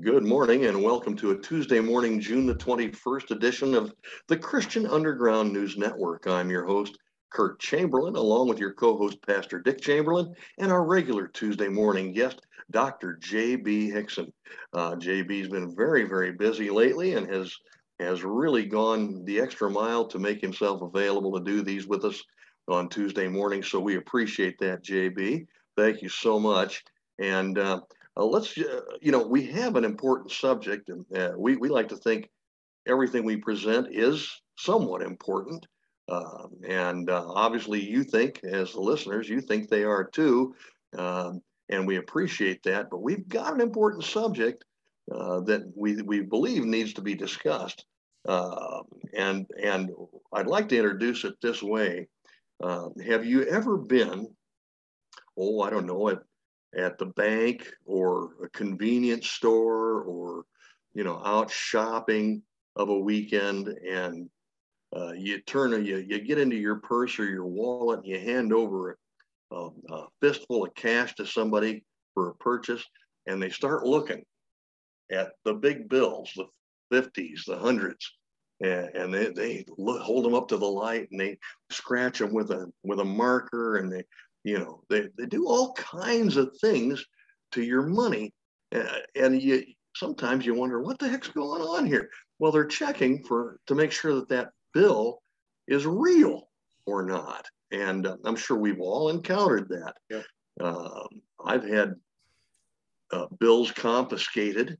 Good 0.00 0.22
morning 0.22 0.64
and 0.64 0.82
welcome 0.82 1.14
to 1.16 1.32
a 1.32 1.36
Tuesday 1.36 1.80
morning, 1.80 2.20
June 2.20 2.46
the 2.46 2.54
21st 2.54 3.32
edition 3.32 3.74
of 3.74 3.92
the 4.28 4.36
Christian 4.36 4.86
Underground 4.86 5.52
News 5.52 5.76
Network. 5.76 6.26
I'm 6.26 6.48
your 6.48 6.64
host, 6.64 6.96
Kurt 7.30 7.58
Chamberlain, 7.58 8.16
along 8.16 8.48
with 8.48 8.58
your 8.58 8.72
co 8.72 8.96
host, 8.96 9.18
Pastor 9.26 9.58
Dick 9.58 9.80
Chamberlain, 9.80 10.32
and 10.58 10.72
our 10.72 10.86
regular 10.86 11.26
Tuesday 11.26 11.68
morning 11.68 12.12
guest, 12.12 12.40
Dr. 12.70 13.18
J.B. 13.20 13.90
Hixson. 13.90 14.32
Uh, 14.72 14.92
JB's 14.92 15.48
been 15.48 15.74
very, 15.76 16.04
very 16.04 16.32
busy 16.32 16.70
lately 16.70 17.14
and 17.14 17.30
has 17.30 17.54
has 17.98 18.24
really 18.24 18.64
gone 18.64 19.22
the 19.26 19.38
extra 19.38 19.68
mile 19.68 20.06
to 20.06 20.18
make 20.18 20.40
himself 20.40 20.80
available 20.80 21.32
to 21.32 21.44
do 21.44 21.62
these 21.62 21.86
with 21.86 22.06
us 22.06 22.22
on 22.68 22.88
Tuesday 22.88 23.28
morning. 23.28 23.62
So 23.62 23.80
we 23.80 23.96
appreciate 23.96 24.58
that, 24.60 24.82
JB. 24.82 25.46
Thank 25.76 26.00
you 26.00 26.08
so 26.08 26.38
much. 26.38 26.84
And 27.18 27.58
uh, 27.58 27.80
uh, 28.20 28.24
let's, 28.24 28.56
uh, 28.58 28.80
you 29.00 29.10
know, 29.10 29.26
we 29.26 29.46
have 29.46 29.76
an 29.76 29.84
important 29.84 30.30
subject, 30.30 30.90
and 30.90 31.04
uh, 31.16 31.32
we, 31.36 31.56
we 31.56 31.68
like 31.68 31.88
to 31.88 31.96
think 31.96 32.28
everything 32.86 33.24
we 33.24 33.36
present 33.36 33.88
is 33.90 34.42
somewhat 34.58 35.00
important. 35.02 35.66
Um, 36.10 36.50
and 36.68 37.08
uh, 37.08 37.24
obviously, 37.26 37.80
you 37.80 38.04
think, 38.04 38.40
as 38.44 38.72
the 38.72 38.80
listeners, 38.80 39.28
you 39.28 39.40
think 39.40 39.68
they 39.68 39.84
are 39.84 40.04
too. 40.04 40.54
Um, 40.98 41.40
and 41.70 41.86
we 41.86 41.96
appreciate 41.96 42.62
that. 42.64 42.90
But 42.90 43.00
we've 43.02 43.26
got 43.28 43.54
an 43.54 43.60
important 43.60 44.04
subject 44.04 44.64
uh, 45.10 45.40
that 45.42 45.72
we, 45.74 46.02
we 46.02 46.20
believe 46.20 46.64
needs 46.64 46.92
to 46.94 47.00
be 47.00 47.14
discussed. 47.14 47.86
Um, 48.28 48.82
and, 49.16 49.46
and 49.62 49.90
I'd 50.32 50.46
like 50.46 50.68
to 50.70 50.76
introduce 50.76 51.24
it 51.24 51.34
this 51.40 51.62
way. 51.62 52.08
Um, 52.62 52.92
have 53.06 53.24
you 53.24 53.44
ever 53.44 53.78
been, 53.78 54.28
oh, 55.38 55.62
I 55.62 55.70
don't 55.70 55.86
know, 55.86 56.08
at 56.08 56.18
at 56.76 56.98
the 56.98 57.06
bank 57.06 57.68
or 57.84 58.30
a 58.44 58.48
convenience 58.50 59.28
store 59.28 60.02
or 60.02 60.44
you 60.94 61.04
know 61.04 61.20
out 61.24 61.50
shopping 61.50 62.42
of 62.76 62.88
a 62.88 62.98
weekend 62.98 63.68
and 63.68 64.28
uh, 64.96 65.12
you 65.12 65.40
turn 65.42 65.84
you, 65.84 65.98
you 65.98 66.20
get 66.20 66.38
into 66.38 66.56
your 66.56 66.76
purse 66.76 67.18
or 67.18 67.24
your 67.24 67.46
wallet 67.46 68.00
and 68.00 68.08
you 68.08 68.18
hand 68.18 68.52
over 68.52 68.98
a, 69.52 69.68
a 69.90 70.06
fistful 70.20 70.64
of 70.64 70.74
cash 70.74 71.14
to 71.14 71.26
somebody 71.26 71.84
for 72.14 72.30
a 72.30 72.34
purchase 72.36 72.84
and 73.26 73.42
they 73.42 73.50
start 73.50 73.84
looking 73.84 74.24
at 75.12 75.32
the 75.44 75.54
big 75.54 75.88
bills 75.88 76.32
the 76.36 76.46
50s 76.92 77.44
the 77.46 77.56
hundreds 77.56 78.12
and, 78.62 78.88
and 78.94 79.14
they, 79.14 79.28
they 79.30 79.64
hold 79.78 80.24
them 80.24 80.34
up 80.34 80.48
to 80.48 80.56
the 80.56 80.66
light 80.66 81.08
and 81.10 81.20
they 81.20 81.38
scratch 81.70 82.18
them 82.18 82.32
with 82.32 82.50
a 82.50 82.70
with 82.82 83.00
a 83.00 83.04
marker 83.04 83.76
and 83.76 83.92
they 83.92 84.04
you 84.44 84.58
know, 84.58 84.82
they, 84.88 85.08
they 85.18 85.26
do 85.26 85.46
all 85.46 85.72
kinds 85.74 86.36
of 86.36 86.56
things 86.60 87.04
to 87.52 87.62
your 87.62 87.82
money. 87.82 88.32
Uh, 88.74 88.98
and 89.16 89.40
you 89.40 89.64
sometimes 89.96 90.46
you 90.46 90.54
wonder 90.54 90.80
what 90.80 90.98
the 90.98 91.08
heck's 91.08 91.28
going 91.28 91.62
on 91.62 91.84
here. 91.86 92.10
Well, 92.38 92.52
they're 92.52 92.64
checking 92.66 93.24
for 93.24 93.58
to 93.66 93.74
make 93.74 93.92
sure 93.92 94.14
that 94.14 94.28
that 94.28 94.50
bill 94.72 95.20
is 95.66 95.86
real 95.86 96.48
or 96.86 97.02
not. 97.02 97.46
And 97.72 98.06
uh, 98.06 98.16
I'm 98.24 98.36
sure 98.36 98.56
we've 98.56 98.80
all 98.80 99.10
encountered 99.10 99.68
that. 99.68 99.94
Yeah. 100.08 100.22
Um, 100.64 101.08
I've 101.44 101.64
had 101.64 101.94
uh, 103.12 103.26
bills 103.38 103.72
confiscated 103.72 104.78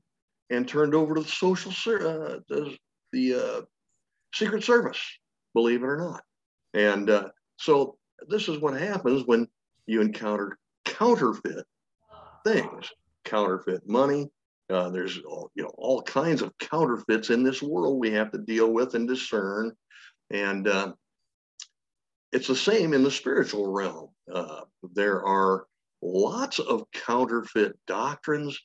and 0.49 0.67
turned 0.67 0.95
over 0.95 1.15
to 1.15 1.21
the 1.21 1.27
social 1.27 1.71
uh, 1.71 2.39
the, 2.49 2.75
the 3.11 3.33
uh, 3.35 3.61
Secret 4.33 4.63
Service, 4.63 5.01
believe 5.53 5.83
it 5.83 5.87
or 5.87 5.97
not. 5.97 6.23
And 6.73 7.09
uh, 7.09 7.29
so 7.57 7.97
this 8.27 8.47
is 8.47 8.59
what 8.59 8.79
happens 8.79 9.23
when 9.25 9.47
you 9.85 10.01
encounter 10.01 10.57
counterfeit 10.85 11.65
things, 12.45 12.91
counterfeit 13.25 13.87
money. 13.87 14.29
Uh, 14.69 14.89
there's 14.89 15.19
all, 15.19 15.51
you 15.53 15.63
know 15.63 15.71
all 15.77 16.01
kinds 16.01 16.41
of 16.41 16.57
counterfeits 16.59 17.29
in 17.29 17.43
this 17.43 17.61
world 17.61 17.99
we 17.99 18.11
have 18.11 18.31
to 18.31 18.37
deal 18.37 18.71
with 18.71 18.95
and 18.95 19.07
discern, 19.07 19.71
and 20.29 20.67
uh, 20.67 20.93
it's 22.31 22.47
the 22.47 22.55
same 22.55 22.93
in 22.93 23.03
the 23.03 23.11
spiritual 23.11 23.71
realm. 23.71 24.07
Uh, 24.33 24.61
there 24.93 25.25
are 25.25 25.65
lots 26.01 26.59
of 26.59 26.85
counterfeit 26.93 27.77
doctrines, 27.85 28.57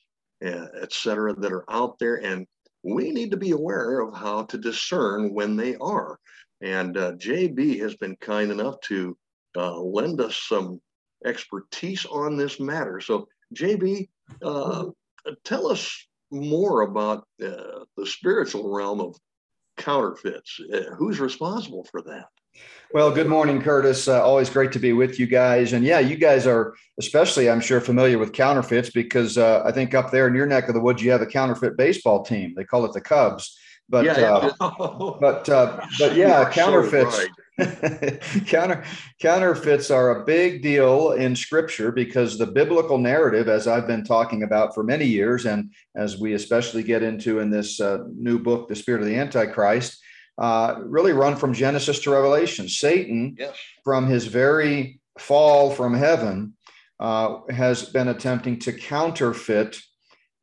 uh, 0.45 0.67
etc., 0.81 1.33
that 1.35 1.51
are 1.51 1.65
out 1.69 1.99
there, 1.99 2.23
and 2.23 2.47
we 2.83 3.11
need 3.11 3.31
to 3.31 3.37
be 3.37 3.51
aware 3.51 3.99
of 3.99 4.15
how 4.15 4.43
to 4.43 4.57
discern 4.57 5.33
when 5.33 5.57
they 5.57 5.75
are. 5.77 6.17
And 6.61 6.97
uh, 6.97 7.11
JB 7.13 7.79
has 7.81 7.95
been 7.95 8.15
kind 8.17 8.51
enough 8.51 8.79
to 8.81 9.17
uh, 9.57 9.79
lend 9.79 10.21
us 10.21 10.37
some 10.37 10.79
expertise 11.25 12.05
on 12.05 12.37
this 12.37 12.59
matter. 12.59 13.01
So, 13.01 13.27
JB, 13.55 14.07
uh, 14.41 14.85
tell 15.43 15.67
us 15.67 16.07
more 16.31 16.81
about 16.81 17.27
uh, 17.43 17.85
the 17.95 18.05
spiritual 18.05 18.69
realm 18.69 19.01
of 19.01 19.15
counterfeits. 19.77 20.59
Uh, 20.73 20.95
who's 20.95 21.19
responsible 21.19 21.85
for 21.91 22.01
that? 22.03 22.25
Well, 22.93 23.11
good 23.11 23.27
morning, 23.27 23.61
Curtis. 23.61 24.07
Uh, 24.07 24.23
always 24.23 24.49
great 24.49 24.71
to 24.71 24.79
be 24.79 24.93
with 24.93 25.19
you 25.19 25.27
guys. 25.27 25.73
And 25.73 25.83
yeah, 25.83 25.99
you 25.99 26.15
guys 26.15 26.47
are 26.47 26.73
especially, 26.99 27.49
I'm 27.49 27.59
sure, 27.59 27.81
familiar 27.81 28.17
with 28.17 28.33
counterfeits 28.33 28.89
because 28.89 29.37
uh, 29.37 29.61
I 29.65 29.71
think 29.71 29.93
up 29.93 30.09
there 30.09 30.27
in 30.27 30.33
your 30.33 30.47
neck 30.47 30.67
of 30.67 30.73
the 30.73 30.79
woods, 30.79 31.03
you 31.03 31.11
have 31.11 31.21
a 31.21 31.27
counterfeit 31.27 31.77
baseball 31.77 32.23
team. 32.23 32.53
They 32.55 32.63
call 32.63 32.85
it 32.85 32.93
the 32.93 33.01
Cubs. 33.01 33.57
But 33.89 34.05
yeah, 34.05 34.51
uh, 34.59 35.17
but 35.19 35.47
uh, 35.47 35.85
but 35.99 36.15
yeah, 36.15 36.49
counterfeits. 36.49 37.15
So 37.15 37.21
right. 37.21 37.31
Counter 38.45 38.83
counterfeits 39.19 39.89
are 39.89 40.21
a 40.21 40.25
big 40.25 40.61
deal 40.61 41.13
in 41.13 41.35
scripture 41.35 41.91
because 41.91 42.37
the 42.37 42.45
biblical 42.45 42.99
narrative 42.99 43.49
as 43.49 43.65
i've 43.65 43.87
been 43.87 44.03
talking 44.03 44.43
about 44.43 44.75
for 44.75 44.83
many 44.83 45.05
years 45.05 45.47
and 45.47 45.73
as 45.95 46.19
we 46.19 46.33
especially 46.33 46.83
get 46.83 47.01
into 47.01 47.39
in 47.39 47.49
this 47.49 47.81
uh, 47.81 48.03
new 48.15 48.37
book 48.37 48.67
the 48.67 48.75
spirit 48.75 49.01
of 49.01 49.07
the 49.07 49.15
antichrist 49.15 49.99
uh, 50.37 50.75
really 50.83 51.13
run 51.13 51.35
from 51.35 51.51
genesis 51.51 51.99
to 51.99 52.11
revelation 52.11 52.69
satan 52.69 53.35
yes. 53.39 53.57
from 53.83 54.05
his 54.05 54.27
very 54.27 54.99
fall 55.17 55.71
from 55.71 55.95
heaven 55.95 56.53
uh, 56.99 57.39
has 57.49 57.89
been 57.89 58.09
attempting 58.09 58.59
to 58.59 58.71
counterfeit 58.71 59.79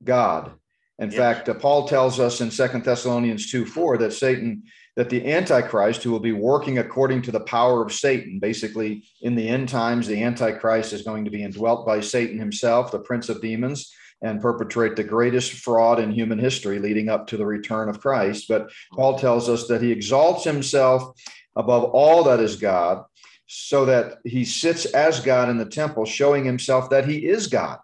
god 0.03 0.51
in 0.99 1.13
yes. 1.13 1.17
fact 1.17 1.49
uh, 1.49 1.55
paul 1.55 1.87
tells 1.87 2.19
us 2.19 2.41
in 2.41 2.51
Second 2.51 2.85
thessalonians 2.85 3.53
2 3.53 3.65
4 3.65 3.99
that 3.99 4.13
satan 4.13 4.65
that 4.97 5.11
the 5.11 5.33
Antichrist, 5.33 6.03
who 6.03 6.13
will 6.13 6.21
be 6.21 6.33
working 6.33 6.79
according 6.79 7.23
to 7.23 7.33
the 7.33 7.41
power 7.41 7.83
of 7.83 7.93
Satan, 7.93 8.39
basically 8.39 9.05
in 9.23 9.35
the 9.35 9.49
end 9.49 9.69
times, 9.69 10.07
the 10.07 10.23
Antichrist 10.23 10.93
is 10.93 11.03
going 11.03 11.25
to 11.25 11.31
be 11.31 11.43
indwelt 11.43 11.85
by 11.85 12.01
Satan 12.01 12.39
himself, 12.39 12.93
the 12.93 13.01
prince 13.01 13.29
of 13.29 13.41
demons, 13.41 13.93
and 14.23 14.41
perpetrate 14.41 14.97
the 14.97 15.05
greatest 15.05 15.53
fraud 15.53 15.99
in 15.99 16.13
human 16.13 16.39
history 16.39 16.79
leading 16.79 17.09
up 17.09 17.27
to 17.27 17.37
the 17.37 17.45
return 17.45 17.89
of 17.89 18.01
Christ. 18.01 18.47
But 18.49 18.71
Paul 18.93 19.19
tells 19.19 19.49
us 19.49 19.67
that 19.67 19.83
he 19.83 19.91
exalts 19.91 20.45
himself 20.45 21.21
above 21.57 21.85
all 21.85 22.25
that 22.25 22.41
is 22.41 22.57
God, 22.57 23.05
so 23.47 23.85
that 23.85 24.19
he 24.25 24.45
sits 24.45 24.87
as 24.87 25.21
God 25.21 25.49
in 25.51 25.59
the 25.59 25.67
temple, 25.67 26.05
showing 26.05 26.45
himself 26.45 26.91
that 26.91 27.07
he 27.07 27.27
is 27.27 27.47
God. 27.49 27.79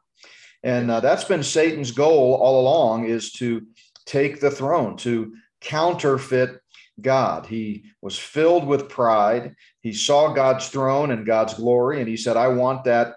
And 0.62 0.90
uh, 0.90 1.00
that's 1.00 1.24
been 1.24 1.42
Satan's 1.42 1.90
goal 1.90 2.34
all 2.34 2.60
along 2.60 3.06
is 3.06 3.32
to 3.32 3.66
take 4.06 4.40
the 4.40 4.50
throne, 4.50 4.96
to 4.98 5.34
counterfeit 5.60 6.59
God. 7.02 7.46
He 7.46 7.84
was 8.00 8.18
filled 8.18 8.66
with 8.66 8.88
pride. 8.88 9.54
He 9.80 9.92
saw 9.92 10.32
God's 10.32 10.68
throne 10.68 11.10
and 11.10 11.26
God's 11.26 11.54
glory, 11.54 12.00
and 12.00 12.08
he 12.08 12.16
said, 12.16 12.36
I 12.36 12.48
want 12.48 12.84
that 12.84 13.14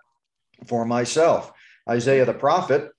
for 0.65 0.85
myself. 0.85 1.51
Isaiah 1.89 2.25
the 2.25 2.33
prophet, 2.33 2.91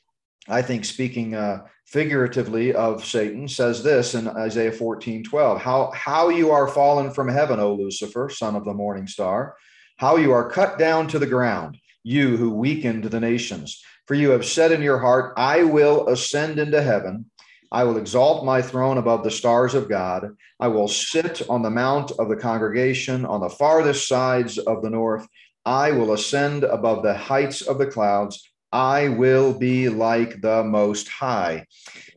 I 0.49 0.63
think 0.63 0.85
speaking 0.85 1.35
uh, 1.35 1.67
figuratively 1.87 2.75
of 2.75 3.05
Satan, 3.05 3.49
says 3.49 3.83
this 3.83 4.15
in 4.15 4.29
Isaiah 4.29 4.73
14 4.73 5.25
12 5.25 5.61
how, 5.61 5.91
how 5.95 6.29
you 6.29 6.51
are 6.51 6.69
fallen 6.69 7.11
from 7.11 7.29
heaven, 7.29 7.61
O 7.61 7.75
Lucifer, 7.75 8.29
son 8.29 8.57
of 8.57 8.65
the 8.65 8.75
morning 8.75 9.07
star, 9.07 9.57
how 9.97 10.17
you 10.17 10.33
are 10.33 10.51
cut 10.51 10.79
down 10.79 11.09
to 11.09 11.19
the 11.19 11.27
ground, 11.27 11.79
you 12.03 12.37
who 12.37 12.51
weakened 12.51 13.05
the 13.05 13.21
nations. 13.21 13.83
For 14.07 14.15
you 14.15 14.31
have 14.31 14.45
said 14.45 14.71
in 14.71 14.83
your 14.83 14.99
heart, 14.99 15.33
I 15.39 15.65
will 15.65 16.09
ascend 16.09 16.59
into 16.59 16.83
heaven. 16.83 17.31
I 17.73 17.85
will 17.85 17.97
exalt 17.97 18.45
my 18.45 18.63
throne 18.63 18.99
above 18.99 19.25
the 19.25 19.31
stars 19.31 19.75
of 19.75 19.89
God. 19.89 20.37
I 20.61 20.69
will 20.69 20.89
sit 20.89 21.49
on 21.49 21.63
the 21.63 21.71
mount 21.71 22.13
of 22.19 22.29
the 22.29 22.37
congregation 22.37 23.25
on 23.25 23.41
the 23.41 23.49
farthest 23.49 24.07
sides 24.09 24.59
of 24.59 24.83
the 24.83 24.91
north. 24.91 25.27
I 25.65 25.93
will 25.93 26.13
ascend 26.13 26.65
above 26.65 27.03
the 27.03 27.15
heights 27.15 27.63
of 27.63 27.79
the 27.79 27.87
clouds. 27.87 28.51
I 28.73 29.09
will 29.09 29.57
be 29.57 29.89
like 29.89 30.41
the 30.41 30.65
Most 30.65 31.09
High. 31.09 31.67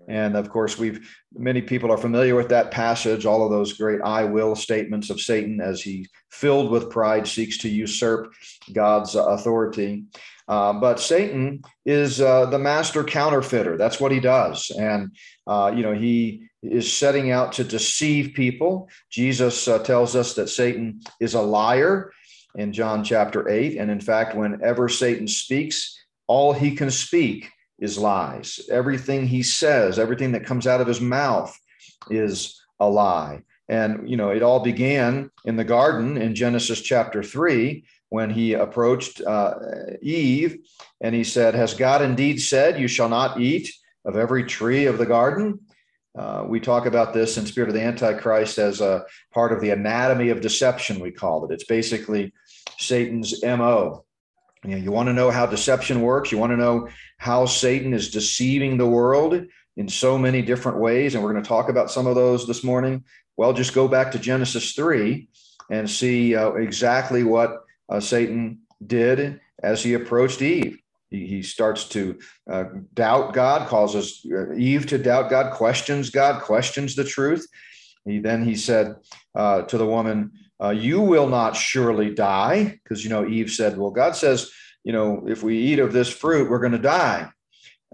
And 0.08 0.36
of 0.36 0.50
course, 0.50 0.78
we've 0.78 1.08
many 1.34 1.62
people 1.62 1.92
are 1.92 1.98
familiar 1.98 2.36
with 2.36 2.50
that 2.50 2.72
passage, 2.72 3.26
all 3.26 3.46
of 3.46 3.52
those 3.52 3.74
great 3.74 4.02
I 4.02 4.24
will 4.24 4.56
statements 4.56 5.10
of 5.10 5.22
Satan 5.22 5.62
as 5.62 5.82
he, 5.82 6.08
filled 6.30 6.72
with 6.72 6.90
pride, 6.90 7.28
seeks 7.28 7.58
to 7.60 7.70
usurp 7.70 8.34
God's 8.74 9.16
authority. 9.16 10.04
Uh, 10.48 10.74
but 10.74 11.00
Satan 11.00 11.62
is 11.86 12.22
uh, 12.22 12.46
the 12.46 12.60
master 12.60 13.04
counterfeiter. 13.04 13.78
That's 13.78 14.00
what 14.00 14.12
he 14.12 14.20
does. 14.20 14.72
And, 14.72 15.12
uh, 15.46 15.74
you 15.76 15.84
know, 15.84 15.94
he 15.94 16.48
is 16.64 16.92
setting 16.92 17.32
out 17.32 17.54
to 17.54 17.64
deceive 17.64 18.34
people. 18.34 18.90
Jesus 19.10 19.68
uh, 19.68 19.80
tells 19.80 20.16
us 20.16 20.36
that 20.36 20.50
Satan 20.50 21.02
is 21.20 21.34
a 21.34 21.42
liar 21.42 22.12
in 22.56 22.72
John 22.72 23.04
chapter 23.04 23.50
8. 23.50 23.78
And 23.78 23.92
in 23.92 24.00
fact, 24.00 24.36
whenever 24.36 24.88
Satan 24.90 25.28
speaks, 25.28 25.98
all 26.28 26.54
he 26.54 26.76
can 26.76 26.92
speak 26.92 27.50
is 27.80 27.98
lies. 27.98 28.60
Everything 28.72 29.28
he 29.28 29.44
says, 29.44 30.00
everything 30.00 30.32
that 30.32 30.46
comes 30.46 30.66
out 30.66 30.82
of 30.82 30.88
his 30.88 31.02
mouth 31.02 31.56
is 32.10 32.62
a 32.80 32.90
lie. 32.90 33.44
And, 33.70 34.10
you 34.10 34.16
know, 34.16 34.30
it 34.30 34.44
all 34.44 34.62
began 34.62 35.30
in 35.44 35.58
the 35.58 35.64
garden 35.64 36.18
in 36.18 36.36
Genesis 36.36 36.82
chapter 36.82 37.22
three 37.22 37.86
when 38.10 38.30
he 38.30 38.54
approached 38.54 39.22
uh, 39.22 39.56
Eve 40.02 40.60
and 41.02 41.14
he 41.14 41.24
said, 41.24 41.54
Has 41.54 41.74
God 41.74 42.02
indeed 42.02 42.42
said, 42.42 42.80
You 42.80 42.88
shall 42.88 43.10
not 43.10 43.40
eat 43.40 43.70
of 44.06 44.16
every 44.16 44.46
tree 44.46 44.86
of 44.86 44.98
the 44.98 45.06
garden? 45.06 45.60
Uh, 46.18 46.44
we 46.48 46.60
talk 46.60 46.86
about 46.88 47.14
this 47.14 47.38
in 47.38 47.46
Spirit 47.46 47.70
of 47.70 47.76
the 47.76 47.82
Antichrist 47.82 48.58
as 48.58 48.82
a 48.82 49.06
part 49.32 49.52
of 49.52 49.62
the 49.62 49.70
anatomy 49.70 50.30
of 50.30 50.42
deception, 50.42 51.00
we 51.00 51.12
call 51.12 51.46
it. 51.46 51.54
It's 51.54 51.66
basically 51.66 52.34
Satan's 52.80 53.44
MO. 53.44 54.04
You, 54.64 54.72
know, 54.72 54.78
you 54.78 54.92
want 54.92 55.08
to 55.08 55.14
know 55.14 55.30
how 55.30 55.46
deception 55.46 56.02
works, 56.02 56.32
you 56.32 56.40
want 56.40 56.54
to 56.54 56.58
know 56.58 56.88
how 57.20 57.46
Satan 57.46 57.94
is 57.94 58.10
deceiving 58.10 58.78
the 58.78 58.88
world 58.88 59.46
in 59.76 59.88
so 59.88 60.18
many 60.18 60.42
different 60.42 60.80
ways. 60.80 61.14
And 61.14 61.24
we're 61.24 61.34
going 61.34 61.44
to 61.44 61.48
talk 61.48 61.70
about 61.70 61.92
some 61.92 62.08
of 62.08 62.16
those 62.16 62.48
this 62.48 62.64
morning. 62.64 63.04
Well, 63.38 63.54
just 63.54 63.74
go 63.74 63.88
back 63.88 64.12
to 64.12 64.20
Genesis 64.20 64.74
3 64.74 65.28
and 65.70 65.90
see 65.90 66.36
uh, 66.36 66.54
exactly 66.54 67.24
what 67.24 67.64
uh, 67.88 68.00
Satan 68.00 68.60
did 68.86 69.40
as 69.62 69.84
he 69.84 69.94
approached 69.94 70.42
Eve. 70.42 70.80
He, 71.10 71.42
starts 71.42 71.88
to 71.90 72.20
uh, 72.52 72.66
doubt 72.94 73.34
God, 73.34 73.70
causes 73.70 74.26
uh, 74.30 74.54
Eve 74.54 74.88
to 74.88 74.98
doubt 74.98 75.30
God, 75.30 75.54
questions 75.54 76.10
God, 76.10 76.42
questions 76.42 76.96
the 76.96 77.06
truth. 77.06 77.48
He 78.06 78.20
then 78.20 78.44
he 78.44 78.56
said 78.56 78.96
uh, 79.34 79.62
to 79.64 79.78
the 79.78 79.86
woman, 79.86 80.32
uh, 80.62 80.70
"You 80.70 81.00
will 81.00 81.30
not 81.30 81.56
surely 81.56 82.14
die," 82.14 82.80
because 82.84 83.06
you 83.06 83.10
know 83.10 83.26
Eve 83.26 83.52
said, 83.52 83.78
"Well, 83.78 83.92
God 83.92 84.18
says, 84.18 84.52
you 84.84 84.92
know, 84.92 85.24
if 85.28 85.44
we 85.44 85.58
eat 85.58 85.80
of 85.80 85.94
this 85.94 86.10
fruit, 86.10 86.50
we're 86.50 86.60
going 86.60 86.74
to 86.74 86.78
die." 86.78 87.30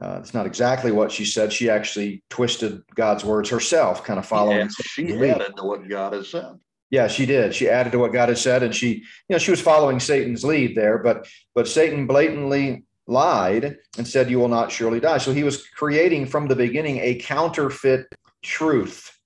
Uh, 0.04 0.18
it's 0.20 0.34
not 0.34 0.46
exactly 0.46 0.92
what 0.92 1.14
she 1.14 1.24
said. 1.24 1.54
She 1.54 1.70
actually 1.70 2.24
twisted 2.30 2.84
God's 2.94 3.24
words 3.24 3.50
herself, 3.50 4.04
kind 4.04 4.20
of 4.20 4.26
following. 4.26 4.58
Yes, 4.58 4.76
she 4.76 5.14
added 5.14 5.56
to 5.56 5.64
what 5.64 5.88
God 5.88 6.12
has 6.12 6.28
said. 6.28 6.60
Yeah, 6.90 7.08
she 7.08 7.26
did. 7.26 7.56
She 7.56 7.70
added 7.70 7.94
to 7.94 8.00
what 8.00 8.12
God 8.12 8.28
had 8.28 8.38
said, 8.38 8.64
and 8.64 8.76
she, 8.76 8.96
you 8.96 9.04
know, 9.30 9.38
she 9.38 9.52
was 9.52 9.62
following 9.62 10.02
Satan's 10.02 10.44
lead 10.44 10.76
there. 10.76 10.98
But 10.98 11.28
but 11.56 11.70
Satan 11.70 12.06
blatantly 12.06 12.84
lied 13.08 13.78
and 13.98 14.06
said, 14.06 14.30
"You 14.30 14.40
will 14.40 14.50
not 14.50 14.74
surely 14.74 15.00
die." 15.00 15.20
So 15.20 15.32
he 15.32 15.46
was 15.46 15.66
creating 15.70 16.26
from 16.26 16.48
the 16.48 16.56
beginning 16.56 17.00
a 17.00 17.16
counterfeit 17.16 18.14
truth, 18.42 19.18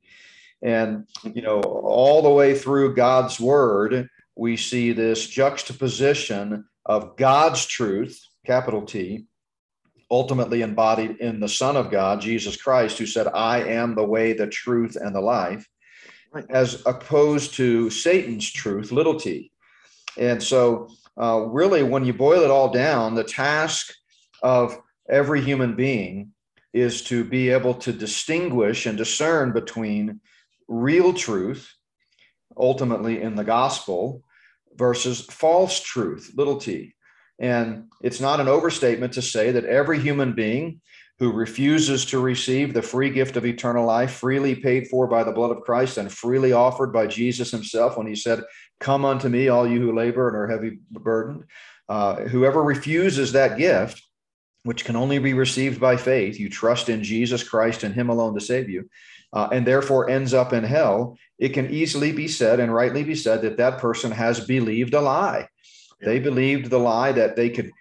and 0.61 1.07
you 1.23 1.41
know, 1.41 1.59
all 1.61 2.21
the 2.21 2.29
way 2.29 2.55
through 2.55 2.93
God's 2.93 3.39
word, 3.39 4.09
we 4.35 4.57
see 4.57 4.91
this 4.91 5.27
juxtaposition 5.27 6.65
of 6.85 7.17
God's 7.17 7.65
truth, 7.65 8.21
capital 8.45 8.83
T, 8.83 9.25
ultimately 10.09 10.61
embodied 10.61 11.17
in 11.19 11.39
the 11.39 11.49
Son 11.49 11.75
of 11.75 11.91
God, 11.91 12.21
Jesus 12.21 12.55
Christ, 12.55 12.97
who 12.97 13.05
said, 13.05 13.27
"I 13.27 13.63
am 13.63 13.95
the 13.95 14.05
way, 14.05 14.33
the 14.33 14.47
truth, 14.47 14.95
and 14.95 15.13
the 15.13 15.21
life." 15.21 15.67
right. 16.31 16.45
as 16.49 16.83
opposed 16.85 17.53
to 17.55 17.89
Satan's 17.89 18.49
truth, 18.51 18.91
little 18.91 19.19
t. 19.19 19.51
And 20.17 20.41
so, 20.41 20.89
uh, 21.19 21.45
really, 21.47 21.83
when 21.83 22.05
you 22.05 22.13
boil 22.13 22.41
it 22.41 22.51
all 22.51 22.71
down, 22.71 23.15
the 23.15 23.23
task 23.23 23.93
of 24.41 24.79
every 25.09 25.41
human 25.41 25.75
being 25.75 26.31
is 26.73 27.03
to 27.03 27.23
be 27.23 27.49
able 27.49 27.73
to 27.73 27.91
distinguish 27.91 28.85
and 28.85 28.97
discern 28.97 29.51
between 29.51 30.19
real 30.67 31.13
truth, 31.13 31.73
ultimately 32.55 33.21
in 33.21 33.35
the 33.35 33.43
gospel, 33.43 34.23
versus 34.75 35.21
false 35.21 35.79
truth, 35.79 36.31
little 36.35 36.57
t. 36.57 36.93
And 37.39 37.85
it's 38.01 38.19
not 38.19 38.39
an 38.39 38.47
overstatement 38.47 39.13
to 39.13 39.21
say 39.21 39.51
that 39.51 39.65
every 39.65 39.99
human 39.99 40.33
being 40.33 40.81
who 41.19 41.31
refuses 41.31 42.05
to 42.05 42.19
receive 42.19 42.73
the 42.73 42.81
free 42.81 43.09
gift 43.09 43.37
of 43.37 43.45
eternal 43.45 43.85
life, 43.85 44.11
freely 44.11 44.55
paid 44.55 44.87
for 44.87 45.07
by 45.07 45.23
the 45.23 45.31
blood 45.31 45.51
of 45.51 45.61
Christ 45.61 45.97
and 45.97 46.11
freely 46.11 46.53
offered 46.53 46.93
by 46.93 47.07
Jesus 47.07 47.49
himself 47.49 47.97
when 47.97 48.05
he 48.05 48.15
said, 48.15 48.43
Come 48.79 49.03
unto 49.03 49.27
me, 49.27 49.47
all 49.47 49.67
you 49.67 49.81
who 49.81 49.95
labor 49.95 50.27
and 50.27 50.37
are 50.37 50.47
heavy 50.47 50.77
burdened. 50.91 51.45
Uh, 51.89 52.15
whoever 52.25 52.61
refuses 52.61 53.31
that 53.31 53.57
gift, 53.57 54.03
which 54.63 54.85
can 54.85 54.95
only 54.95 55.17
be 55.17 55.33
received 55.33 55.79
by 55.79 55.97
faith, 55.97 56.39
you 56.39 56.49
trust 56.49 56.89
in 56.89 57.03
Jesus 57.03 57.43
Christ 57.43 57.83
and 57.83 57.95
him 57.95 58.09
alone 58.09 58.35
to 58.35 58.41
save 58.41 58.69
you, 58.69 58.87
uh, 59.33 59.47
and 59.51 59.65
therefore 59.65 60.09
ends 60.09 60.33
up 60.35 60.53
in 60.53 60.63
hell, 60.63 61.17
it 61.39 61.49
can 61.49 61.71
easily 61.71 62.11
be 62.11 62.27
said 62.27 62.59
and 62.59 62.73
rightly 62.73 63.03
be 63.03 63.15
said 63.15 63.41
that 63.41 63.57
that 63.57 63.79
person 63.79 64.11
has 64.11 64.45
believed 64.45 64.93
a 64.93 65.01
lie. 65.01 65.47
They 66.01 66.19
believed 66.19 66.69
the 66.69 66.79
lie 66.79 67.11
that 67.11 67.35
they 67.35 67.49
could 67.49 67.71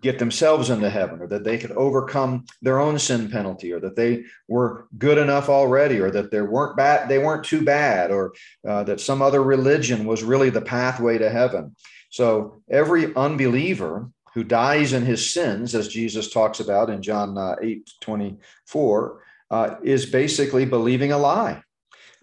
get 0.00 0.18
themselves 0.18 0.70
into 0.70 0.90
heaven 0.90 1.20
or 1.20 1.26
that 1.28 1.44
they 1.44 1.58
could 1.58 1.72
overcome 1.72 2.44
their 2.62 2.80
own 2.80 2.98
sin 2.98 3.30
penalty 3.30 3.72
or 3.72 3.80
that 3.80 3.96
they 3.96 4.24
were 4.48 4.88
good 4.98 5.18
enough 5.18 5.48
already 5.48 6.00
or 6.00 6.10
that 6.10 6.30
they 6.30 6.40
weren't 6.40 6.76
bad 6.76 7.08
they 7.08 7.18
weren't 7.18 7.44
too 7.44 7.64
bad 7.64 8.10
or 8.10 8.34
uh, 8.66 8.82
that 8.82 9.00
some 9.00 9.22
other 9.22 9.42
religion 9.42 10.04
was 10.04 10.24
really 10.24 10.50
the 10.50 10.60
pathway 10.60 11.18
to 11.18 11.30
heaven. 11.30 11.76
So 12.10 12.62
every 12.68 13.14
unbeliever 13.14 14.10
who 14.34 14.44
dies 14.44 14.92
in 14.92 15.04
his 15.04 15.32
sins 15.32 15.74
as 15.74 15.88
jesus 15.88 16.30
talks 16.30 16.60
about 16.60 16.90
in 16.90 17.02
john 17.02 17.38
uh, 17.38 17.56
8 17.62 17.90
24 18.00 19.22
uh, 19.50 19.76
is 19.82 20.06
basically 20.06 20.64
believing 20.64 21.12
a 21.12 21.18
lie. 21.18 21.62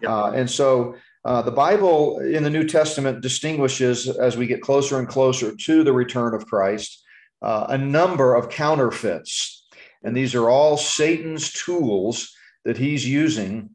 Uh, 0.06 0.32
and 0.32 0.50
so 0.50 0.96
uh, 1.24 1.42
the 1.42 1.50
Bible 1.50 2.18
in 2.18 2.42
the 2.42 2.50
New 2.50 2.66
Testament 2.66 3.22
distinguishes 3.22 4.08
as 4.08 4.36
we 4.36 4.46
get 4.46 4.60
closer 4.60 4.98
and 4.98 5.08
closer 5.08 5.54
to 5.54 5.84
the 5.84 5.92
return 5.92 6.34
of 6.34 6.46
Christ 6.46 7.02
uh, 7.44 7.66
a 7.68 7.78
number 7.78 8.34
of 8.34 8.48
counterfeits. 8.48 9.66
And 10.02 10.16
these 10.16 10.34
are 10.34 10.48
all 10.48 10.76
Satan's 10.76 11.52
tools 11.52 12.34
that 12.64 12.78
he's 12.78 13.06
using 13.06 13.70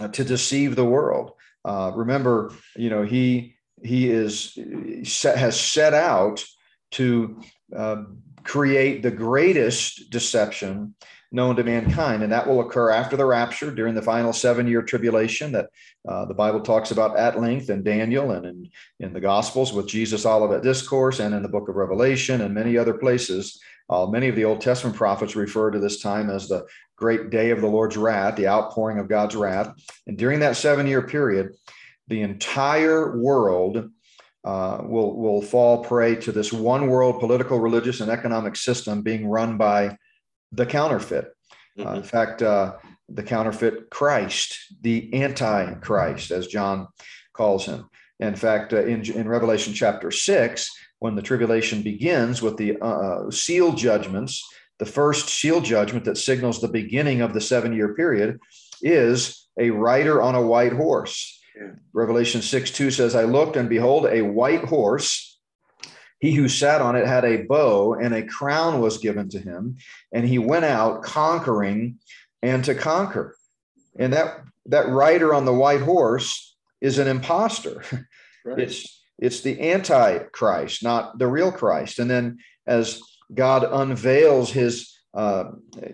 uh, 0.00 0.08
to 0.08 0.24
deceive 0.24 0.74
the 0.74 0.84
world. 0.84 1.32
Uh, 1.64 1.92
remember, 1.94 2.52
you 2.76 2.90
know, 2.90 3.02
he 3.02 3.56
he 3.82 4.10
is 4.10 4.58
has 5.22 5.60
set 5.60 5.92
out 5.92 6.44
to 6.92 7.40
uh, 7.74 8.04
create 8.42 9.02
the 9.02 9.10
greatest 9.10 10.10
deception 10.10 10.94
known 11.34 11.56
to 11.56 11.64
mankind. 11.64 12.22
And 12.22 12.30
that 12.32 12.46
will 12.46 12.60
occur 12.60 12.90
after 12.90 13.16
the 13.16 13.26
rapture 13.26 13.72
during 13.72 13.94
the 13.94 14.00
final 14.00 14.32
seven 14.32 14.68
year 14.68 14.82
tribulation 14.82 15.50
that 15.52 15.68
uh, 16.08 16.24
the 16.26 16.34
Bible 16.34 16.60
talks 16.60 16.92
about 16.92 17.18
at 17.18 17.40
length 17.40 17.70
in 17.70 17.82
Daniel 17.82 18.30
and 18.30 18.46
in, 18.46 18.70
in 19.00 19.12
the 19.12 19.20
Gospels 19.20 19.72
with 19.72 19.88
Jesus 19.88 20.24
Olivet 20.24 20.62
Discourse 20.62 21.18
and 21.18 21.34
in 21.34 21.42
the 21.42 21.48
book 21.48 21.68
of 21.68 21.74
Revelation 21.74 22.40
and 22.40 22.54
many 22.54 22.78
other 22.78 22.94
places. 22.94 23.60
Uh, 23.90 24.06
many 24.06 24.28
of 24.28 24.36
the 24.36 24.44
Old 24.44 24.60
Testament 24.60 24.96
prophets 24.96 25.34
refer 25.34 25.72
to 25.72 25.80
this 25.80 26.00
time 26.00 26.30
as 26.30 26.48
the 26.48 26.66
great 26.96 27.30
day 27.30 27.50
of 27.50 27.60
the 27.60 27.66
Lord's 27.66 27.96
wrath, 27.96 28.36
the 28.36 28.48
outpouring 28.48 29.00
of 29.00 29.08
God's 29.08 29.34
wrath. 29.34 29.74
And 30.06 30.16
during 30.16 30.38
that 30.40 30.56
seven 30.56 30.86
year 30.86 31.02
period, 31.02 31.56
the 32.06 32.22
entire 32.22 33.18
world 33.18 33.90
uh, 34.44 34.78
will, 34.84 35.16
will 35.16 35.42
fall 35.42 35.82
prey 35.82 36.14
to 36.14 36.30
this 36.30 36.52
one 36.52 36.86
world 36.86 37.18
political, 37.18 37.58
religious, 37.58 38.00
and 38.00 38.10
economic 38.10 38.54
system 38.54 39.02
being 39.02 39.26
run 39.26 39.56
by 39.56 39.96
the 40.54 40.66
counterfeit. 40.66 41.34
Mm-hmm. 41.78 41.88
Uh, 41.88 41.94
in 41.94 42.02
fact, 42.02 42.42
uh, 42.42 42.74
the 43.08 43.22
counterfeit 43.22 43.90
Christ, 43.90 44.56
the 44.80 45.12
antichrist, 45.14 46.30
as 46.30 46.46
John 46.46 46.88
calls 47.32 47.66
him. 47.66 47.88
In 48.20 48.36
fact, 48.36 48.72
uh, 48.72 48.84
in, 48.84 49.10
in 49.10 49.28
Revelation 49.28 49.74
chapter 49.74 50.10
six, 50.10 50.70
when 51.00 51.16
the 51.16 51.22
tribulation 51.22 51.82
begins 51.82 52.40
with 52.40 52.56
the 52.56 52.78
uh, 52.80 52.86
uh, 52.86 53.30
seal 53.30 53.72
judgments, 53.72 54.42
the 54.78 54.86
first 54.86 55.28
seal 55.28 55.60
judgment 55.60 56.04
that 56.04 56.18
signals 56.18 56.60
the 56.60 56.68
beginning 56.68 57.20
of 57.20 57.34
the 57.34 57.40
seven 57.40 57.72
year 57.72 57.94
period 57.94 58.38
is 58.82 59.48
a 59.58 59.70
rider 59.70 60.22
on 60.22 60.34
a 60.34 60.42
white 60.42 60.72
horse. 60.72 61.40
Yeah. 61.56 61.72
Revelation 61.92 62.42
6 62.42 62.70
2 62.70 62.90
says, 62.90 63.14
I 63.14 63.24
looked 63.24 63.56
and 63.56 63.68
behold 63.68 64.06
a 64.06 64.22
white 64.22 64.64
horse 64.64 65.33
he 66.24 66.32
who 66.32 66.48
sat 66.48 66.80
on 66.80 66.96
it 66.96 67.06
had 67.06 67.26
a 67.26 67.42
bow, 67.42 67.92
and 67.92 68.14
a 68.14 68.22
crown 68.22 68.80
was 68.80 68.96
given 68.96 69.28
to 69.28 69.38
him, 69.38 69.76
and 70.10 70.26
he 70.26 70.38
went 70.38 70.64
out 70.64 71.02
conquering 71.02 71.98
and 72.40 72.64
to 72.64 72.74
conquer. 72.74 73.36
And 73.98 74.10
that 74.14 74.40
that 74.64 74.88
rider 74.88 75.34
on 75.34 75.44
the 75.44 75.52
white 75.52 75.82
horse 75.82 76.56
is 76.80 76.98
an 76.98 77.08
impostor. 77.08 77.84
Right. 78.46 78.58
It's 78.58 79.02
it's 79.18 79.40
the 79.40 79.58
antichrist, 79.72 80.82
not 80.82 81.18
the 81.18 81.26
real 81.26 81.50
Christ. 81.50 81.98
And 81.98 82.10
then 82.10 82.40
as 82.66 83.00
God 83.32 83.64
unveils 83.64 84.50
his 84.50 84.93
uh, 85.14 85.52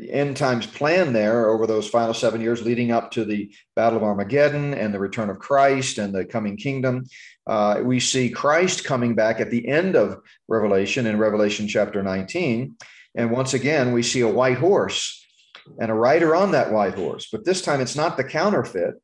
end 0.08 0.36
times 0.36 0.66
plan 0.66 1.12
there 1.12 1.50
over 1.50 1.66
those 1.66 1.88
final 1.88 2.14
seven 2.14 2.40
years 2.40 2.62
leading 2.62 2.90
up 2.90 3.10
to 3.10 3.24
the 3.24 3.52
Battle 3.76 3.98
of 3.98 4.02
Armageddon 4.02 4.72
and 4.72 4.94
the 4.94 4.98
return 4.98 5.28
of 5.28 5.38
Christ 5.38 5.98
and 5.98 6.14
the 6.14 6.24
coming 6.24 6.56
kingdom. 6.56 7.06
Uh, 7.46 7.80
we 7.84 8.00
see 8.00 8.30
Christ 8.30 8.84
coming 8.84 9.14
back 9.14 9.38
at 9.38 9.50
the 9.50 9.68
end 9.68 9.94
of 9.94 10.20
Revelation 10.48 11.06
in 11.06 11.18
Revelation 11.18 11.68
chapter 11.68 12.02
19. 12.02 12.76
And 13.14 13.30
once 13.30 13.52
again, 13.52 13.92
we 13.92 14.02
see 14.02 14.20
a 14.20 14.28
white 14.28 14.58
horse 14.58 15.22
and 15.78 15.90
a 15.90 15.94
rider 15.94 16.34
on 16.34 16.52
that 16.52 16.72
white 16.72 16.94
horse. 16.94 17.28
But 17.30 17.44
this 17.44 17.60
time 17.60 17.80
it's 17.80 17.96
not 17.96 18.16
the 18.16 18.24
counterfeit, 18.24 18.94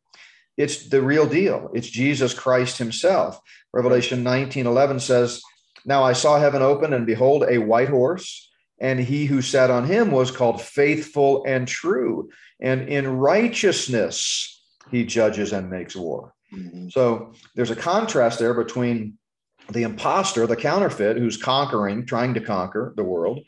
it's 0.56 0.88
the 0.88 1.02
real 1.02 1.26
deal. 1.26 1.70
It's 1.74 1.90
Jesus 1.90 2.32
Christ 2.32 2.78
himself. 2.78 3.38
Revelation 3.74 4.22
19 4.22 4.66
11 4.66 5.00
says, 5.00 5.42
Now 5.84 6.02
I 6.02 6.14
saw 6.14 6.38
heaven 6.38 6.62
open, 6.62 6.94
and 6.94 7.04
behold, 7.04 7.44
a 7.46 7.58
white 7.58 7.90
horse 7.90 8.45
and 8.78 9.00
he 9.00 9.26
who 9.26 9.42
sat 9.42 9.70
on 9.70 9.84
him 9.84 10.10
was 10.10 10.30
called 10.30 10.60
faithful 10.60 11.44
and 11.46 11.66
true. 11.66 12.30
And 12.60 12.88
in 12.88 13.08
righteousness 13.08 14.62
he 14.90 15.04
judges 15.04 15.52
and 15.52 15.70
makes 15.70 15.96
war. 15.96 16.34
Mm-hmm. 16.52 16.88
So 16.90 17.32
there's 17.54 17.70
a 17.70 17.76
contrast 17.76 18.38
there 18.38 18.54
between 18.54 19.18
the 19.70 19.82
impostor, 19.82 20.46
the 20.46 20.56
counterfeit, 20.56 21.16
who's 21.16 21.36
conquering, 21.36 22.06
trying 22.06 22.34
to 22.34 22.40
conquer 22.40 22.92
the 22.96 23.04
world, 23.04 23.40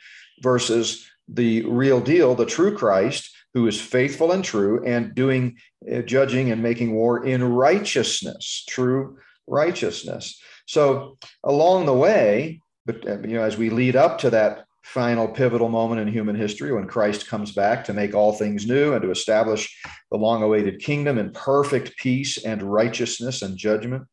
versus 0.42 1.08
the 1.28 1.62
real 1.66 2.00
deal, 2.00 2.34
the 2.34 2.46
true 2.46 2.76
Christ, 2.76 3.30
who 3.54 3.66
is 3.66 3.80
faithful 3.80 4.32
and 4.32 4.44
true 4.44 4.84
and 4.84 5.14
doing 5.14 5.58
uh, 5.92 6.02
judging 6.02 6.50
and 6.50 6.62
making 6.62 6.92
war 6.92 7.24
in 7.24 7.42
righteousness, 7.42 8.64
true 8.68 9.18
righteousness. 9.46 10.40
So 10.66 11.18
along 11.44 11.86
the 11.86 11.94
way, 11.94 12.60
but 12.84 13.06
uh, 13.08 13.20
you 13.20 13.36
know, 13.36 13.42
as 13.42 13.56
we 13.56 13.70
lead 13.70 13.96
up 13.96 14.18
to 14.18 14.30
that 14.30 14.64
final 14.88 15.28
pivotal 15.28 15.68
moment 15.68 16.00
in 16.00 16.08
human 16.08 16.34
history 16.34 16.72
when 16.72 16.86
Christ 16.86 17.28
comes 17.28 17.52
back 17.52 17.84
to 17.84 17.92
make 17.92 18.14
all 18.14 18.32
things 18.32 18.66
new 18.66 18.94
and 18.94 19.02
to 19.02 19.10
establish 19.10 19.78
the 20.10 20.16
long 20.16 20.42
awaited 20.42 20.80
kingdom 20.80 21.18
in 21.18 21.30
perfect 21.32 21.98
peace 21.98 22.42
and 22.42 22.62
righteousness 22.62 23.42
and 23.42 23.58
judgment, 23.58 24.04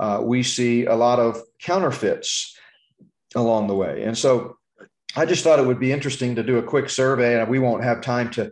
uh, 0.00 0.20
we 0.22 0.42
see 0.42 0.86
a 0.86 0.94
lot 0.94 1.18
of 1.18 1.38
counterfeits 1.60 2.56
along 3.34 3.66
the 3.66 3.74
way. 3.74 4.04
And 4.04 4.16
so 4.16 4.56
I 5.14 5.26
just 5.26 5.44
thought 5.44 5.58
it 5.58 5.66
would 5.66 5.78
be 5.78 5.92
interesting 5.92 6.34
to 6.36 6.42
do 6.42 6.56
a 6.56 6.62
quick 6.62 6.88
survey, 6.88 7.38
and 7.38 7.50
we 7.50 7.58
won't 7.58 7.84
have 7.84 8.00
time 8.00 8.30
to, 8.30 8.50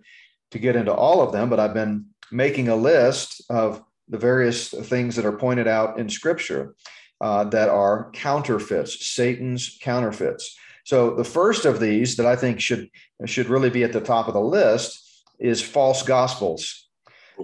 to 0.50 0.58
get 0.58 0.76
into 0.76 0.92
all 0.92 1.22
of 1.22 1.32
them, 1.32 1.48
but 1.48 1.58
I've 1.58 1.72
been 1.72 2.06
making 2.30 2.68
a 2.68 2.76
list 2.76 3.42
of 3.48 3.82
the 4.06 4.18
various 4.18 4.68
things 4.68 5.16
that 5.16 5.24
are 5.24 5.32
pointed 5.36 5.66
out 5.66 5.98
in 5.98 6.10
Scripture 6.10 6.74
uh, 7.22 7.44
that 7.44 7.70
are 7.70 8.10
counterfeits, 8.12 9.06
Satan's 9.06 9.78
counterfeits. 9.80 10.58
So 10.90 11.14
the 11.14 11.22
first 11.22 11.66
of 11.66 11.78
these 11.78 12.16
that 12.16 12.26
I 12.26 12.34
think 12.34 12.60
should 12.60 12.90
should 13.24 13.48
really 13.48 13.70
be 13.70 13.84
at 13.84 13.92
the 13.92 14.00
top 14.00 14.26
of 14.26 14.34
the 14.34 14.40
list 14.40 15.24
is 15.38 15.62
false 15.62 16.02
gospels. 16.02 16.88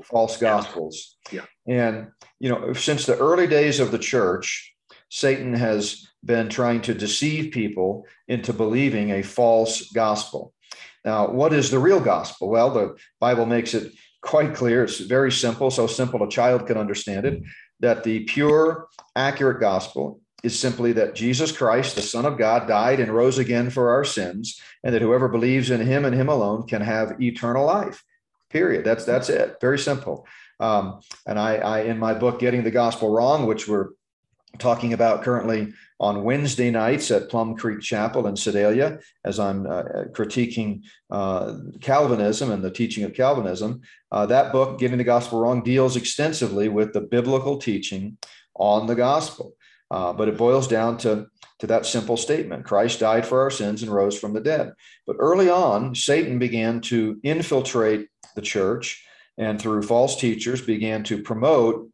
False 0.02 0.36
gospels. 0.36 1.16
Yeah. 1.30 1.44
And 1.68 2.08
you 2.40 2.48
know, 2.48 2.72
since 2.72 3.06
the 3.06 3.16
early 3.16 3.46
days 3.46 3.78
of 3.78 3.92
the 3.92 4.00
church, 4.00 4.74
Satan 5.10 5.54
has 5.54 6.08
been 6.24 6.48
trying 6.48 6.80
to 6.82 6.92
deceive 6.92 7.52
people 7.52 8.04
into 8.26 8.52
believing 8.52 9.12
a 9.12 9.22
false 9.22 9.92
gospel. 9.92 10.52
Now, 11.04 11.30
what 11.30 11.52
is 11.52 11.70
the 11.70 11.78
real 11.78 12.00
gospel? 12.00 12.48
Well, 12.48 12.70
the 12.70 12.96
Bible 13.20 13.46
makes 13.46 13.74
it 13.74 13.92
quite 14.22 14.56
clear. 14.56 14.82
It's 14.82 14.98
very 14.98 15.30
simple, 15.30 15.70
so 15.70 15.86
simple 15.86 16.20
a 16.24 16.28
child 16.28 16.66
can 16.66 16.78
understand 16.78 17.24
it, 17.26 17.44
that 17.78 18.02
the 18.02 18.24
pure, 18.24 18.88
accurate 19.14 19.60
gospel 19.60 20.20
is 20.42 20.58
simply 20.58 20.92
that 20.92 21.14
Jesus 21.14 21.50
Christ, 21.50 21.94
the 21.94 22.02
Son 22.02 22.26
of 22.26 22.38
God, 22.38 22.68
died 22.68 23.00
and 23.00 23.10
rose 23.12 23.38
again 23.38 23.70
for 23.70 23.90
our 23.90 24.04
sins, 24.04 24.60
and 24.84 24.94
that 24.94 25.02
whoever 25.02 25.28
believes 25.28 25.70
in 25.70 25.80
him 25.80 26.04
and 26.04 26.14
him 26.14 26.28
alone 26.28 26.66
can 26.66 26.82
have 26.82 27.20
eternal 27.20 27.66
life. 27.66 28.04
Period. 28.50 28.84
That's 28.84 29.04
that's 29.04 29.28
it. 29.28 29.56
Very 29.60 29.78
simple. 29.78 30.26
Um, 30.60 31.00
and 31.26 31.38
I, 31.38 31.56
I, 31.56 31.80
in 31.80 31.98
my 31.98 32.14
book, 32.14 32.38
Getting 32.38 32.64
the 32.64 32.70
Gospel 32.70 33.10
Wrong, 33.10 33.46
which 33.46 33.68
we're 33.68 33.90
talking 34.58 34.92
about 34.92 35.22
currently 35.22 35.72
on 35.98 36.24
Wednesday 36.24 36.70
nights 36.70 37.10
at 37.10 37.28
Plum 37.28 37.56
Creek 37.56 37.80
Chapel 37.80 38.26
in 38.26 38.36
Sedalia, 38.36 38.98
as 39.24 39.38
I'm 39.38 39.66
uh, 39.66 39.82
critiquing 40.12 40.82
uh, 41.10 41.56
Calvinism 41.80 42.50
and 42.50 42.62
the 42.62 42.70
teaching 42.70 43.04
of 43.04 43.14
Calvinism. 43.14 43.82
Uh, 44.12 44.26
that 44.26 44.52
book, 44.52 44.78
Getting 44.78 44.98
the 44.98 45.04
Gospel 45.04 45.40
Wrong, 45.40 45.62
deals 45.62 45.96
extensively 45.96 46.68
with 46.68 46.92
the 46.92 47.00
biblical 47.00 47.58
teaching 47.58 48.16
on 48.54 48.86
the 48.86 48.94
gospel. 48.94 49.54
Uh, 49.90 50.12
but 50.12 50.28
it 50.28 50.36
boils 50.36 50.66
down 50.66 50.98
to, 50.98 51.26
to 51.60 51.66
that 51.66 51.86
simple 51.86 52.16
statement 52.16 52.64
Christ 52.64 53.00
died 53.00 53.26
for 53.26 53.40
our 53.40 53.50
sins 53.50 53.82
and 53.82 53.92
rose 53.92 54.18
from 54.18 54.32
the 54.32 54.40
dead. 54.40 54.72
But 55.06 55.16
early 55.18 55.48
on, 55.48 55.94
Satan 55.94 56.38
began 56.38 56.80
to 56.82 57.20
infiltrate 57.22 58.08
the 58.34 58.42
church 58.42 59.04
and 59.38 59.60
through 59.60 59.82
false 59.82 60.16
teachers 60.16 60.60
began 60.60 61.04
to 61.04 61.22
promote 61.22 61.88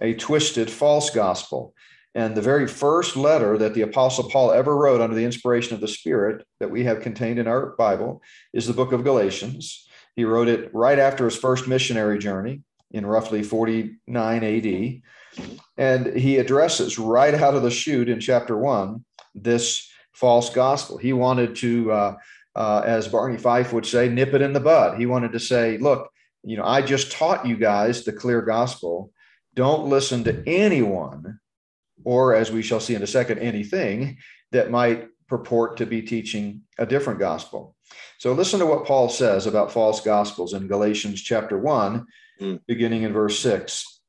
a 0.00 0.14
twisted 0.14 0.70
false 0.70 1.10
gospel. 1.10 1.74
And 2.14 2.34
the 2.34 2.42
very 2.42 2.68
first 2.68 3.16
letter 3.16 3.56
that 3.56 3.72
the 3.74 3.82
Apostle 3.82 4.28
Paul 4.28 4.52
ever 4.52 4.76
wrote 4.76 5.00
under 5.00 5.16
the 5.16 5.24
inspiration 5.24 5.74
of 5.74 5.80
the 5.80 5.88
Spirit 5.88 6.46
that 6.60 6.70
we 6.70 6.84
have 6.84 7.00
contained 7.00 7.38
in 7.38 7.48
our 7.48 7.74
Bible 7.76 8.22
is 8.52 8.66
the 8.66 8.74
book 8.74 8.92
of 8.92 9.04
Galatians. 9.04 9.88
He 10.14 10.24
wrote 10.24 10.48
it 10.48 10.70
right 10.74 10.98
after 10.98 11.24
his 11.24 11.36
first 11.36 11.66
missionary 11.66 12.18
journey 12.18 12.60
in 12.90 13.06
roughly 13.06 13.42
49 13.42 14.44
AD. 14.44 15.02
And 15.76 16.16
he 16.16 16.36
addresses 16.36 16.98
right 16.98 17.34
out 17.34 17.54
of 17.54 17.62
the 17.62 17.70
chute 17.70 18.08
in 18.08 18.20
chapter 18.20 18.56
one 18.56 19.04
this 19.34 19.88
false 20.12 20.50
gospel. 20.50 20.98
He 20.98 21.12
wanted 21.12 21.56
to, 21.56 21.92
uh, 21.92 22.16
uh, 22.54 22.82
as 22.84 23.08
Barney 23.08 23.38
Fife 23.38 23.72
would 23.72 23.86
say, 23.86 24.08
nip 24.08 24.34
it 24.34 24.42
in 24.42 24.52
the 24.52 24.60
bud. 24.60 24.98
He 24.98 25.06
wanted 25.06 25.32
to 25.32 25.40
say, 25.40 25.78
look, 25.78 26.10
you 26.44 26.56
know, 26.56 26.64
I 26.64 26.82
just 26.82 27.12
taught 27.12 27.46
you 27.46 27.56
guys 27.56 28.04
the 28.04 28.12
clear 28.12 28.42
gospel. 28.42 29.10
Don't 29.54 29.88
listen 29.88 30.24
to 30.24 30.42
anyone, 30.46 31.38
or 32.04 32.34
as 32.34 32.50
we 32.50 32.62
shall 32.62 32.80
see 32.80 32.94
in 32.94 33.02
a 33.02 33.06
second, 33.06 33.38
anything 33.38 34.18
that 34.50 34.70
might 34.70 35.08
purport 35.28 35.78
to 35.78 35.86
be 35.86 36.02
teaching 36.02 36.62
a 36.78 36.84
different 36.84 37.18
gospel. 37.18 37.74
So 38.18 38.32
listen 38.32 38.60
to 38.60 38.66
what 38.66 38.86
Paul 38.86 39.08
says 39.08 39.46
about 39.46 39.72
false 39.72 40.00
gospels 40.00 40.52
in 40.52 40.68
Galatians 40.68 41.22
chapter 41.22 41.58
1, 41.58 42.06
mm. 42.40 42.60
beginning 42.66 43.02
in 43.02 43.12
verse 43.12 43.38
6. 43.40 44.01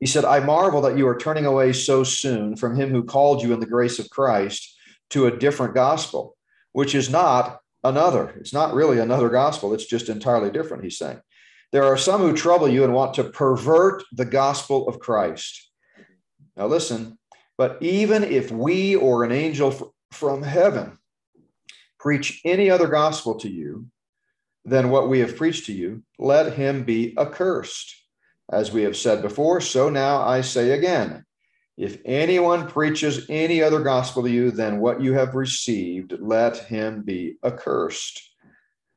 He 0.00 0.06
said, 0.06 0.24
I 0.24 0.40
marvel 0.40 0.80
that 0.82 0.96
you 0.96 1.08
are 1.08 1.16
turning 1.16 1.46
away 1.46 1.72
so 1.72 2.04
soon 2.04 2.56
from 2.56 2.76
him 2.76 2.90
who 2.90 3.02
called 3.02 3.42
you 3.42 3.52
in 3.52 3.60
the 3.60 3.66
grace 3.66 3.98
of 3.98 4.10
Christ 4.10 4.76
to 5.10 5.26
a 5.26 5.36
different 5.36 5.74
gospel, 5.74 6.36
which 6.72 6.94
is 6.94 7.10
not 7.10 7.60
another. 7.82 8.34
It's 8.38 8.52
not 8.52 8.74
really 8.74 8.98
another 8.98 9.28
gospel. 9.28 9.74
It's 9.74 9.86
just 9.86 10.08
entirely 10.08 10.50
different, 10.50 10.84
he's 10.84 10.98
saying. 10.98 11.20
There 11.72 11.84
are 11.84 11.98
some 11.98 12.20
who 12.20 12.32
trouble 12.32 12.68
you 12.68 12.84
and 12.84 12.94
want 12.94 13.14
to 13.14 13.24
pervert 13.24 14.04
the 14.12 14.24
gospel 14.24 14.88
of 14.88 15.00
Christ. 15.00 15.70
Now, 16.56 16.66
listen, 16.66 17.18
but 17.56 17.78
even 17.82 18.24
if 18.24 18.50
we 18.50 18.96
or 18.96 19.24
an 19.24 19.32
angel 19.32 19.94
from 20.12 20.42
heaven 20.42 20.98
preach 21.98 22.40
any 22.44 22.70
other 22.70 22.86
gospel 22.86 23.34
to 23.40 23.48
you 23.48 23.86
than 24.64 24.90
what 24.90 25.08
we 25.08 25.18
have 25.20 25.36
preached 25.36 25.66
to 25.66 25.72
you, 25.72 26.02
let 26.18 26.54
him 26.54 26.84
be 26.84 27.14
accursed. 27.18 27.97
As 28.50 28.72
we 28.72 28.82
have 28.82 28.96
said 28.96 29.22
before, 29.22 29.60
so 29.60 29.90
now 29.90 30.22
I 30.22 30.40
say 30.40 30.70
again 30.70 31.24
if 31.78 31.98
anyone 32.04 32.66
preaches 32.66 33.26
any 33.28 33.62
other 33.62 33.80
gospel 33.80 34.24
to 34.24 34.30
you 34.30 34.50
than 34.50 34.80
what 34.80 35.00
you 35.00 35.12
have 35.12 35.36
received, 35.36 36.12
let 36.18 36.56
him 36.56 37.02
be 37.02 37.36
accursed. 37.44 38.20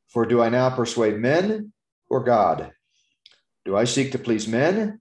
For 0.07 0.25
do 0.25 0.41
I 0.41 0.49
now 0.49 0.71
persuade 0.71 1.19
men 1.19 1.73
or 2.09 2.23
God? 2.23 2.71
Do 3.65 3.77
I 3.77 3.83
seek 3.83 4.13
to 4.13 4.17
please 4.17 4.47
men? 4.47 4.99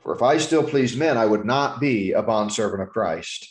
For 0.00 0.14
if 0.14 0.20
I 0.20 0.36
still 0.36 0.62
please 0.62 0.94
men, 0.94 1.16
I 1.16 1.24
would 1.24 1.46
not 1.46 1.80
be 1.80 2.12
a 2.12 2.22
bondservant 2.22 2.82
of 2.82 2.90
Christ. 2.90 3.48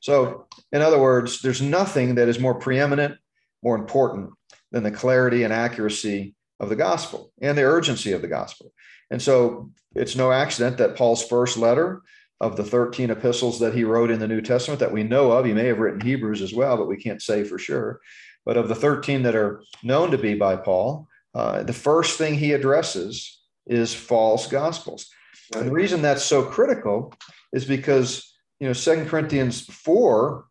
So, 0.00 0.48
in 0.72 0.82
other 0.82 0.98
words, 1.00 1.40
there's 1.40 1.62
nothing 1.62 2.16
that 2.16 2.28
is 2.28 2.40
more 2.40 2.56
preeminent, 2.56 3.16
more 3.62 3.76
important 3.76 4.30
than 4.72 4.82
the 4.82 4.90
clarity 4.90 5.44
and 5.44 5.52
accuracy 5.52 6.34
of 6.58 6.68
the 6.68 6.76
gospel 6.76 7.32
and 7.40 7.56
the 7.56 7.62
urgency 7.62 8.10
of 8.10 8.22
the 8.22 8.28
gospel. 8.28 8.72
And 9.10 9.20
so 9.20 9.70
it's 9.94 10.16
no 10.16 10.32
accident 10.32 10.78
that 10.78 10.96
Paul's 10.96 11.24
first 11.24 11.56
letter 11.56 12.02
of 12.40 12.56
the 12.56 12.64
13 12.64 13.10
epistles 13.10 13.60
that 13.60 13.74
he 13.74 13.84
wrote 13.84 14.10
in 14.10 14.18
the 14.18 14.28
New 14.28 14.40
Testament 14.40 14.80
that 14.80 14.92
we 14.92 15.02
know 15.02 15.32
of, 15.32 15.44
he 15.44 15.52
may 15.52 15.66
have 15.66 15.78
written 15.78 16.00
Hebrews 16.00 16.42
as 16.42 16.52
well, 16.52 16.76
but 16.76 16.88
we 16.88 16.96
can't 16.96 17.22
say 17.22 17.44
for 17.44 17.58
sure. 17.58 18.00
But 18.44 18.56
of 18.56 18.68
the 18.68 18.74
13 18.74 19.22
that 19.22 19.36
are 19.36 19.62
known 19.82 20.10
to 20.10 20.18
be 20.18 20.34
by 20.34 20.56
Paul, 20.56 21.08
uh, 21.34 21.62
the 21.62 21.72
first 21.72 22.18
thing 22.18 22.34
he 22.34 22.52
addresses 22.52 23.40
is 23.66 23.94
false 23.94 24.46
gospels. 24.46 25.08
And 25.54 25.68
the 25.68 25.72
reason 25.72 26.02
that's 26.02 26.24
so 26.24 26.42
critical 26.42 27.14
is 27.52 27.64
because, 27.64 28.34
you 28.60 28.66
know, 28.66 28.72
Second 28.72 29.08
Corinthians 29.08 29.62
4 29.66 30.44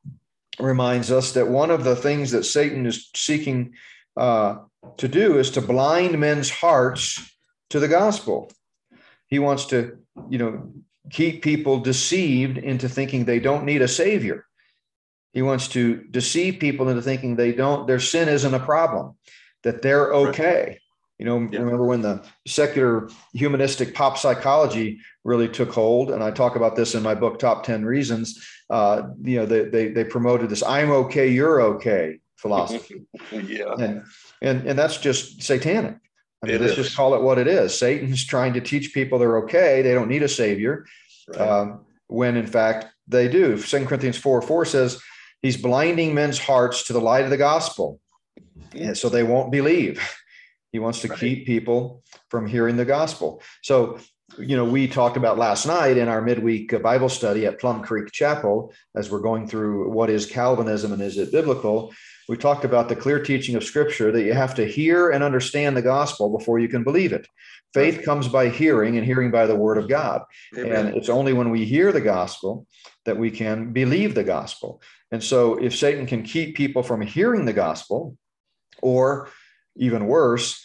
reminds 0.59 1.11
us 1.11 1.33
that 1.33 1.47
one 1.47 1.71
of 1.71 1.83
the 1.83 1.95
things 1.95 2.31
that 2.31 2.43
Satan 2.43 2.85
is 2.85 3.09
seeking 3.15 3.73
uh, 4.17 4.57
to 4.97 5.07
do 5.07 5.37
is 5.37 5.51
to 5.51 5.61
blind 5.61 6.19
men's 6.19 6.49
hearts 6.49 7.32
to 7.73 7.79
the 7.79 7.87
gospel. 7.87 8.51
He 9.25 9.39
wants 9.39 9.65
to, 9.65 9.97
you 10.29 10.37
know, 10.37 10.71
keep 11.09 11.41
people 11.41 11.79
deceived 11.79 12.59
into 12.59 12.87
thinking 12.87 13.25
they 13.25 13.39
don't 13.39 13.65
need 13.65 13.81
a 13.81 13.87
savior. 13.87 14.45
He 15.33 15.41
wants 15.41 15.67
to 15.69 16.03
deceive 16.11 16.59
people 16.59 16.87
into 16.87 17.01
thinking 17.01 17.35
they 17.35 17.51
don't, 17.51 17.87
their 17.87 17.99
sin 17.99 18.29
isn't 18.29 18.53
a 18.53 18.59
problem, 18.59 19.15
that 19.63 19.81
they're 19.81 20.13
okay. 20.13 20.63
Right. 20.67 20.79
You 21.17 21.25
know, 21.25 21.49
yeah. 21.51 21.61
remember 21.61 21.85
when 21.85 22.03
the 22.03 22.23
secular 22.45 23.09
humanistic 23.33 23.95
pop 23.95 24.19
psychology 24.19 24.99
really 25.23 25.49
took 25.49 25.71
hold, 25.71 26.11
and 26.11 26.23
I 26.23 26.29
talk 26.29 26.55
about 26.55 26.75
this 26.75 26.93
in 26.93 27.01
my 27.01 27.15
book, 27.15 27.39
Top 27.39 27.63
10 27.63 27.85
Reasons. 27.85 28.47
Uh, 28.69 29.09
you 29.23 29.37
know, 29.37 29.47
they, 29.47 29.63
they, 29.65 29.87
they 29.87 30.03
promoted 30.03 30.49
this 30.49 30.61
I'm 30.61 30.91
okay, 30.91 31.27
you're 31.29 31.59
okay 31.61 32.19
philosophy. 32.35 33.01
yeah. 33.31 33.73
And, 33.79 34.03
and, 34.43 34.67
and 34.67 34.77
that's 34.77 34.97
just 34.97 35.41
satanic. 35.41 35.95
I 36.43 36.47
mean, 36.47 36.55
it 36.55 36.61
let's 36.61 36.77
is. 36.77 36.85
just 36.85 36.95
call 36.95 37.15
it 37.15 37.21
what 37.21 37.39
it 37.39 37.47
is. 37.47 37.77
Satan's 37.77 38.25
trying 38.25 38.53
to 38.53 38.61
teach 38.61 38.93
people 38.93 39.17
they're 39.17 39.39
okay. 39.39 39.81
They 39.81 39.93
don't 39.93 40.09
need 40.09 40.23
a 40.23 40.27
savior. 40.27 40.85
Right. 41.29 41.39
Um, 41.39 41.85
when 42.07 42.35
in 42.35 42.45
fact 42.45 42.87
they 43.07 43.27
do. 43.27 43.57
Second 43.57 43.87
Corinthians 43.87 44.17
4 44.17 44.41
4 44.41 44.65
says, 44.65 45.01
He's 45.41 45.57
blinding 45.57 46.13
men's 46.13 46.39
hearts 46.39 46.83
to 46.83 46.93
the 46.93 47.01
light 47.01 47.25
of 47.25 47.29
the 47.29 47.37
gospel, 47.37 47.99
And 48.73 48.97
so 48.97 49.09
they 49.09 49.23
won't 49.23 49.51
believe. 49.51 50.01
He 50.71 50.79
wants 50.79 51.01
to 51.01 51.07
right. 51.07 51.19
keep 51.19 51.45
people 51.45 52.03
from 52.29 52.47
hearing 52.47 52.77
the 52.77 52.85
gospel. 52.85 53.41
So, 53.61 53.99
you 54.39 54.55
know, 54.55 54.65
we 54.65 54.87
talked 54.87 55.17
about 55.17 55.37
last 55.37 55.67
night 55.67 55.97
in 55.97 56.07
our 56.07 56.21
midweek 56.21 56.81
Bible 56.81 57.09
study 57.09 57.45
at 57.45 57.59
Plum 57.59 57.83
Creek 57.83 58.11
Chapel, 58.11 58.73
as 58.95 59.11
we're 59.11 59.19
going 59.19 59.47
through 59.47 59.91
what 59.91 60.09
is 60.09 60.25
Calvinism 60.25 60.93
and 60.93 61.01
is 61.01 61.17
it 61.17 61.31
biblical. 61.31 61.93
We 62.29 62.37
talked 62.37 62.63
about 62.63 62.89
the 62.89 62.95
clear 62.95 63.21
teaching 63.21 63.55
of 63.55 63.63
Scripture 63.63 64.11
that 64.11 64.23
you 64.23 64.33
have 64.33 64.55
to 64.55 64.65
hear 64.65 65.11
and 65.11 65.23
understand 65.23 65.75
the 65.75 65.81
gospel 65.81 66.35
before 66.35 66.59
you 66.59 66.69
can 66.69 66.83
believe 66.83 67.11
it. 67.11 67.27
Faith 67.73 68.03
comes 68.05 68.27
by 68.27 68.49
hearing, 68.49 68.97
and 68.97 69.05
hearing 69.05 69.31
by 69.31 69.45
the 69.45 69.55
word 69.55 69.77
of 69.77 69.89
God. 69.89 70.21
Amen. 70.57 70.87
And 70.87 70.95
it's 70.95 71.09
only 71.09 71.33
when 71.33 71.49
we 71.49 71.65
hear 71.65 71.91
the 71.91 72.01
gospel 72.01 72.67
that 73.05 73.17
we 73.17 73.31
can 73.31 73.73
believe 73.73 74.15
the 74.15 74.23
gospel. 74.23 74.81
And 75.11 75.23
so, 75.23 75.55
if 75.55 75.75
Satan 75.75 76.05
can 76.05 76.23
keep 76.23 76.55
people 76.55 76.83
from 76.83 77.01
hearing 77.01 77.45
the 77.45 77.53
gospel, 77.53 78.15
or 78.81 79.29
even 79.75 80.07
worse, 80.07 80.63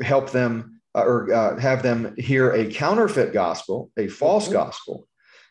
help 0.00 0.30
them 0.30 0.80
uh, 0.94 1.02
or 1.02 1.32
uh, 1.32 1.58
have 1.58 1.82
them 1.82 2.14
hear 2.16 2.52
a 2.52 2.66
counterfeit 2.66 3.32
gospel, 3.32 3.90
a 3.96 4.08
false 4.08 4.44
mm-hmm. 4.44 4.54
gospel, 4.54 5.06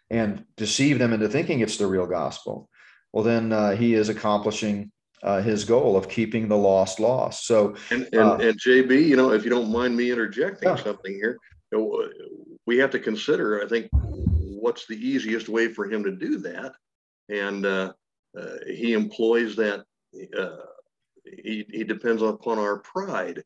and 0.09 0.45
deceive 0.55 0.99
them 0.99 1.13
into 1.13 1.27
thinking 1.27 1.59
it's 1.59 1.77
the 1.77 1.87
real 1.87 2.07
gospel, 2.07 2.69
well, 3.13 3.23
then 3.23 3.51
uh, 3.51 3.75
he 3.75 3.93
is 3.93 4.09
accomplishing 4.09 4.91
uh, 5.27 5.41
his 5.41 5.65
goal 5.65 5.97
of 5.97 6.07
keeping 6.07 6.47
the 6.47 6.55
lost 6.55 7.01
lost. 7.01 7.45
So, 7.45 7.75
and, 7.91 8.07
and, 8.13 8.21
uh, 8.21 8.37
and, 8.37 8.57
JB, 8.57 9.05
you 9.05 9.17
know, 9.17 9.33
if 9.33 9.43
you 9.43 9.49
don't 9.49 9.69
mind 9.69 9.95
me 9.95 10.09
interjecting 10.09 10.69
yeah. 10.69 10.77
something 10.77 11.13
here, 11.13 11.37
you 11.71 11.77
know, 11.77 12.07
we 12.65 12.77
have 12.77 12.91
to 12.91 12.99
consider, 12.99 13.61
I 13.61 13.67
think, 13.67 13.89
what's 13.91 14.87
the 14.87 14.95
easiest 14.95 15.49
way 15.49 15.67
for 15.73 15.85
him 15.85 16.01
to 16.05 16.11
do 16.11 16.37
that. 16.39 16.75
And 17.27 17.65
uh, 17.65 17.91
he 18.67 18.93
employs 18.93 19.57
that 19.57 19.83
he, 20.13 21.65
he 21.73 21.83
depends 21.83 22.21
upon 22.21 22.57
our 22.57 22.79
pride 22.79 23.43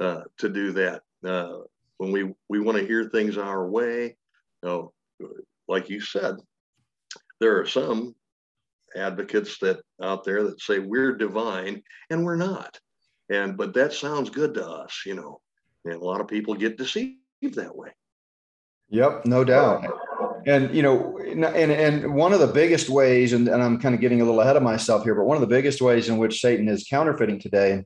uh, 0.00 0.22
to 0.38 0.48
do 0.48 0.70
that. 0.72 1.02
Uh, 1.26 1.58
when 1.96 2.12
we, 2.12 2.32
we 2.48 2.60
want 2.60 2.78
to 2.78 2.86
hear 2.86 3.08
things 3.08 3.36
our 3.36 3.68
way, 3.68 4.16
you 4.62 4.68
know, 4.68 4.92
like 5.66 5.90
you 5.90 6.00
said, 6.00 6.36
there 7.40 7.60
are 7.60 7.66
some 7.66 8.14
advocates 8.96 9.58
that 9.58 9.80
out 10.02 10.24
there 10.24 10.44
that 10.44 10.60
say 10.60 10.78
we're 10.78 11.16
divine 11.16 11.82
and 12.10 12.24
we're 12.24 12.36
not. 12.36 12.78
And 13.30 13.56
but 13.56 13.74
that 13.74 13.92
sounds 13.92 14.30
good 14.30 14.54
to 14.54 14.66
us, 14.66 15.02
you 15.06 15.14
know. 15.14 15.40
And 15.84 15.94
a 15.94 16.04
lot 16.04 16.20
of 16.20 16.28
people 16.28 16.54
get 16.54 16.76
deceived 16.76 17.16
that 17.54 17.74
way. 17.74 17.90
Yep, 18.90 19.24
no 19.24 19.44
doubt. 19.44 19.86
And 20.46 20.74
you 20.74 20.82
know, 20.82 21.18
and 21.18 21.44
and 21.44 22.14
one 22.14 22.32
of 22.32 22.40
the 22.40 22.46
biggest 22.46 22.88
ways, 22.88 23.32
and, 23.32 23.46
and 23.46 23.62
I'm 23.62 23.78
kind 23.78 23.94
of 23.94 24.00
getting 24.00 24.20
a 24.20 24.24
little 24.24 24.40
ahead 24.40 24.56
of 24.56 24.62
myself 24.62 25.04
here, 25.04 25.14
but 25.14 25.24
one 25.24 25.36
of 25.36 25.42
the 25.42 25.46
biggest 25.46 25.80
ways 25.80 26.08
in 26.08 26.18
which 26.18 26.40
Satan 26.40 26.68
is 26.68 26.86
counterfeiting 26.88 27.40
today 27.40 27.84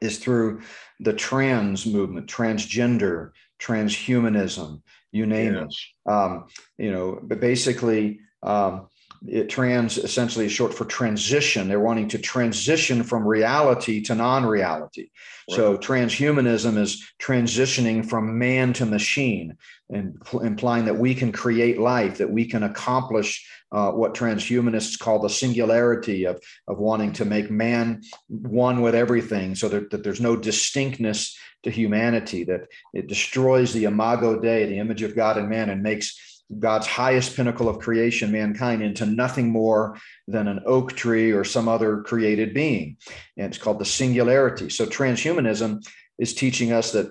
is 0.00 0.18
through 0.18 0.62
the 1.00 1.12
trans 1.12 1.84
movement, 1.84 2.26
transgender, 2.26 3.30
transhumanism, 3.60 4.80
you 5.12 5.26
name 5.26 5.54
yes. 5.54 5.66
it. 6.06 6.10
Um, 6.10 6.46
you 6.78 6.90
know, 6.90 7.18
but 7.22 7.40
basically, 7.40 8.20
um, 8.42 8.88
it 9.26 9.50
trans 9.50 9.98
essentially 9.98 10.46
is 10.46 10.52
short 10.52 10.72
for 10.72 10.86
transition. 10.86 11.68
They're 11.68 11.80
wanting 11.80 12.08
to 12.08 12.18
transition 12.18 13.02
from 13.02 13.26
reality 13.26 14.00
to 14.04 14.14
non-reality. 14.14 15.10
Right. 15.48 15.56
So 15.56 15.76
transhumanism 15.76 16.78
is 16.78 17.04
transitioning 17.20 18.08
from 18.08 18.38
man 18.38 18.72
to 18.74 18.86
machine, 18.86 19.56
and 19.90 20.16
implying 20.42 20.86
that 20.86 20.96
we 20.96 21.14
can 21.14 21.32
create 21.32 21.78
life, 21.78 22.18
that 22.18 22.30
we 22.30 22.46
can 22.46 22.62
accomplish 22.62 23.46
uh, 23.72 23.90
what 23.90 24.14
transhumanists 24.14 24.98
call 24.98 25.18
the 25.18 25.28
singularity 25.28 26.24
of, 26.24 26.40
of 26.66 26.78
wanting 26.78 27.12
to 27.14 27.24
make 27.24 27.50
man 27.50 28.02
one 28.28 28.80
with 28.80 28.94
everything, 28.94 29.54
so 29.54 29.68
that, 29.68 29.90
that 29.90 30.02
there's 30.02 30.20
no 30.20 30.36
distinctness 30.36 31.36
to 31.62 31.70
humanity, 31.70 32.44
that 32.44 32.62
it 32.94 33.06
destroys 33.06 33.72
the 33.72 33.84
imago 33.84 34.40
Dei, 34.40 34.66
the 34.66 34.78
image 34.78 35.02
of 35.02 35.14
God 35.14 35.36
in 35.36 35.48
man, 35.48 35.68
and 35.68 35.82
makes 35.82 36.39
God's 36.58 36.86
highest 36.86 37.36
pinnacle 37.36 37.68
of 37.68 37.78
creation, 37.78 38.32
mankind, 38.32 38.82
into 38.82 39.06
nothing 39.06 39.50
more 39.50 39.98
than 40.26 40.48
an 40.48 40.60
oak 40.66 40.94
tree 40.94 41.30
or 41.30 41.44
some 41.44 41.68
other 41.68 42.02
created 42.02 42.52
being. 42.52 42.96
And 43.36 43.46
it's 43.46 43.62
called 43.62 43.78
the 43.78 43.84
singularity. 43.84 44.68
So, 44.68 44.86
transhumanism 44.86 45.86
is 46.18 46.34
teaching 46.34 46.72
us 46.72 46.92
that 46.92 47.10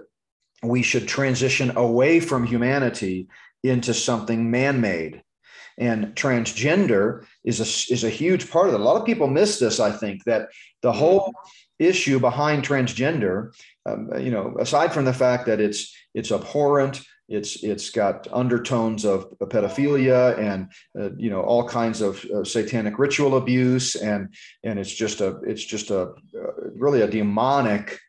we 0.62 0.82
should 0.82 1.08
transition 1.08 1.75
away 1.78 2.19
from 2.19 2.45
humanity 2.45 3.28
into 3.63 3.93
something 3.93 4.52
man 4.52 4.82
made. 4.82 5.23
And 5.78 6.08
transgender 6.15 7.25
is 7.45 7.60
a, 7.60 7.93
is 7.93 8.04
a 8.04 8.10
huge 8.10 8.52
part 8.52 8.67
of 8.67 8.73
it. 8.73 8.82
A 8.82 8.84
lot 8.84 8.99
of 8.99 9.06
people 9.06 9.28
miss 9.28 9.60
this, 9.60 9.80
I 9.80 9.91
think, 9.91 10.25
that 10.25 10.49
the 10.82 10.91
whole 10.91 11.34
issue 11.80 12.19
behind 12.19 12.65
transgender, 12.65 13.54
um, 13.86 14.10
you 14.19 14.32
know, 14.32 14.58
aside 14.60 14.93
from 14.93 15.06
the 15.06 15.13
fact 15.13 15.45
that 15.45 15.62
it's 15.62 15.95
it's 16.13 16.32
abhorrent, 16.32 17.02
it's 17.29 17.63
it's 17.63 17.91
got 17.91 18.27
undertones 18.33 19.05
of 19.05 19.29
pedophilia 19.39 20.37
and 20.37 20.71
uh, 20.99 21.11
you 21.15 21.29
know 21.29 21.41
all 21.41 21.67
kinds 21.67 22.01
of 22.01 22.25
uh, 22.25 22.43
satanic 22.43 22.97
ritual 22.97 23.37
abuse 23.37 23.95
and 23.95 24.33
and 24.63 24.79
it's 24.79 24.93
just 24.93 25.21
a 25.21 25.39
it's 25.45 25.63
just 25.63 25.91
a 25.91 26.01
uh, 26.01 26.51
really 26.75 27.01
a 27.01 27.07
demonic 27.07 27.99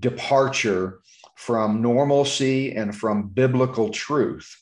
departure 0.00 1.00
from 1.36 1.80
normalcy 1.80 2.74
and 2.74 2.96
from 2.96 3.28
biblical 3.28 3.90
truth. 3.90 4.56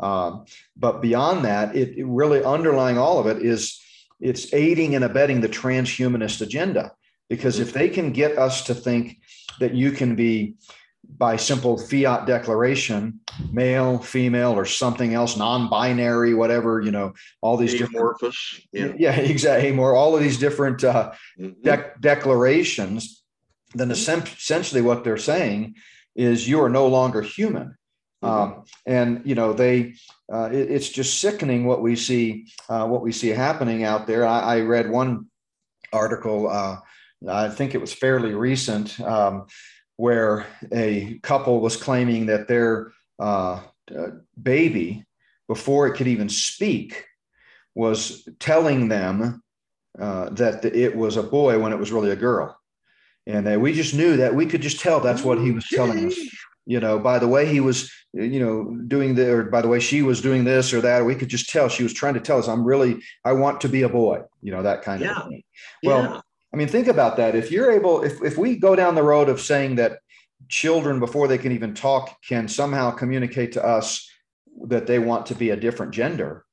Um, 0.00 0.44
but 0.76 1.00
beyond 1.00 1.44
that, 1.44 1.74
it, 1.74 1.96
it 1.96 2.04
really 2.06 2.44
underlying 2.44 2.98
all 2.98 3.18
of 3.18 3.26
it 3.26 3.42
is 3.42 3.80
it's 4.20 4.52
aiding 4.52 4.94
and 4.94 5.04
abetting 5.04 5.40
the 5.40 5.48
transhumanist 5.48 6.42
agenda. 6.42 6.92
Because 7.30 7.58
if 7.58 7.72
they 7.72 7.88
can 7.88 8.12
get 8.12 8.36
us 8.38 8.64
to 8.64 8.74
think 8.74 9.18
that 9.60 9.74
you 9.74 9.92
can 9.92 10.14
be 10.14 10.56
by 11.18 11.36
simple 11.36 11.78
fiat 11.78 12.26
declaration, 12.26 13.20
male, 13.52 13.98
female, 13.98 14.52
or 14.52 14.64
something 14.64 15.14
else, 15.14 15.36
non-binary, 15.36 16.34
whatever, 16.34 16.80
you 16.80 16.90
know, 16.90 17.14
all 17.40 17.56
these 17.56 17.80
amorphous, 17.80 18.60
different, 18.72 19.00
yeah, 19.00 19.16
yeah, 19.16 19.20
exactly, 19.20 19.72
more 19.72 19.94
all 19.94 20.14
of 20.14 20.22
these 20.22 20.38
different 20.38 20.84
uh, 20.84 21.12
mm-hmm. 21.38 21.60
de- 21.62 21.92
declarations. 22.00 23.22
Then 23.74 23.90
essentially, 23.90 24.80
what 24.80 25.04
they're 25.04 25.16
saying 25.16 25.76
is 26.14 26.48
you 26.48 26.62
are 26.62 26.70
no 26.70 26.86
longer 26.86 27.22
human. 27.22 27.76
Mm-hmm. 28.24 28.26
Um, 28.26 28.64
and 28.86 29.22
you 29.24 29.34
know 29.34 29.52
they, 29.52 29.94
uh, 30.32 30.48
it, 30.50 30.70
it's 30.70 30.88
just 30.88 31.20
sickening 31.20 31.66
what 31.66 31.82
we 31.82 31.96
see, 31.96 32.46
uh, 32.68 32.86
what 32.86 33.02
we 33.02 33.12
see 33.12 33.28
happening 33.28 33.84
out 33.84 34.06
there. 34.06 34.26
I, 34.26 34.40
I 34.40 34.60
read 34.60 34.90
one 34.90 35.26
article, 35.92 36.48
uh, 36.48 36.78
I 37.28 37.48
think 37.48 37.74
it 37.74 37.80
was 37.80 37.92
fairly 37.92 38.34
recent, 38.34 38.98
um, 39.00 39.46
where 39.96 40.46
a 40.72 41.18
couple 41.22 41.60
was 41.60 41.76
claiming 41.76 42.26
that 42.26 42.48
their 42.48 42.92
uh, 43.18 43.60
baby, 44.40 45.04
before 45.48 45.86
it 45.86 45.94
could 45.96 46.08
even 46.08 46.28
speak, 46.28 47.04
was 47.74 48.28
telling 48.38 48.88
them 48.88 49.42
uh, 49.98 50.30
that 50.30 50.64
it 50.64 50.94
was 50.96 51.16
a 51.16 51.22
boy 51.22 51.58
when 51.58 51.72
it 51.72 51.78
was 51.78 51.92
really 51.92 52.10
a 52.10 52.16
girl. 52.16 52.58
And 53.26 53.60
we 53.60 53.72
just 53.72 53.94
knew 53.94 54.18
that 54.18 54.34
we 54.34 54.46
could 54.46 54.62
just 54.62 54.80
tell 54.80 55.00
that's 55.00 55.24
what 55.24 55.38
he 55.38 55.50
was 55.50 55.66
telling 55.68 56.06
us. 56.06 56.16
You 56.68 56.80
know, 56.80 56.98
by 56.98 57.18
the 57.18 57.28
way 57.28 57.46
he 57.46 57.60
was, 57.60 57.92
you 58.12 58.40
know, 58.40 58.76
doing 58.88 59.14
the, 59.14 59.32
or 59.32 59.44
by 59.44 59.62
the 59.62 59.68
way 59.68 59.78
she 59.78 60.02
was 60.02 60.20
doing 60.20 60.44
this 60.44 60.72
or 60.72 60.80
that, 60.80 61.02
or 61.02 61.04
we 61.04 61.14
could 61.14 61.28
just 61.28 61.48
tell 61.48 61.68
she 61.68 61.84
was 61.84 61.92
trying 61.92 62.14
to 62.14 62.20
tell 62.20 62.38
us, 62.38 62.48
I'm 62.48 62.64
really, 62.64 63.00
I 63.24 63.32
want 63.32 63.60
to 63.60 63.68
be 63.68 63.82
a 63.82 63.88
boy, 63.88 64.22
you 64.42 64.50
know, 64.52 64.62
that 64.64 64.82
kind 64.82 65.00
yeah. 65.00 65.16
of 65.16 65.28
thing. 65.28 65.42
Well, 65.84 66.02
yeah. 66.02 66.20
I 66.56 66.58
mean, 66.58 66.68
think 66.68 66.88
about 66.88 67.18
that. 67.18 67.34
If 67.34 67.50
you're 67.50 67.70
able, 67.70 68.02
if, 68.02 68.22
if 68.22 68.38
we 68.38 68.56
go 68.56 68.74
down 68.74 68.94
the 68.94 69.02
road 69.02 69.28
of 69.28 69.42
saying 69.42 69.74
that 69.74 69.98
children, 70.48 71.00
before 71.00 71.28
they 71.28 71.36
can 71.36 71.52
even 71.52 71.74
talk, 71.74 72.16
can 72.26 72.48
somehow 72.48 72.92
communicate 72.92 73.52
to 73.52 73.62
us 73.62 74.10
that 74.68 74.86
they 74.86 74.98
want 74.98 75.26
to 75.26 75.34
be 75.34 75.50
a 75.50 75.56
different 75.56 75.92
gender, 75.92 76.46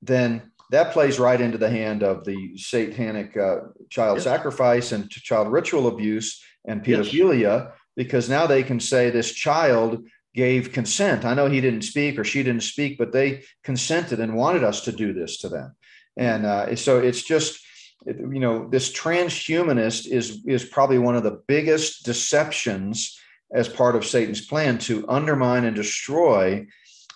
then 0.00 0.52
that 0.70 0.92
plays 0.92 1.18
right 1.18 1.40
into 1.40 1.58
the 1.58 1.68
hand 1.68 2.04
of 2.04 2.24
the 2.24 2.56
satanic 2.56 3.36
uh, 3.36 3.62
child 3.90 4.18
yes. 4.18 4.24
sacrifice 4.24 4.92
and 4.92 5.10
child 5.10 5.50
ritual 5.50 5.88
abuse 5.88 6.40
and 6.64 6.84
pedophilia, 6.84 7.64
yes. 7.64 7.72
because 7.96 8.28
now 8.28 8.46
they 8.46 8.62
can 8.62 8.78
say 8.78 9.10
this 9.10 9.32
child 9.32 10.06
gave 10.36 10.70
consent. 10.70 11.24
I 11.24 11.34
know 11.34 11.48
he 11.48 11.60
didn't 11.60 11.82
speak 11.82 12.16
or 12.16 12.22
she 12.22 12.44
didn't 12.44 12.62
speak, 12.62 12.96
but 12.96 13.10
they 13.10 13.42
consented 13.64 14.20
and 14.20 14.36
wanted 14.36 14.62
us 14.62 14.82
to 14.82 14.92
do 14.92 15.12
this 15.12 15.38
to 15.38 15.48
them. 15.48 15.74
And 16.16 16.46
uh, 16.46 16.76
so 16.76 17.00
it's 17.00 17.24
just, 17.24 17.58
you 18.06 18.40
know, 18.40 18.68
this 18.68 18.92
transhumanist 18.92 20.06
is 20.06 20.44
is 20.46 20.64
probably 20.64 20.98
one 20.98 21.16
of 21.16 21.22
the 21.22 21.42
biggest 21.46 22.04
deceptions 22.04 23.18
as 23.52 23.68
part 23.68 23.96
of 23.96 24.04
Satan's 24.04 24.46
plan 24.46 24.78
to 24.78 25.08
undermine 25.08 25.64
and 25.64 25.74
destroy 25.74 26.66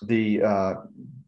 the 0.02 0.42
uh, 0.42 0.74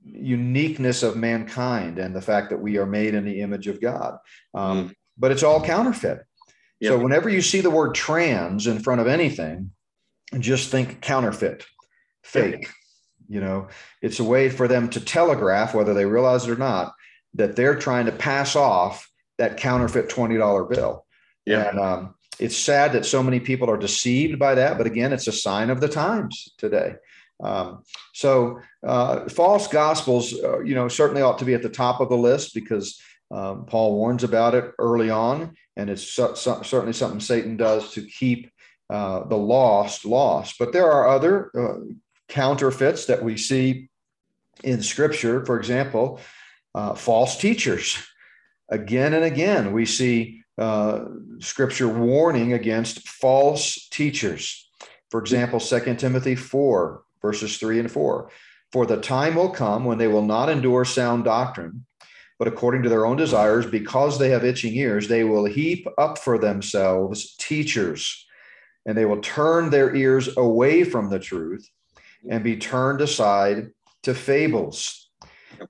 uniqueness 0.04 1.02
of 1.02 1.16
mankind 1.16 1.98
and 1.98 2.14
the 2.14 2.22
fact 2.22 2.50
that 2.50 2.60
we 2.60 2.78
are 2.78 2.86
made 2.86 3.14
in 3.14 3.24
the 3.24 3.40
image 3.40 3.66
of 3.66 3.80
God. 3.80 4.18
Um, 4.54 4.88
mm. 4.88 4.94
But 5.18 5.30
it's 5.30 5.42
all 5.42 5.62
counterfeit. 5.62 6.24
Yep. 6.80 6.90
So 6.90 6.98
whenever 6.98 7.28
you 7.28 7.40
see 7.40 7.60
the 7.60 7.70
word 7.70 7.94
trans 7.94 8.66
in 8.66 8.80
front 8.80 9.00
of 9.00 9.06
anything, 9.06 9.70
just 10.38 10.70
think 10.70 11.00
counterfeit, 11.00 11.64
fake. 12.22 12.62
Yep. 12.62 12.70
You 13.28 13.40
know, 13.40 13.68
it's 14.02 14.20
a 14.20 14.24
way 14.24 14.50
for 14.50 14.68
them 14.68 14.90
to 14.90 15.00
telegraph, 15.00 15.74
whether 15.74 15.94
they 15.94 16.04
realize 16.04 16.46
it 16.46 16.50
or 16.50 16.56
not, 16.56 16.94
that 17.34 17.56
they're 17.56 17.76
trying 17.76 18.06
to 18.06 18.12
pass 18.12 18.56
off 18.56 19.08
that 19.38 19.56
counterfeit 19.56 20.08
$20 20.08 20.70
bill. 20.70 21.04
Yeah. 21.46 21.68
And, 21.68 21.78
um, 21.78 22.14
it's 22.38 22.56
sad 22.56 22.92
that 22.92 23.06
so 23.06 23.22
many 23.22 23.38
people 23.38 23.70
are 23.70 23.76
deceived 23.76 24.38
by 24.38 24.56
that, 24.56 24.76
but 24.76 24.86
again, 24.86 25.12
it's 25.12 25.28
a 25.28 25.32
sign 25.32 25.70
of 25.70 25.80
the 25.80 25.88
times 25.88 26.52
today. 26.58 26.96
Um, 27.42 27.82
so 28.12 28.60
uh, 28.86 29.28
false 29.28 29.68
gospels, 29.68 30.34
uh, 30.42 30.60
you 30.60 30.74
know, 30.74 30.88
certainly 30.88 31.22
ought 31.22 31.38
to 31.38 31.44
be 31.44 31.54
at 31.54 31.62
the 31.62 31.68
top 31.68 32.00
of 32.00 32.08
the 32.08 32.16
list 32.16 32.54
because 32.54 33.00
um, 33.30 33.66
Paul 33.66 33.94
warns 33.96 34.24
about 34.24 34.54
it 34.54 34.72
early 34.78 35.10
on, 35.10 35.56
and 35.76 35.90
it's 35.90 36.02
so, 36.02 36.34
so, 36.34 36.62
certainly 36.62 36.92
something 36.92 37.20
Satan 37.20 37.56
does 37.56 37.92
to 37.92 38.02
keep 38.02 38.50
uh, 38.90 39.24
the 39.24 39.36
lost 39.36 40.04
lost. 40.04 40.56
But 40.58 40.72
there 40.72 40.90
are 40.90 41.08
other 41.08 41.50
uh, 41.56 41.80
counterfeits 42.28 43.06
that 43.06 43.22
we 43.22 43.36
see 43.36 43.88
in 44.62 44.82
Scripture. 44.82 45.44
For 45.44 45.58
example, 45.58 46.20
uh, 46.74 46.94
false 46.94 47.36
teachers. 47.36 47.98
Again 48.68 49.14
and 49.14 49.24
again, 49.24 49.72
we 49.72 49.86
see 49.86 50.42
uh, 50.58 51.04
Scripture 51.40 51.88
warning 51.88 52.52
against 52.52 53.08
false 53.08 53.88
teachers. 53.90 54.68
For 55.10 55.20
example, 55.20 55.60
2 55.60 55.94
Timothy 55.96 56.34
4, 56.34 57.02
verses 57.22 57.58
3 57.58 57.80
and 57.80 57.90
4. 57.90 58.30
For 58.72 58.86
the 58.86 59.00
time 59.00 59.36
will 59.36 59.50
come 59.50 59.84
when 59.84 59.98
they 59.98 60.08
will 60.08 60.24
not 60.24 60.48
endure 60.48 60.84
sound 60.84 61.24
doctrine 61.24 61.86
but 62.38 62.48
according 62.48 62.82
to 62.82 62.88
their 62.88 63.06
own 63.06 63.16
desires, 63.16 63.66
because 63.66 64.18
they 64.18 64.30
have 64.30 64.44
itching 64.44 64.74
ears, 64.74 65.08
they 65.08 65.24
will 65.24 65.44
heap 65.44 65.86
up 65.98 66.18
for 66.18 66.38
themselves 66.38 67.36
teachers, 67.36 68.26
and 68.86 68.96
they 68.96 69.04
will 69.04 69.20
turn 69.20 69.70
their 69.70 69.94
ears 69.94 70.36
away 70.36 70.84
from 70.84 71.10
the 71.10 71.18
truth 71.18 71.68
and 72.28 72.42
be 72.42 72.56
turned 72.56 73.00
aside 73.00 73.70
to 74.02 74.14
fables. 74.14 75.10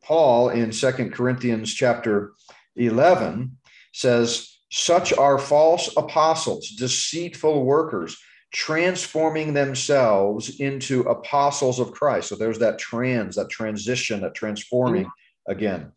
Paul 0.02 0.48
in 0.48 0.72
Second 0.72 1.12
Corinthians 1.12 1.72
chapter 1.72 2.32
11 2.76 3.56
says, 3.92 4.58
Such 4.70 5.12
are 5.12 5.38
false 5.38 5.94
apostles, 5.96 6.70
deceitful 6.70 7.64
workers, 7.64 8.16
transforming 8.52 9.52
themselves 9.52 10.60
into 10.60 11.00
apostles 11.02 11.80
of 11.80 11.92
Christ. 11.92 12.28
So 12.28 12.36
there's 12.36 12.60
that 12.60 12.78
trans, 12.78 13.36
that 13.36 13.50
transition, 13.50 14.20
that 14.20 14.34
transforming 14.34 15.04
mm-hmm. 15.04 15.52
again. 15.52 15.92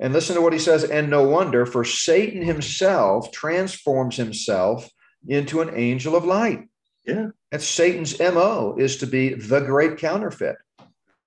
And 0.00 0.12
listen 0.12 0.34
to 0.36 0.42
what 0.42 0.52
he 0.52 0.58
says. 0.58 0.84
And 0.84 1.08
no 1.08 1.22
wonder, 1.22 1.66
for 1.66 1.84
Satan 1.84 2.42
himself 2.42 3.32
transforms 3.32 4.16
himself 4.16 4.88
into 5.26 5.60
an 5.60 5.70
angel 5.74 6.16
of 6.16 6.24
light. 6.24 6.68
Yeah. 7.06 7.28
That's 7.50 7.66
Satan's 7.66 8.18
MO 8.18 8.76
is 8.78 8.98
to 8.98 9.06
be 9.06 9.34
the 9.34 9.60
great 9.60 9.98
counterfeit. 9.98 10.56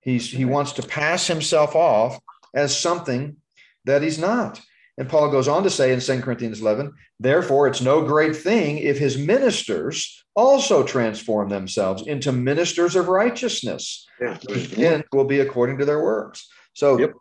He's 0.00 0.30
he 0.30 0.44
wants 0.44 0.72
to 0.72 0.82
pass 0.82 1.26
himself 1.26 1.74
off 1.74 2.20
as 2.54 2.78
something 2.78 3.36
that 3.84 4.02
he's 4.02 4.18
not. 4.18 4.60
And 4.98 5.08
Paul 5.08 5.30
goes 5.30 5.48
on 5.48 5.62
to 5.62 5.70
say 5.70 5.92
in 5.92 6.00
2 6.00 6.20
Corinthians 6.20 6.60
11, 6.60 6.92
therefore 7.18 7.66
it's 7.68 7.80
no 7.80 8.04
great 8.04 8.36
thing 8.36 8.78
if 8.78 8.98
his 8.98 9.16
ministers 9.16 10.24
also 10.34 10.84
transform 10.84 11.48
themselves 11.48 12.06
into 12.06 12.32
ministers 12.32 12.96
of 12.96 13.08
righteousness. 13.08 14.06
Yeah. 14.20 14.36
And 14.76 15.04
will 15.12 15.24
be 15.24 15.40
according 15.40 15.78
to 15.78 15.84
their 15.84 16.02
works. 16.02 16.48
So 16.72 16.98
yep 16.98 17.12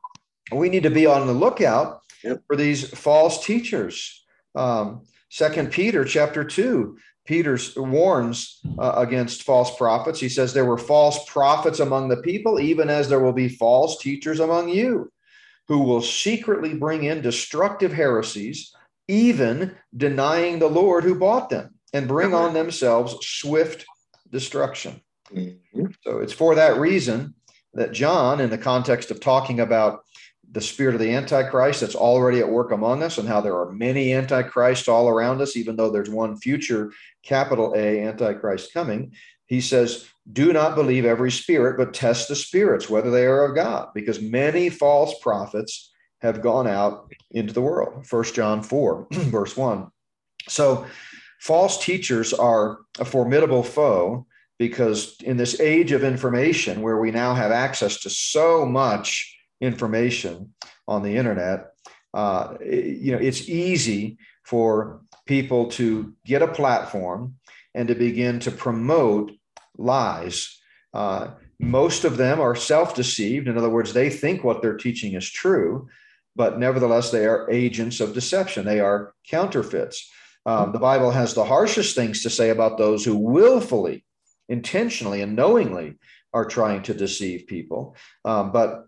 we 0.51 0.69
need 0.69 0.83
to 0.83 0.89
be 0.89 1.05
on 1.05 1.27
the 1.27 1.33
lookout 1.33 2.01
yep. 2.23 2.41
for 2.47 2.55
these 2.55 2.89
false 2.89 3.45
teachers. 3.45 4.25
Um, 4.55 5.03
Second 5.29 5.71
Peter 5.71 6.05
chapter 6.05 6.43
two, 6.43 6.97
Peter 7.25 7.57
warns 7.75 8.61
uh, 8.79 8.93
against 8.95 9.43
false 9.43 9.75
prophets. 9.75 10.19
He 10.19 10.29
says 10.29 10.53
there 10.53 10.65
were 10.65 10.77
false 10.77 11.19
prophets 11.29 11.81
among 11.81 12.07
the 12.07 12.21
people, 12.21 12.59
even 12.59 12.89
as 12.89 13.09
there 13.09 13.19
will 13.19 13.33
be 13.33 13.49
false 13.49 14.01
teachers 14.01 14.39
among 14.39 14.69
you, 14.69 15.11
who 15.67 15.79
will 15.79 16.01
secretly 16.01 16.73
bring 16.73 17.03
in 17.03 17.21
destructive 17.21 17.93
heresies, 17.93 18.73
even 19.07 19.75
denying 19.95 20.59
the 20.59 20.67
Lord 20.67 21.03
who 21.03 21.15
bought 21.15 21.49
them, 21.49 21.75
and 21.93 22.07
bring 22.07 22.33
on 22.33 22.53
themselves 22.53 23.15
swift 23.25 23.85
destruction. 24.29 25.01
Mm-hmm. 25.33 25.87
So 26.01 26.19
it's 26.19 26.33
for 26.33 26.55
that 26.55 26.79
reason 26.79 27.35
that 27.73 27.91
John, 27.91 28.39
in 28.39 28.49
the 28.49 28.57
context 28.57 29.11
of 29.11 29.19
talking 29.19 29.59
about 29.59 30.01
the 30.49 30.61
spirit 30.61 30.95
of 30.95 31.01
the 31.01 31.13
Antichrist 31.13 31.81
that's 31.81 31.95
already 31.95 32.39
at 32.39 32.49
work 32.49 32.71
among 32.71 33.03
us, 33.03 33.17
and 33.17 33.27
how 33.27 33.41
there 33.41 33.57
are 33.57 33.71
many 33.71 34.13
Antichrists 34.13 34.87
all 34.87 35.09
around 35.09 35.41
us, 35.41 35.57
even 35.57 35.75
though 35.75 35.89
there's 35.89 36.09
one 36.09 36.37
future 36.37 36.91
capital 37.23 37.73
A 37.75 38.01
Antichrist 38.03 38.73
coming. 38.73 39.13
He 39.47 39.61
says, 39.61 40.07
Do 40.31 40.53
not 40.53 40.75
believe 40.75 41.05
every 41.05 41.31
spirit, 41.31 41.77
but 41.77 41.93
test 41.93 42.27
the 42.27 42.35
spirits, 42.35 42.89
whether 42.89 43.09
they 43.09 43.25
are 43.25 43.45
of 43.45 43.55
God, 43.55 43.89
because 43.93 44.21
many 44.21 44.69
false 44.69 45.17
prophets 45.19 45.91
have 46.21 46.41
gone 46.41 46.67
out 46.67 47.11
into 47.31 47.53
the 47.53 47.61
world. 47.61 48.05
First 48.05 48.35
John 48.35 48.61
4, 48.61 49.07
verse 49.11 49.55
1. 49.55 49.87
So, 50.49 50.85
false 51.39 51.83
teachers 51.83 52.33
are 52.33 52.79
a 52.99 53.05
formidable 53.05 53.63
foe 53.63 54.25
because 54.59 55.15
in 55.21 55.37
this 55.37 55.59
age 55.59 55.91
of 55.91 56.03
information 56.03 56.81
where 56.81 56.97
we 56.97 57.11
now 57.11 57.35
have 57.35 57.51
access 57.51 58.01
to 58.01 58.09
so 58.09 58.65
much 58.65 59.37
information 59.61 60.53
on 60.87 61.03
the 61.03 61.15
internet, 61.15 61.67
uh, 62.13 62.55
you 62.61 63.11
know, 63.11 63.19
it's 63.19 63.47
easy 63.47 64.17
for 64.45 65.01
people 65.27 65.67
to 65.67 66.13
get 66.25 66.41
a 66.41 66.47
platform 66.47 67.35
and 67.77 67.87
to 67.87 67.95
begin 67.95 68.39
to 68.39 68.51
promote 68.51 69.31
lies. 69.77 70.59
Uh, 70.95 71.27
most 71.59 72.05
of 72.05 72.17
them 72.17 72.41
are 72.41 72.55
self 72.55 72.95
deceived. 72.95 73.47
In 73.47 73.57
other 73.57 73.69
words, 73.69 73.93
they 73.93 74.09
think 74.09 74.43
what 74.43 74.61
they're 74.61 74.77
teaching 74.77 75.13
is 75.13 75.29
true, 75.29 75.87
but 76.35 76.57
nevertheless, 76.57 77.11
they 77.11 77.27
are 77.27 77.49
agents 77.51 77.99
of 77.99 78.15
deception. 78.15 78.65
They 78.65 78.79
are 78.79 79.13
counterfeits. 79.29 80.11
Um, 80.47 80.71
the 80.71 80.79
Bible 80.79 81.11
has 81.11 81.35
the 81.35 81.45
harshest 81.45 81.95
things 81.95 82.23
to 82.23 82.31
say 82.31 82.49
about 82.49 82.79
those 82.79 83.05
who 83.05 83.15
willfully, 83.15 84.03
intentionally, 84.49 85.21
and 85.21 85.35
knowingly 85.35 85.99
are 86.33 86.45
trying 86.45 86.81
to 86.83 86.95
deceive 86.95 87.45
people. 87.45 87.95
Um, 88.25 88.51
but 88.51 88.86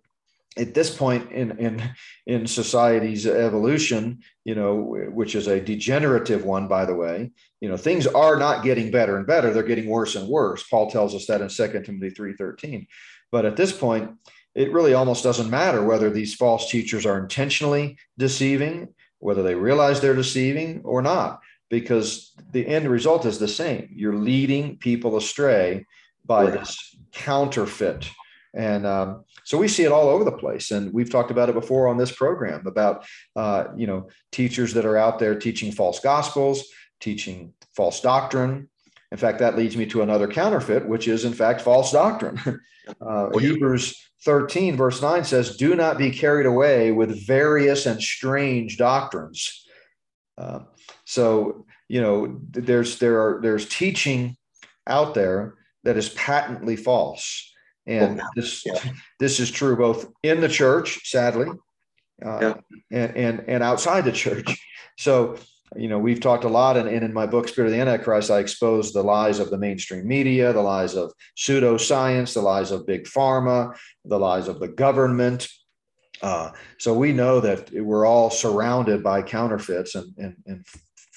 at 0.60 0.74
this 0.74 0.96
point 0.96 1.32
in 1.32 1.58
in 1.58 1.82
in 2.26 2.48
society's 2.48 3.26
evolution 3.26 4.20
you 4.44 4.56
know 4.56 4.76
which 5.10 5.36
is 5.36 5.48
a 5.48 5.60
degenerative 5.60 6.46
one 6.46 6.68
by 6.68 6.86
the 6.86 6.96
way 6.96 7.32
you 7.62 7.70
know 7.70 7.78
things 7.78 8.06
are 8.08 8.38
not 8.38 8.64
getting 8.64 8.92
better 8.92 9.18
and 9.18 9.28
better. 9.28 9.52
They're 9.52 9.64
getting 9.64 9.90
worse 9.90 10.16
and 10.16 10.28
worse. 10.28 10.64
Paul 10.64 10.90
tells 10.90 11.16
us 11.16 11.26
that 11.28 11.42
in 11.42 11.50
2 11.50 11.84
timothy 11.84 12.12
3.13 12.12 12.88
but 13.32 13.46
at 13.46 13.56
this 13.56 13.72
point 13.72 14.12
it 14.56 14.72
really 14.72 14.94
almost 14.94 15.24
doesn't 15.24 15.50
matter 15.50 15.84
whether 15.84 16.10
these 16.10 16.36
false 16.36 16.70
teachers 16.70 17.06
are 17.06 17.20
intentionally 17.20 17.98
deceiving 18.18 18.90
whether 19.20 19.44
they 19.44 19.56
realize 19.56 20.00
they're 20.00 20.16
deceiving 20.16 20.82
or 20.84 21.02
not 21.02 21.42
because 21.70 22.34
the 22.52 22.66
end 22.66 22.90
result 22.90 23.26
is 23.26 23.38
the 23.38 23.48
same. 23.48 23.90
You're 23.94 24.16
leading 24.16 24.78
people 24.78 25.18
astray 25.18 25.86
by 26.26 26.46
right. 26.46 26.54
this 26.60 26.96
counterfeit 27.12 28.10
and 28.54 28.86
um, 28.86 29.26
so 29.44 29.58
we 29.58 29.68
see 29.68 29.84
it 29.84 29.92
all 29.92 30.10
over 30.10 30.24
the 30.24 30.32
place. 30.32 30.72
And 30.72 30.92
we've 30.94 31.10
talked 31.10 31.32
about 31.32 31.50
it 31.50 31.56
before 31.56 31.88
on 31.88 31.98
this 31.98 32.12
program 32.12 32.66
about, 32.66 33.06
uh, 33.36 33.66
you 33.76 33.88
know, 33.88 34.10
teachers 34.32 34.74
that 34.74 34.86
are 34.86 34.98
out 34.98 35.20
there 35.20 35.38
teaching 35.38 35.72
false 35.72 36.00
gospels, 36.00 36.64
teaching 37.00 37.54
false 37.76 38.02
doctrine. 38.02 38.70
In 39.12 39.18
fact, 39.18 39.40
that 39.40 39.58
leads 39.58 39.78
me 39.78 39.86
to 39.88 40.02
another 40.02 40.28
counterfeit, 40.28 40.88
which 40.88 41.08
is, 41.08 41.26
in 41.26 41.34
fact, 41.34 41.62
false 41.62 41.92
doctrine. 41.92 42.40
Uh, 43.00 43.30
Hebrews 43.38 43.96
13, 44.26 44.76
verse 44.76 45.00
9 45.00 45.24
says, 45.24 45.58
Do 45.58 45.76
not 45.76 46.00
be 46.00 46.10
carried 46.10 46.48
away 46.48 46.92
with 46.92 47.28
various 47.28 47.86
and 47.86 48.02
strange 48.02 48.80
doctrines. 48.80 49.68
Uh, 50.36 50.62
so, 51.06 51.68
you 51.88 52.02
know, 52.02 52.40
there's 52.50 52.98
there 52.98 53.22
are 53.22 53.42
there's 53.44 53.70
teaching 53.70 54.38
out 54.88 55.14
there 55.14 55.54
that 55.84 55.98
is 55.98 56.10
patently 56.10 56.76
false 56.76 57.49
and 57.90 58.22
this 58.36 58.64
yeah. 58.66 58.80
this 59.20 59.40
is 59.40 59.50
true 59.50 59.76
both 59.76 60.08
in 60.24 60.40
the 60.42 60.48
church, 60.48 61.10
sadly, 61.10 61.48
uh, 62.24 62.40
yeah. 62.42 62.54
and, 62.92 63.18
and 63.18 63.44
and 63.48 63.64
outside 63.64 64.06
the 64.06 64.12
church. 64.12 64.58
So 64.98 65.38
you 65.76 65.88
know 65.88 65.98
we've 65.98 66.22
talked 66.22 66.44
a 66.44 66.50
lot, 66.50 66.78
and, 66.78 66.88
and 66.88 67.04
in 67.04 67.14
my 67.14 67.26
book 67.26 67.48
Spirit 67.48 67.68
of 67.68 67.74
the 67.74 67.82
Antichrist, 67.82 68.30
I 68.30 68.40
expose 68.40 68.94
the 68.94 69.04
lies 69.04 69.40
of 69.40 69.50
the 69.50 69.58
mainstream 69.58 70.08
media, 70.08 70.54
the 70.54 70.62
lies 70.62 70.96
of 70.96 71.12
pseudoscience, 71.38 72.34
the 72.34 72.42
lies 72.42 72.72
of 72.72 72.86
big 72.86 73.06
pharma, 73.06 73.76
the 74.06 74.20
lies 74.20 74.48
of 74.48 74.60
the 74.60 74.68
government. 74.68 75.48
Uh, 76.22 76.52
so 76.78 76.94
we 76.94 77.14
know 77.14 77.40
that 77.40 77.72
we're 77.72 78.06
all 78.06 78.30
surrounded 78.30 79.02
by 79.02 79.22
counterfeits 79.22 79.96
and, 79.96 80.14
and, 80.18 80.36
and 80.46 80.66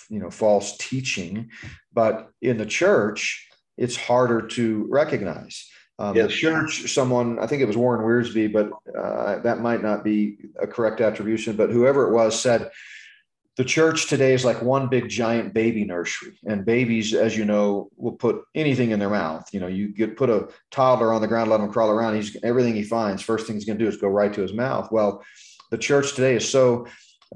you 0.08 0.20
know 0.20 0.30
false 0.30 0.76
teaching, 0.78 1.50
but 1.92 2.30
in 2.40 2.56
the 2.56 2.66
church, 2.66 3.46
it's 3.76 3.96
harder 3.96 4.46
to 4.46 4.86
recognize. 4.88 5.68
Um, 5.98 6.16
yes. 6.16 6.28
The 6.28 6.36
church, 6.36 6.92
someone, 6.92 7.38
I 7.38 7.46
think 7.46 7.62
it 7.62 7.66
was 7.66 7.76
Warren 7.76 8.04
Wiersbe, 8.04 8.52
but 8.52 8.70
uh, 8.98 9.38
that 9.40 9.60
might 9.60 9.82
not 9.82 10.02
be 10.02 10.38
a 10.60 10.66
correct 10.66 11.00
attribution, 11.00 11.56
but 11.56 11.70
whoever 11.70 12.08
it 12.08 12.14
was 12.14 12.40
said, 12.40 12.70
the 13.56 13.64
church 13.64 14.08
today 14.08 14.32
is 14.32 14.46
like 14.46 14.62
one 14.62 14.88
big 14.88 15.10
giant 15.10 15.52
baby 15.52 15.84
nursery 15.84 16.38
and 16.46 16.64
babies 16.64 17.12
as 17.12 17.36
you 17.36 17.44
know 17.44 17.90
will 17.96 18.12
put 18.12 18.44
anything 18.54 18.92
in 18.92 18.98
their 18.98 19.10
mouth 19.10 19.46
you 19.52 19.60
know 19.60 19.66
you 19.66 19.88
get 19.88 20.16
put 20.16 20.30
a 20.30 20.48
toddler 20.70 21.12
on 21.12 21.20
the 21.20 21.28
ground 21.28 21.50
let 21.50 21.60
him 21.60 21.70
crawl 21.70 21.90
around 21.90 22.14
he's 22.14 22.34
everything 22.42 22.74
he 22.74 22.82
finds 22.82 23.20
first 23.20 23.46
thing 23.46 23.54
he's 23.54 23.66
going 23.66 23.78
to 23.78 23.84
do 23.84 23.88
is 23.90 23.98
go 23.98 24.08
right 24.08 24.32
to 24.32 24.40
his 24.40 24.54
mouth 24.54 24.90
well 24.90 25.22
the 25.70 25.76
church 25.76 26.14
today 26.14 26.34
is 26.36 26.48
so 26.48 26.86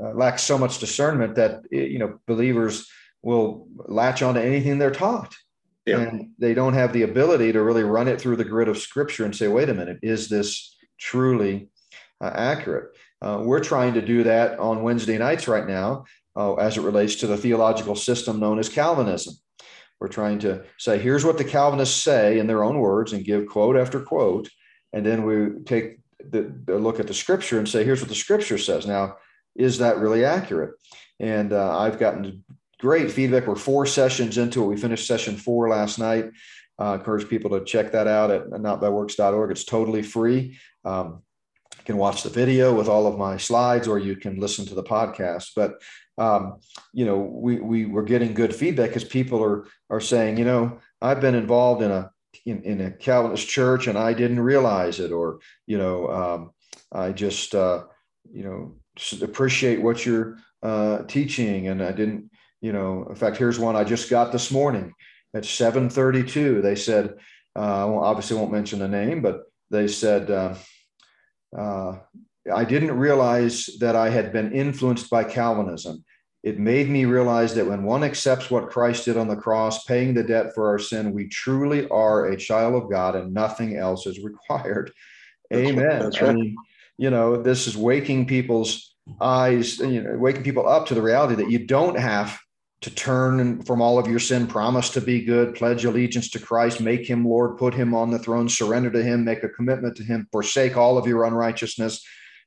uh, 0.00 0.12
lacks 0.14 0.42
so 0.42 0.56
much 0.56 0.78
discernment 0.78 1.34
that 1.34 1.60
you 1.70 1.98
know 1.98 2.18
believers 2.26 2.88
will 3.22 3.66
latch 3.88 4.22
onto 4.22 4.40
anything 4.40 4.78
they're 4.78 4.90
taught. 4.90 5.34
Yeah. 5.86 6.00
And 6.00 6.30
they 6.38 6.52
don't 6.52 6.74
have 6.74 6.92
the 6.92 7.02
ability 7.02 7.52
to 7.52 7.62
really 7.62 7.84
run 7.84 8.08
it 8.08 8.20
through 8.20 8.36
the 8.36 8.44
grid 8.44 8.68
of 8.68 8.76
scripture 8.76 9.24
and 9.24 9.34
say, 9.34 9.46
wait 9.46 9.68
a 9.68 9.74
minute, 9.74 10.00
is 10.02 10.28
this 10.28 10.76
truly 10.98 11.68
uh, 12.20 12.32
accurate? 12.34 12.96
Uh, 13.22 13.42
we're 13.44 13.62
trying 13.62 13.94
to 13.94 14.02
do 14.02 14.24
that 14.24 14.58
on 14.58 14.82
Wednesday 14.82 15.16
nights 15.16 15.46
right 15.46 15.66
now 15.66 16.04
uh, 16.34 16.54
as 16.54 16.76
it 16.76 16.82
relates 16.82 17.14
to 17.16 17.28
the 17.28 17.36
theological 17.36 17.94
system 17.94 18.40
known 18.40 18.58
as 18.58 18.68
Calvinism. 18.68 19.34
We're 20.00 20.08
trying 20.08 20.40
to 20.40 20.64
say, 20.76 20.98
here's 20.98 21.24
what 21.24 21.38
the 21.38 21.44
Calvinists 21.44 22.02
say 22.02 22.38
in 22.38 22.46
their 22.46 22.64
own 22.64 22.78
words 22.80 23.12
and 23.12 23.24
give 23.24 23.46
quote 23.46 23.76
after 23.76 24.00
quote. 24.00 24.48
And 24.92 25.06
then 25.06 25.24
we 25.24 25.62
take 25.64 26.00
the, 26.18 26.52
the 26.64 26.76
look 26.76 27.00
at 27.00 27.06
the 27.06 27.14
scripture 27.14 27.58
and 27.58 27.68
say, 27.68 27.84
here's 27.84 28.00
what 28.00 28.08
the 28.08 28.14
scripture 28.14 28.58
says. 28.58 28.86
Now, 28.86 29.16
is 29.54 29.78
that 29.78 29.98
really 29.98 30.24
accurate? 30.24 30.74
And 31.18 31.52
uh, 31.52 31.78
I've 31.78 31.98
gotten 31.98 32.44
great 32.80 33.10
feedback. 33.10 33.46
We're 33.46 33.56
four 33.56 33.86
sessions 33.86 34.38
into 34.38 34.62
it. 34.62 34.66
We 34.66 34.76
finished 34.76 35.06
session 35.06 35.36
four 35.36 35.68
last 35.68 35.98
night. 35.98 36.30
Uh, 36.78 36.94
encourage 36.94 37.28
people 37.28 37.50
to 37.50 37.64
check 37.64 37.92
that 37.92 38.06
out 38.06 38.30
at 38.30 38.50
notbyworks.org. 38.50 39.50
It's 39.50 39.64
totally 39.64 40.02
free. 40.02 40.58
Um, 40.84 41.22
you 41.78 41.84
can 41.84 41.96
watch 41.96 42.22
the 42.22 42.28
video 42.28 42.74
with 42.74 42.88
all 42.88 43.06
of 43.06 43.18
my 43.18 43.38
slides, 43.38 43.88
or 43.88 43.98
you 43.98 44.16
can 44.16 44.38
listen 44.38 44.66
to 44.66 44.74
the 44.74 44.82
podcast. 44.82 45.50
But 45.56 45.80
um, 46.18 46.58
you 46.92 47.04
know, 47.04 47.16
we 47.16 47.60
we 47.60 47.86
were 47.86 48.02
getting 48.02 48.34
good 48.34 48.54
feedback 48.54 48.90
because 48.90 49.04
people 49.04 49.42
are 49.42 49.66
are 49.90 50.00
saying, 50.00 50.38
you 50.38 50.44
know, 50.44 50.78
I've 51.00 51.20
been 51.20 51.34
involved 51.34 51.82
in 51.82 51.90
a 51.90 52.10
in, 52.44 52.62
in 52.62 52.80
a 52.80 52.90
Calvinist 52.90 53.48
church 53.48 53.86
and 53.86 53.98
I 53.98 54.12
didn't 54.12 54.40
realize 54.40 55.00
it, 55.00 55.12
or 55.12 55.40
you 55.66 55.78
know, 55.78 56.08
um, 56.08 56.50
I 56.92 57.12
just 57.12 57.54
uh, 57.54 57.84
you 58.30 58.44
know 58.44 58.76
appreciate 59.22 59.80
what 59.82 60.04
you're 60.04 60.38
uh, 60.62 61.02
teaching, 61.04 61.68
and 61.68 61.82
I 61.82 61.92
didn't, 61.92 62.30
you 62.60 62.72
know. 62.72 63.06
In 63.08 63.14
fact, 63.14 63.36
here's 63.36 63.58
one 63.58 63.76
I 63.76 63.84
just 63.84 64.10
got 64.10 64.32
this 64.32 64.50
morning 64.50 64.92
at 65.34 65.44
7:32. 65.44 66.62
They 66.62 66.74
said, 66.74 67.14
uh, 67.54 67.86
well, 67.88 68.04
obviously 68.04 68.36
won't 68.36 68.52
mention 68.52 68.78
the 68.78 68.88
name, 68.88 69.22
but 69.22 69.42
they 69.70 69.88
said. 69.88 70.30
Uh, 70.30 70.54
uh, 71.56 71.98
I 72.54 72.64
didn't 72.64 72.96
realize 72.96 73.68
that 73.80 73.96
I 73.96 74.10
had 74.10 74.32
been 74.32 74.52
influenced 74.52 75.10
by 75.10 75.24
Calvinism. 75.24 76.04
It 76.42 76.60
made 76.60 76.88
me 76.88 77.04
realize 77.04 77.54
that 77.56 77.66
when 77.66 77.82
one 77.82 78.04
accepts 78.04 78.50
what 78.50 78.70
Christ 78.70 79.04
did 79.04 79.16
on 79.16 79.26
the 79.26 79.36
cross, 79.36 79.84
paying 79.84 80.14
the 80.14 80.22
debt 80.22 80.54
for 80.54 80.68
our 80.68 80.78
sin, 80.78 81.12
we 81.12 81.28
truly 81.28 81.88
are 81.88 82.26
a 82.26 82.36
child 82.36 82.80
of 82.80 82.88
God 82.88 83.16
and 83.16 83.34
nothing 83.34 83.76
else 83.76 84.06
is 84.06 84.22
required. 84.22 84.92
That's 85.50 85.68
Amen. 85.68 86.02
Right. 86.02 86.22
I 86.22 86.32
mean, 86.32 86.56
you 86.98 87.10
know, 87.10 87.42
this 87.42 87.66
is 87.66 87.76
waking 87.76 88.26
people's 88.26 88.94
eyes, 89.20 89.78
you 89.78 90.02
know, 90.02 90.16
waking 90.16 90.42
people 90.42 90.68
up 90.68 90.86
to 90.86 90.94
the 90.94 91.02
reality 91.02 91.34
that 91.36 91.50
you 91.50 91.66
don't 91.66 91.98
have 91.98 92.38
to 92.82 92.90
turn 92.94 93.62
from 93.62 93.80
all 93.80 93.98
of 93.98 94.06
your 94.06 94.18
sin, 94.18 94.46
promise 94.46 94.90
to 94.90 95.00
be 95.00 95.24
good, 95.24 95.54
pledge 95.54 95.84
allegiance 95.84 96.30
to 96.30 96.38
Christ, 96.38 96.80
make 96.80 97.08
him 97.08 97.24
Lord, 97.26 97.56
put 97.56 97.74
him 97.74 97.94
on 97.94 98.10
the 98.10 98.18
throne, 98.18 98.48
surrender 98.48 98.90
to 98.90 99.02
him, 99.02 99.24
make 99.24 99.42
a 99.42 99.48
commitment 99.48 99.96
to 99.96 100.04
him, 100.04 100.28
forsake 100.30 100.76
all 100.76 100.98
of 100.98 101.06
your 101.06 101.24
unrighteousness. 101.24 102.04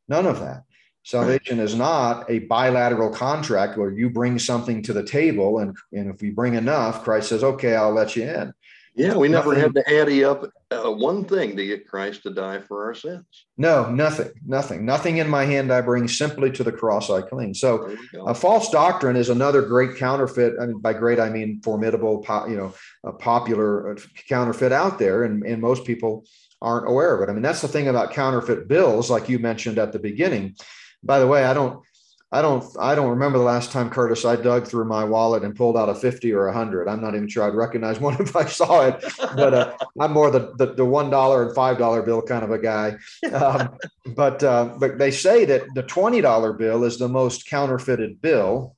None 0.08 0.28
of 0.28 0.40
that. 0.40 0.64
Salvation 1.04 1.60
is 1.60 1.74
not 1.74 2.30
a 2.30 2.40
bilateral 2.40 3.10
contract 3.10 3.78
where 3.78 3.92
you 3.92 4.10
bring 4.12 4.38
something 4.38 4.84
to 4.84 4.94
the 4.94 5.04
table, 5.04 5.60
and, 5.60 5.76
and 5.92 6.14
if 6.14 6.22
you 6.22 6.34
bring 6.34 6.54
enough, 6.54 7.04
Christ 7.04 7.30
says, 7.30 7.44
okay, 7.44 7.76
I'll 7.76 7.94
let 7.94 8.16
you 8.16 8.24
in. 8.24 8.54
Yeah, 8.96 9.16
we 9.16 9.30
never 9.30 9.56
nothing, 9.56 9.64
had 9.64 9.74
to 9.76 9.90
ante 9.90 10.24
up 10.24 10.52
uh, 10.72 10.92
one 10.92 11.26
thing 11.26 11.58
to 11.58 11.66
get 11.66 11.88
Christ 11.88 12.24
to 12.24 12.30
die 12.30 12.60
for 12.60 12.86
our 12.86 12.94
sins. 12.94 13.26
No, 13.58 13.90
nothing, 13.90 14.32
nothing, 14.46 14.86
nothing 14.86 15.18
in 15.18 15.28
my 15.28 15.46
hand 15.46 15.74
I 15.74 15.82
bring, 15.82 16.08
simply 16.08 16.52
to 16.52 16.64
the 16.64 16.72
cross 16.72 17.10
I 17.10 17.22
cling. 17.22 17.56
So, 17.56 17.96
a 18.26 18.36
false 18.36 18.70
doctrine 18.70 19.16
is 19.16 19.30
another 19.30 19.64
great 19.64 19.98
counterfeit. 19.98 20.54
I 20.62 20.68
mean, 20.68 20.80
by 20.80 20.94
great 20.94 21.20
I 21.20 21.30
mean 21.30 21.62
formidable, 21.64 22.24
you 22.48 22.58
know, 22.58 22.74
a 23.04 23.12
popular 23.12 23.94
uh, 23.94 24.00
counterfeit 24.28 24.72
out 24.72 25.00
there, 25.00 25.24
and 25.24 25.44
and 25.44 25.62
most 25.62 25.86
people 25.86 26.26
aren't 26.62 26.90
aware 26.90 27.16
of 27.16 27.22
it. 27.22 27.32
I 27.32 27.34
mean, 27.34 27.42
that's 27.42 27.62
the 27.62 27.68
thing 27.68 27.88
about 27.88 28.14
counterfeit 28.14 28.68
bills, 28.68 29.10
like 29.10 29.30
you 29.30 29.40
mentioned 29.40 29.80
at 29.80 29.92
the 29.92 30.00
beginning. 30.00 30.56
By 31.02 31.20
the 31.20 31.28
way, 31.28 31.46
I 31.46 31.54
don't 31.54 31.84
I 32.32 32.44
don't 32.44 32.64
I 32.80 32.94
don't 32.94 33.10
remember 33.10 33.40
the 33.40 33.44
last 33.44 33.72
time 33.72 33.90
Curtis 33.90 34.24
I 34.24 34.36
dug 34.36 34.68
through 34.68 34.86
my 34.86 35.04
wallet 35.04 35.44
and 35.44 35.56
pulled 35.56 35.76
out 35.76 35.90
a 35.90 35.96
50 35.96 36.32
or 36.34 36.44
a 36.44 36.52
100. 36.52 36.88
I'm 36.88 37.02
not 37.02 37.16
even 37.16 37.28
sure 37.28 37.44
I'd 37.44 37.56
recognize 37.56 38.00
one 38.00 38.22
if 38.22 38.36
I 38.36 38.46
saw 38.46 38.86
it, 38.86 39.04
but 39.36 39.54
uh, 39.54 39.78
I'm 40.00 40.12
more 40.12 40.30
the, 40.30 40.54
the, 40.58 40.74
the 40.74 40.86
one 40.86 41.10
dollar 41.10 41.44
and 41.44 41.56
five 41.56 41.80
dollar 41.80 42.04
bill 42.04 42.22
kind 42.22 42.44
of 42.44 42.52
a 42.52 42.60
guy. 42.60 42.98
Um, 43.34 43.78
but 44.16 44.44
uh, 44.44 44.76
but 44.78 45.00
they 45.00 45.12
say 45.12 45.46
that 45.46 45.64
the 45.74 45.84
twenty 45.84 46.22
dollar 46.22 46.54
bill 46.54 46.84
is 46.84 47.00
the 47.00 47.10
most 47.10 47.48
counterfeited 47.48 48.22
bill, 48.22 48.76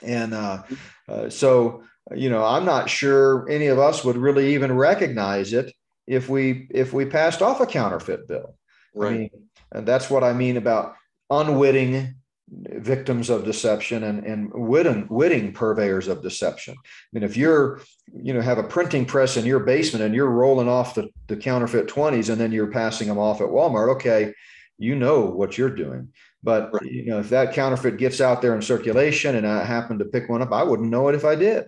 and 0.00 0.32
uh, 0.32 0.62
uh, 1.08 1.28
so 1.30 1.82
you 2.14 2.30
know 2.30 2.44
I'm 2.44 2.64
not 2.64 2.88
sure 2.88 3.48
any 3.50 3.66
of 3.66 3.80
us 3.80 4.04
would 4.04 4.16
really 4.16 4.54
even 4.54 4.72
recognize 4.72 5.52
it 5.52 5.74
if 6.06 6.28
we 6.28 6.68
if 6.70 6.92
we 6.92 7.06
passed 7.06 7.42
off 7.42 7.60
a 7.60 7.66
counterfeit 7.66 8.28
bill. 8.28 8.54
Right. 8.94 9.12
I 9.12 9.18
mean, 9.18 9.30
and 9.72 9.86
that's 9.86 10.08
what 10.08 10.22
I 10.22 10.32
mean 10.32 10.56
about 10.56 10.94
unwitting 11.28 12.14
victims 12.48 13.30
of 13.30 13.44
deception 13.44 14.04
and, 14.04 14.24
and 14.24 14.52
witting, 14.52 15.06
witting 15.08 15.52
purveyors 15.52 16.08
of 16.08 16.22
deception. 16.22 16.74
I 16.74 17.08
mean, 17.12 17.22
if 17.22 17.36
you're, 17.36 17.80
you 18.12 18.34
know, 18.34 18.40
have 18.40 18.58
a 18.58 18.62
printing 18.62 19.06
press 19.06 19.36
in 19.36 19.46
your 19.46 19.60
basement 19.60 20.04
and 20.04 20.14
you're 20.14 20.30
rolling 20.30 20.68
off 20.68 20.94
the, 20.94 21.08
the 21.26 21.36
counterfeit 21.36 21.88
20s 21.88 22.28
and 22.28 22.40
then 22.40 22.52
you're 22.52 22.70
passing 22.70 23.08
them 23.08 23.18
off 23.18 23.40
at 23.40 23.48
Walmart, 23.48 23.96
okay, 23.96 24.34
you 24.78 24.94
know 24.94 25.22
what 25.22 25.56
you're 25.56 25.74
doing. 25.74 26.08
But 26.42 26.70
right. 26.74 26.82
you 26.82 27.06
know, 27.06 27.20
if 27.20 27.30
that 27.30 27.54
counterfeit 27.54 27.96
gets 27.96 28.20
out 28.20 28.42
there 28.42 28.54
in 28.54 28.60
circulation 28.60 29.36
and 29.36 29.46
I 29.46 29.64
happen 29.64 29.98
to 29.98 30.04
pick 30.04 30.28
one 30.28 30.42
up, 30.42 30.52
I 30.52 30.62
wouldn't 30.62 30.90
know 30.90 31.08
it 31.08 31.14
if 31.14 31.24
I 31.24 31.34
did. 31.36 31.64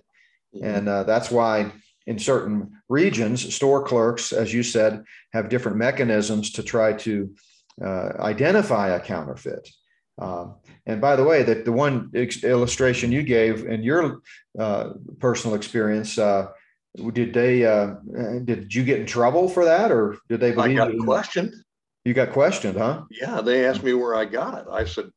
Mm-hmm. 0.55 0.65
And 0.65 0.89
uh, 0.89 1.03
that's 1.03 1.31
why 1.31 1.71
in 2.05 2.19
certain 2.19 2.71
regions, 2.87 3.53
store 3.53 3.83
clerks, 3.83 4.31
as 4.31 4.53
you 4.53 4.61
said, 4.63 5.03
have 5.33 5.49
different 5.49 5.77
mechanisms 5.77 6.51
to 6.51 6.63
try 6.63 6.93
to 6.93 7.33
uh, 7.83 8.13
identify 8.19 8.89
a 8.89 8.99
counterfeit. 8.99 9.67
Um, 10.19 10.55
and 10.85 10.99
by 10.99 11.15
the 11.15 11.23
way, 11.23 11.43
that 11.43 11.65
the 11.65 11.71
one 11.71 12.11
ex- 12.15 12.43
illustration 12.43 13.11
you 13.11 13.23
gave 13.23 13.65
in 13.65 13.83
your 13.83 14.21
uh, 14.57 14.91
personal 15.19 15.55
experience, 15.55 16.17
uh, 16.17 16.47
did 17.13 17.33
they 17.33 17.65
uh, 17.65 17.95
did 18.43 18.73
you 18.73 18.83
get 18.83 18.99
in 18.99 19.05
trouble 19.05 19.47
for 19.47 19.65
that, 19.65 19.91
or 19.91 20.17
did 20.29 20.39
they 20.39 20.51
believe? 20.53 20.79
I 20.79 20.91
got 20.91 20.97
questioned. 20.99 21.53
You 22.07 22.13
got 22.13 22.31
questioned, 22.31 22.77
huh? 22.77 23.03
Yeah, 23.11 23.41
they 23.41 23.65
asked 23.65 23.83
me 23.83 23.93
where 23.93 24.15
I 24.15 24.23
got 24.23 24.59
it. 24.59 24.65
I 24.71 24.85
said, 24.85 25.11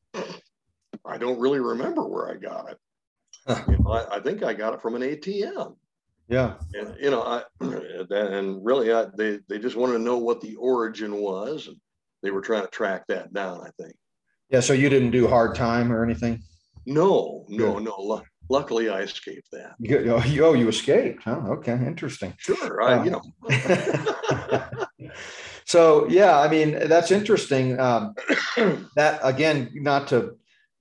I 1.04 1.18
don't 1.18 1.38
really 1.38 1.60
remember 1.60 2.04
where 2.04 2.28
I 2.28 2.34
got 2.34 2.70
it. 2.70 2.78
you 3.68 3.78
know, 3.78 3.92
I, 3.92 4.16
I, 4.16 4.20
think 4.20 4.42
I 4.42 4.52
got 4.54 4.74
it 4.74 4.82
from 4.82 4.96
an 4.96 5.02
ATM. 5.02 5.76
Yeah. 6.28 6.54
And, 6.74 6.96
you 7.00 7.10
know, 7.10 7.22
I, 7.22 7.42
and 7.60 8.64
really, 8.64 8.92
I, 8.92 9.06
they, 9.16 9.38
they 9.48 9.60
just 9.60 9.76
wanted 9.76 9.94
to 9.94 9.98
know 10.00 10.18
what 10.18 10.40
the 10.40 10.56
origin 10.56 11.16
was. 11.16 11.68
And 11.68 11.76
they 12.24 12.32
were 12.32 12.40
trying 12.40 12.62
to 12.62 12.68
track 12.68 13.04
that 13.06 13.32
down, 13.32 13.60
I 13.60 13.70
think. 13.80 13.94
Yeah. 14.50 14.60
So 14.60 14.72
you 14.72 14.88
didn't 14.88 15.12
do 15.12 15.28
hard 15.28 15.54
time 15.54 15.92
or 15.92 16.04
anything? 16.04 16.42
No, 16.86 17.44
no, 17.48 17.74
Good. 17.74 17.84
no. 17.84 18.22
luckily, 18.48 18.88
I 18.88 19.00
escaped 19.02 19.50
that. 19.52 19.74
Oh, 20.10 20.24
you, 20.24 20.44
oh, 20.44 20.54
you 20.54 20.68
escaped. 20.68 21.22
Huh? 21.22 21.40
Okay. 21.48 21.72
Interesting. 21.72 22.34
Sure. 22.38 22.82
I, 22.82 22.94
uh, 22.94 23.04
you 23.04 23.10
know. 23.10 23.22
so, 25.64 26.08
yeah, 26.08 26.38
I 26.38 26.48
mean, 26.48 26.88
that's 26.88 27.10
interesting. 27.10 27.78
Um, 27.78 28.14
that, 28.96 29.20
again, 29.22 29.70
not 29.74 30.08
to, 30.08 30.36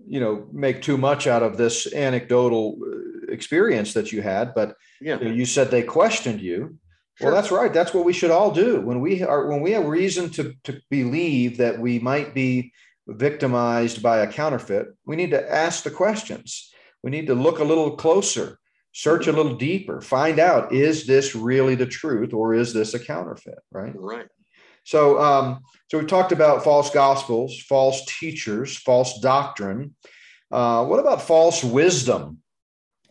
you 0.08 0.20
know, 0.20 0.48
make 0.52 0.82
too 0.82 0.98
much 0.98 1.28
out 1.28 1.44
of 1.44 1.58
this 1.58 1.94
anecdotal 1.94 2.78
uh, 2.82 3.32
experience 3.32 3.94
that 3.94 4.12
you 4.12 4.22
had, 4.22 4.56
but 4.56 4.76
yeah. 5.02 5.22
you 5.22 5.46
said 5.46 5.70
they 5.70 5.84
questioned 5.84 6.42
you. 6.42 6.78
Sure. 7.16 7.28
Well, 7.28 7.36
that's 7.36 7.52
right. 7.52 7.74
That's 7.74 7.94
what 7.94 8.06
we 8.06 8.14
should 8.14 8.32
all 8.32 8.50
do 8.50 8.80
when 8.80 9.02
we 9.02 9.24
are 9.24 9.48
when 9.48 9.60
we 9.60 9.72
have 9.72 9.86
reason 9.86 10.30
to 10.32 10.54
to 10.64 10.82
believe 10.90 11.58
that 11.58 11.78
we 11.78 12.00
might 12.00 12.34
be 12.34 12.72
victimized 13.10 14.02
by 14.02 14.19
a 14.19 14.32
counterfeit. 14.32 14.88
We 15.06 15.15
need 15.15 15.32
to 15.32 15.52
ask 15.54 15.84
the 15.84 15.91
questions. 15.91 16.72
We 17.04 17.12
need 17.12 17.28
to 17.28 17.36
look 17.36 17.60
a 17.60 17.63
little 17.63 17.95
closer, 17.95 18.60
search 18.93 19.28
a 19.28 19.32
little 19.32 19.56
deeper, 19.56 20.02
find 20.02 20.39
out 20.39 20.74
is 20.74 21.06
this 21.06 21.36
really 21.36 21.76
the 21.76 21.86
truth 21.86 22.34
or 22.34 22.54
is 22.54 22.74
this 22.74 22.93
a 22.93 23.00
counterfeit? 23.00 23.60
Right. 23.72 23.93
Right. 23.95 24.28
So, 24.84 25.19
um, 25.19 25.60
so 25.89 25.98
we've 25.98 26.08
talked 26.08 26.32
about 26.32 26.63
false 26.63 26.89
gospels, 26.89 27.60
false 27.62 28.06
teachers, 28.19 28.78
false 28.78 29.19
doctrine. 29.19 29.95
Uh, 30.52 30.86
what 30.86 31.00
about 31.00 31.22
false 31.22 31.63
wisdom? 31.63 32.39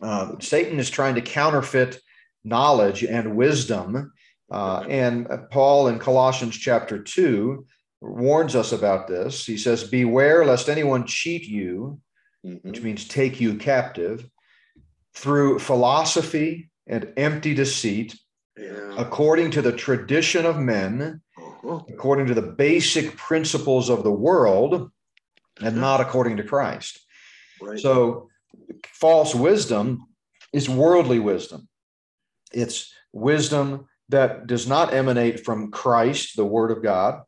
Uh, 0.01 0.33
Satan 0.39 0.79
is 0.79 0.89
trying 0.89 1.15
to 1.15 1.21
counterfeit 1.21 1.99
knowledge 2.43 3.03
and 3.03 3.35
wisdom. 3.35 4.11
Uh, 4.51 4.83
and 4.89 5.27
Paul 5.51 5.87
in 5.87 5.99
Colossians 5.99 6.57
chapter 6.57 7.01
2 7.01 7.65
warns 8.01 8.55
us 8.55 8.71
about 8.71 9.07
this. 9.07 9.45
He 9.45 9.57
says, 9.57 9.83
Beware 9.83 10.45
lest 10.45 10.69
anyone 10.69 11.05
cheat 11.05 11.45
you, 11.45 11.99
mm-hmm. 12.45 12.67
which 12.67 12.81
means 12.81 13.07
take 13.07 13.39
you 13.39 13.55
captive, 13.55 14.27
through 15.13 15.59
philosophy 15.59 16.69
and 16.87 17.13
empty 17.17 17.53
deceit, 17.53 18.17
yeah. 18.57 18.95
according 18.97 19.51
to 19.51 19.61
the 19.61 19.71
tradition 19.71 20.45
of 20.45 20.57
men, 20.57 21.21
uh-huh. 21.37 21.81
according 21.89 22.27
to 22.27 22.33
the 22.33 22.41
basic 22.41 23.15
principles 23.17 23.89
of 23.89 24.03
the 24.03 24.11
world, 24.11 24.91
and 25.61 25.77
not 25.77 25.99
according 25.99 26.37
to 26.37 26.43
Christ. 26.43 26.99
Right. 27.61 27.79
So, 27.79 28.29
false 28.93 29.35
wisdom 29.35 30.07
is 30.53 30.69
worldly 30.69 31.19
wisdom. 31.19 31.67
It's 32.53 32.93
wisdom 33.11 33.87
that 34.09 34.47
does 34.47 34.67
not 34.67 34.93
emanate 34.93 35.45
from 35.45 35.71
Christ, 35.71 36.35
the 36.35 36.45
Word 36.45 36.71
of 36.71 36.81
God. 36.81 37.21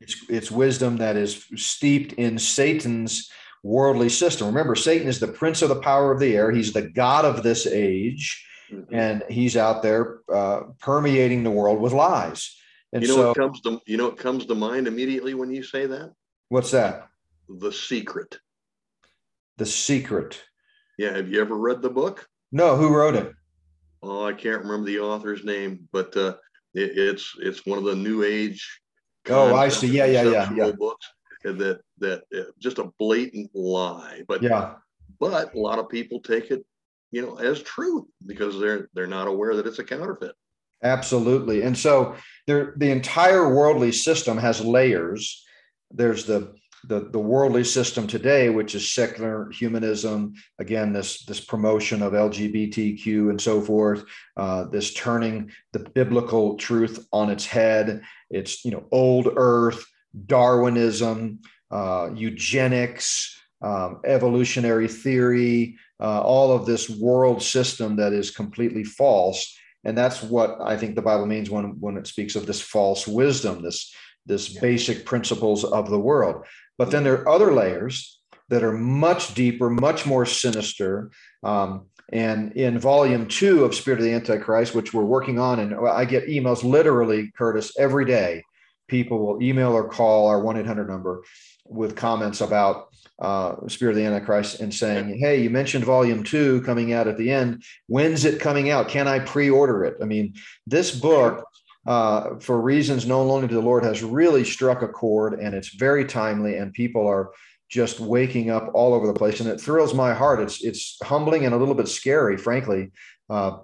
It's, 0.00 0.24
it's 0.28 0.50
wisdom 0.50 0.98
that 0.98 1.16
is 1.16 1.46
steeped 1.56 2.14
in 2.14 2.38
Satan's 2.38 3.30
worldly 3.62 4.08
system. 4.08 4.46
Remember, 4.46 4.74
Satan 4.74 5.08
is 5.08 5.18
the 5.18 5.28
prince 5.28 5.62
of 5.62 5.68
the 5.68 5.80
power 5.80 6.12
of 6.12 6.20
the 6.20 6.36
air. 6.36 6.50
He's 6.50 6.72
the 6.72 6.82
God 6.82 7.24
of 7.24 7.42
this 7.42 7.66
age, 7.66 8.46
mm-hmm. 8.70 8.94
and 8.94 9.24
he's 9.28 9.56
out 9.56 9.82
there 9.82 10.20
uh, 10.32 10.60
permeating 10.80 11.42
the 11.42 11.50
world 11.50 11.80
with 11.80 11.92
lies. 11.92 12.54
And 12.92 13.02
you 13.02 13.08
know 13.08 13.16
so, 13.16 13.28
what 13.28 13.36
comes 13.36 13.60
to 13.62 13.80
you 13.86 13.96
know 13.96 14.06
what 14.06 14.18
comes 14.18 14.46
to 14.46 14.54
mind 14.54 14.86
immediately 14.86 15.34
when 15.34 15.50
you 15.50 15.64
say 15.64 15.86
that? 15.86 16.12
What's 16.48 16.70
that? 16.70 17.08
The 17.48 17.72
Secret. 17.72 18.38
The 19.56 19.66
Secret. 19.66 20.40
Yeah, 20.96 21.16
have 21.16 21.28
you 21.28 21.40
ever 21.40 21.56
read 21.56 21.82
the 21.82 21.90
book? 21.90 22.28
No, 22.52 22.76
who 22.76 22.94
wrote 22.94 23.16
it? 23.16 23.32
Oh, 24.00 24.24
I 24.24 24.32
can't 24.32 24.62
remember 24.62 24.86
the 24.86 25.00
author's 25.00 25.42
name, 25.42 25.88
but 25.90 26.16
uh, 26.16 26.34
it, 26.74 26.96
it's 26.96 27.34
it's 27.40 27.66
one 27.66 27.78
of 27.78 27.84
the 27.84 27.96
New 27.96 28.22
Age. 28.22 28.80
Oh, 29.28 29.54
I 29.54 29.68
see. 29.68 29.88
Yeah, 29.88 30.06
yeah, 30.06 30.22
yeah, 30.22 30.52
yeah. 30.54 30.70
Books 30.72 31.06
that 31.44 31.80
that 31.98 32.22
uh, 32.36 32.50
just 32.58 32.78
a 32.78 32.90
blatant 32.98 33.50
lie, 33.54 34.22
but 34.26 34.42
yeah, 34.42 34.74
but 35.20 35.54
a 35.54 35.58
lot 35.58 35.78
of 35.78 35.88
people 35.88 36.20
take 36.20 36.50
it, 36.50 36.64
you 37.10 37.22
know, 37.22 37.36
as 37.36 37.62
truth 37.62 38.04
because 38.26 38.58
they're 38.58 38.88
they're 38.94 39.06
not 39.06 39.28
aware 39.28 39.54
that 39.54 39.66
it's 39.66 39.78
a 39.78 39.84
counterfeit. 39.84 40.32
Absolutely. 40.82 41.62
And 41.62 41.76
so 41.76 42.14
there, 42.46 42.74
the 42.76 42.90
entire 42.90 43.54
worldly 43.54 43.90
system 43.90 44.36
has 44.36 44.62
layers. 44.62 45.44
There's 45.90 46.26
the, 46.26 46.54
the, 46.86 47.08
the 47.10 47.18
worldly 47.18 47.64
system 47.64 48.06
today, 48.06 48.48
which 48.50 48.74
is 48.74 48.90
secular 48.90 49.50
humanism. 49.50 50.34
Again, 50.58 50.92
this, 50.92 51.24
this 51.24 51.40
promotion 51.40 52.02
of 52.02 52.12
LGBTQ 52.12 53.30
and 53.30 53.40
so 53.40 53.60
forth, 53.60 54.04
uh, 54.36 54.64
this 54.64 54.94
turning 54.94 55.50
the 55.72 55.80
biblical 55.80 56.56
truth 56.56 57.06
on 57.12 57.30
its 57.30 57.46
head. 57.46 58.02
It's, 58.30 58.64
you 58.64 58.70
know, 58.70 58.86
old 58.92 59.28
earth, 59.36 59.84
Darwinism, 60.26 61.40
uh, 61.70 62.10
eugenics, 62.14 63.40
um, 63.62 64.00
evolutionary 64.04 64.88
theory, 64.88 65.76
uh, 66.00 66.20
all 66.20 66.52
of 66.52 66.66
this 66.66 66.90
world 66.90 67.42
system 67.42 67.96
that 67.96 68.12
is 68.12 68.30
completely 68.30 68.84
false 68.84 69.56
and 69.84 69.96
that's 69.96 70.22
what 70.22 70.58
i 70.60 70.76
think 70.76 70.94
the 70.94 71.02
bible 71.02 71.26
means 71.26 71.50
when 71.50 71.78
when 71.80 71.96
it 71.96 72.06
speaks 72.06 72.36
of 72.36 72.46
this 72.46 72.60
false 72.60 73.06
wisdom 73.06 73.62
this 73.62 73.94
this 74.26 74.54
yeah. 74.54 74.60
basic 74.60 75.04
principles 75.04 75.64
of 75.64 75.90
the 75.90 75.98
world 75.98 76.44
but 76.78 76.90
then 76.90 77.04
there 77.04 77.20
are 77.20 77.28
other 77.28 77.52
layers 77.52 78.20
that 78.48 78.62
are 78.62 78.72
much 78.72 79.34
deeper 79.34 79.70
much 79.70 80.06
more 80.06 80.26
sinister 80.26 81.10
um, 81.42 81.86
and 82.12 82.52
in 82.52 82.78
volume 82.78 83.26
two 83.26 83.64
of 83.64 83.74
spirit 83.74 84.00
of 84.00 84.04
the 84.04 84.12
antichrist 84.12 84.74
which 84.74 84.92
we're 84.92 85.04
working 85.04 85.38
on 85.38 85.60
and 85.60 85.74
i 85.88 86.04
get 86.04 86.26
emails 86.26 86.62
literally 86.62 87.32
curtis 87.36 87.72
every 87.78 88.04
day 88.04 88.42
people 88.88 89.18
will 89.18 89.42
email 89.42 89.72
or 89.72 89.88
call 89.88 90.28
our 90.28 90.40
1-800 90.40 90.88
number 90.88 91.24
with 91.66 91.96
comments 91.96 92.40
about 92.40 92.88
uh, 93.18 93.54
Spirit 93.68 93.92
of 93.92 93.96
the 93.96 94.04
Antichrist 94.04 94.60
and 94.60 94.74
saying, 94.74 95.18
Hey, 95.18 95.42
you 95.42 95.50
mentioned 95.50 95.84
volume 95.84 96.24
two 96.24 96.62
coming 96.62 96.92
out 96.92 97.08
at 97.08 97.16
the 97.16 97.30
end. 97.30 97.62
When's 97.86 98.24
it 98.24 98.40
coming 98.40 98.70
out? 98.70 98.88
Can 98.88 99.08
I 99.08 99.20
pre 99.20 99.50
order 99.50 99.84
it? 99.84 99.96
I 100.02 100.04
mean, 100.04 100.34
this 100.66 100.98
book, 100.98 101.46
uh, 101.86 102.38
for 102.38 102.60
reasons 102.60 103.06
known 103.06 103.30
only 103.30 103.48
to 103.48 103.54
the 103.54 103.60
Lord, 103.60 103.84
has 103.84 104.02
really 104.02 104.44
struck 104.44 104.82
a 104.82 104.88
chord 104.88 105.34
and 105.34 105.54
it's 105.54 105.74
very 105.74 106.04
timely, 106.04 106.56
and 106.56 106.72
people 106.72 107.06
are 107.06 107.32
just 107.68 108.00
waking 108.00 108.50
up 108.50 108.70
all 108.74 108.94
over 108.94 109.06
the 109.06 109.14
place. 109.14 109.40
And 109.40 109.48
it 109.48 109.60
thrills 109.60 109.94
my 109.94 110.14
heart. 110.14 110.40
It's, 110.40 110.62
it's 110.62 110.98
humbling 111.02 111.44
and 111.44 111.54
a 111.54 111.58
little 111.58 111.74
bit 111.74 111.88
scary, 111.88 112.36
frankly. 112.36 112.92
Uh, 113.28 113.58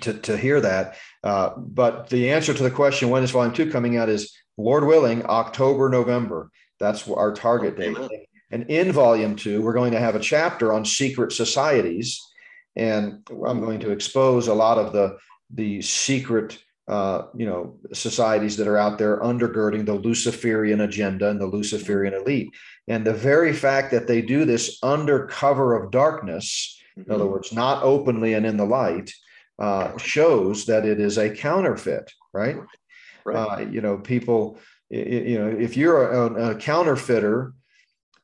to, 0.00 0.14
to 0.14 0.36
hear 0.36 0.60
that. 0.60 0.96
Uh, 1.24 1.50
but 1.56 2.10
the 2.10 2.30
answer 2.30 2.52
to 2.52 2.62
the 2.62 2.70
question, 2.70 3.10
when 3.10 3.22
is 3.22 3.30
volume 3.30 3.54
two 3.54 3.70
coming 3.70 3.96
out, 3.96 4.08
is 4.08 4.36
Lord 4.56 4.84
willing, 4.84 5.24
October, 5.26 5.88
November. 5.88 6.50
That's 6.78 7.08
our 7.08 7.32
target 7.32 7.76
date. 7.76 7.96
Amen. 7.96 8.08
And 8.50 8.70
in 8.70 8.92
volume 8.92 9.36
two, 9.36 9.62
we're 9.62 9.72
going 9.74 9.92
to 9.92 10.00
have 10.00 10.14
a 10.14 10.20
chapter 10.20 10.72
on 10.72 10.84
secret 10.84 11.32
societies. 11.32 12.20
And 12.76 13.26
I'm 13.30 13.60
going 13.60 13.80
to 13.80 13.90
expose 13.90 14.48
a 14.48 14.54
lot 14.54 14.78
of 14.78 14.92
the, 14.92 15.16
the 15.52 15.82
secret 15.82 16.58
uh, 16.88 17.26
you 17.34 17.46
know, 17.46 17.76
societies 17.92 18.56
that 18.56 18.66
are 18.66 18.78
out 18.78 18.98
there 18.98 19.20
undergirding 19.20 19.84
the 19.84 19.94
Luciferian 19.94 20.80
agenda 20.80 21.28
and 21.28 21.40
the 21.40 21.46
Luciferian 21.46 22.14
elite. 22.14 22.48
And 22.88 23.06
the 23.06 23.12
very 23.12 23.52
fact 23.52 23.90
that 23.90 24.06
they 24.06 24.22
do 24.22 24.44
this 24.44 24.78
under 24.82 25.26
cover 25.26 25.74
of 25.74 25.90
darkness, 25.90 26.80
in 26.96 27.04
other 27.10 27.24
mm-hmm. 27.24 27.32
words, 27.34 27.52
not 27.52 27.82
openly 27.82 28.34
and 28.34 28.46
in 28.46 28.56
the 28.56 28.64
light, 28.64 29.12
uh, 29.58 29.96
shows 29.98 30.66
that 30.66 30.86
it 30.86 30.98
is 30.98 31.18
a 31.18 31.30
counterfeit, 31.30 32.10
right? 32.32 32.56
right. 33.24 33.36
Uh, 33.36 33.60
you 33.70 33.80
know, 33.80 33.98
people, 33.98 34.58
you 34.88 35.38
know, 35.38 35.48
if 35.48 35.76
you're 35.76 36.10
a, 36.10 36.50
a 36.50 36.54
counterfeiter 36.54 37.52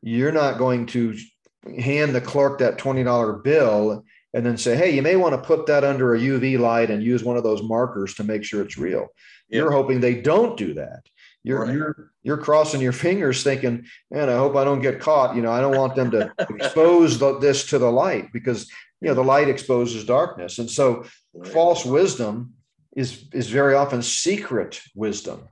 you're 0.05 0.33
not 0.33 0.59
going 0.59 0.85
to 0.85 1.17
hand 1.79 2.15
the 2.15 2.21
clerk 2.21 2.59
that 2.59 2.77
$20 2.77 3.43
bill 3.43 4.05
and 4.35 4.45
then 4.45 4.59
say, 4.59 4.77
hey, 4.77 4.91
you 4.91 5.01
may 5.01 5.15
want 5.15 5.33
to 5.33 5.47
put 5.47 5.67
that 5.67 5.85
under 5.85 6.15
a 6.15 6.19
UV 6.19 6.59
light 6.59 6.91
and 6.91 7.03
use 7.03 7.23
one 7.23 7.37
of 7.37 7.45
those 7.45 7.63
markers 7.63 8.15
to 8.15 8.25
make 8.25 8.43
sure 8.43 8.61
it's 8.63 8.77
real. 8.77 9.07
Yeah. 9.49 9.61
You're 9.61 9.71
hoping 9.71 10.01
they 10.01 10.21
don't 10.21 10.57
do 10.57 10.75
that. 10.75 11.07
You're 11.45 11.61
right. 11.61 11.75
you're 11.75 12.11
you're 12.23 12.39
crossing 12.39 12.81
your 12.81 12.93
fingers, 12.93 13.45
thinking, 13.45 13.85
man, 14.11 14.31
I 14.31 14.37
hope 14.37 14.57
I 14.57 14.65
don't 14.65 14.81
get 14.81 14.99
caught. 14.99 15.37
You 15.37 15.43
know, 15.43 15.53
I 15.53 15.61
don't 15.61 15.77
want 15.77 15.95
them 15.95 16.11
to 16.13 16.33
expose 16.51 17.19
the, 17.19 17.39
this 17.39 17.67
to 17.67 17.79
the 17.79 17.91
light 17.93 18.33
because 18.33 18.69
you 19.01 19.09
know 19.09 19.15
the 19.15 19.23
light 19.23 19.49
exposes 19.49 20.07
darkness, 20.07 20.59
and 20.59 20.71
so 20.71 21.05
right. 21.35 21.53
false 21.53 21.85
wisdom 21.85 22.55
is 22.97 23.29
is 23.35 23.51
very 23.51 23.75
often 23.75 24.01
secret 24.03 24.81
wisdom, 24.95 25.47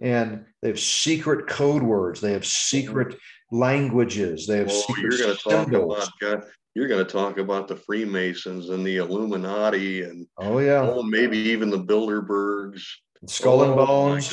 and 0.00 0.46
they 0.62 0.68
have 0.68 0.80
secret 0.80 1.48
code 1.48 1.82
words. 1.82 2.22
They 2.22 2.32
have 2.32 2.46
secret 2.46 3.18
languages. 3.52 4.46
They 4.46 4.56
have 4.56 4.68
well, 4.68 4.84
you're 4.98 5.18
going 5.18 5.36
to 5.36 5.42
talk 5.42 5.70
God, 6.18 6.44
you're 6.76 6.88
going 6.88 7.04
to 7.04 7.10
talk 7.10 7.38
about 7.38 7.68
the 7.68 7.74
Freemasons 7.74 8.68
and 8.68 8.86
the 8.86 8.98
Illuminati 8.98 10.02
and 10.02 10.26
oh 10.36 10.58
yeah, 10.58 10.82
oh 10.82 11.02
maybe 11.02 11.38
even 11.38 11.70
the 11.70 11.82
Bilderbergs, 11.82 12.82
Skull 13.26 13.62
and 13.62 13.72
oh, 13.72 13.86
Bones. 13.86 14.30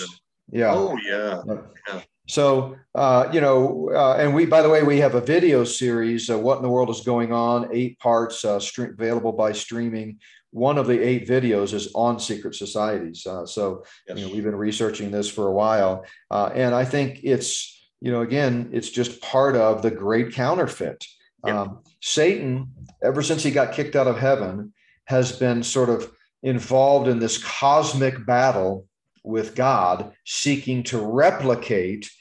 Yeah. 0.51 0.73
Oh 0.73 0.97
yeah. 1.07 1.41
yeah. 1.87 2.01
So 2.27 2.75
uh, 2.95 3.29
you 3.31 3.39
know, 3.39 3.89
uh, 3.95 4.17
and 4.19 4.35
we 4.35 4.45
by 4.45 4.61
the 4.61 4.69
way 4.69 4.83
we 4.83 4.97
have 4.99 5.15
a 5.15 5.21
video 5.21 5.63
series. 5.63 6.29
Uh, 6.29 6.37
what 6.37 6.57
in 6.57 6.63
the 6.63 6.69
world 6.69 6.89
is 6.89 6.99
going 6.99 7.31
on? 7.31 7.69
Eight 7.71 7.97
parts, 7.99 8.43
uh, 8.43 8.59
stream, 8.59 8.93
available 8.99 9.31
by 9.31 9.53
streaming. 9.53 10.19
One 10.51 10.77
of 10.77 10.85
the 10.85 10.99
eight 10.99 11.25
videos 11.25 11.73
is 11.73 11.93
on 11.95 12.19
secret 12.19 12.55
societies. 12.55 13.25
Uh, 13.25 13.45
so 13.45 13.85
yes. 14.05 14.19
you 14.19 14.27
know 14.27 14.33
we've 14.33 14.43
been 14.43 14.55
researching 14.55 15.11
this 15.11 15.29
for 15.29 15.47
a 15.47 15.53
while, 15.53 16.05
uh, 16.29 16.49
and 16.53 16.75
I 16.75 16.83
think 16.83 17.21
it's 17.23 17.73
you 18.01 18.11
know, 18.11 18.19
again, 18.19 18.69
it's 18.73 18.89
just 18.89 19.21
part 19.21 19.55
of 19.55 19.81
the 19.81 19.89
great 19.89 20.33
counterfeit. 20.33 21.05
Yep. 21.45 21.55
Um, 21.55 21.79
Satan, 22.05 22.67
ever 23.01 23.21
since 23.21 23.43
he 23.43 23.49
got 23.49 23.71
kicked 23.71 23.95
out 23.95 24.07
of 24.07 24.19
heaven, 24.19 24.73
has 25.05 25.31
been 25.31 25.63
sort 25.63 25.89
of 25.89 26.11
involved 26.43 27.07
in 27.07 27.19
this 27.19 27.41
cosmic 27.41 28.25
battle 28.25 28.89
with 29.23 29.55
God, 29.55 30.11
seeking 30.25 30.83
to 30.83 30.97
replicate 30.97 32.11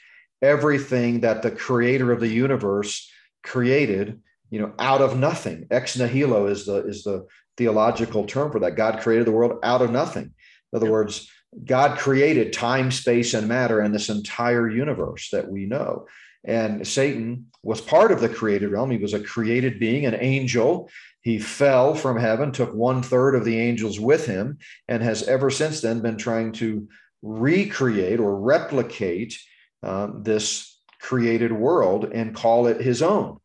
everything 0.41 1.19
that 1.19 1.41
the 1.41 1.51
creator 1.51 2.13
of 2.13 2.21
the 2.21 2.29
universe 2.29 3.11
created, 3.43 4.21
you 4.49 4.61
know, 4.61 4.73
out 4.79 5.01
of 5.01 5.19
nothing. 5.19 5.67
Ex 5.69 5.97
nihilo 5.97 6.47
is 6.47 6.65
the 6.65 6.87
is 6.87 7.03
the 7.03 7.27
theological 7.57 8.25
term 8.25 8.53
for 8.53 8.59
that. 8.61 8.77
God 8.77 9.01
created 9.01 9.27
the 9.27 9.33
world 9.33 9.59
out 9.63 9.81
of 9.81 9.91
nothing. 9.91 10.31
In 10.71 10.77
other 10.77 10.89
words, 10.89 11.29
God 11.65 11.99
created 11.99 12.53
time, 12.53 12.89
space, 12.89 13.33
and 13.33 13.49
matter 13.49 13.81
and 13.81 13.93
this 13.93 14.07
entire 14.07 14.69
universe 14.69 15.29
that 15.31 15.51
we 15.51 15.65
know. 15.65 16.07
And 16.43 16.85
Satan 16.85 17.47
was 17.63 17.79
part 17.79 18.11
of 18.11 18.19
the 18.19 18.29
created 18.29 18.69
realm. 18.69 18.91
He 18.91 18.97
was 18.97 19.13
a 19.13 19.19
created 19.19 19.79
being, 19.79 20.05
an 20.05 20.17
angel. 20.19 20.89
He 21.21 21.39
fell 21.39 21.95
from 21.95 22.17
heaven, 22.17 22.51
took 22.51 22.73
one 22.73 23.01
third 23.01 23.35
of 23.35 23.45
the 23.45 23.59
angels 23.59 23.99
with 23.99 24.25
him, 24.25 24.57
and 24.87 25.01
has 25.01 25.23
ever 25.23 25.49
since 25.49 25.79
then 25.81 26.01
been 26.01 26.17
trying 26.17 26.51
to 26.53 26.87
recreate 27.21 28.19
or 28.19 28.37
replicate 28.37 29.37
uh, 29.83 30.09
this 30.21 30.77
created 30.99 31.53
world 31.53 32.05
and 32.13 32.35
call 32.35 32.67
it 32.67 32.81
his 32.81 33.01
own. 33.01 33.37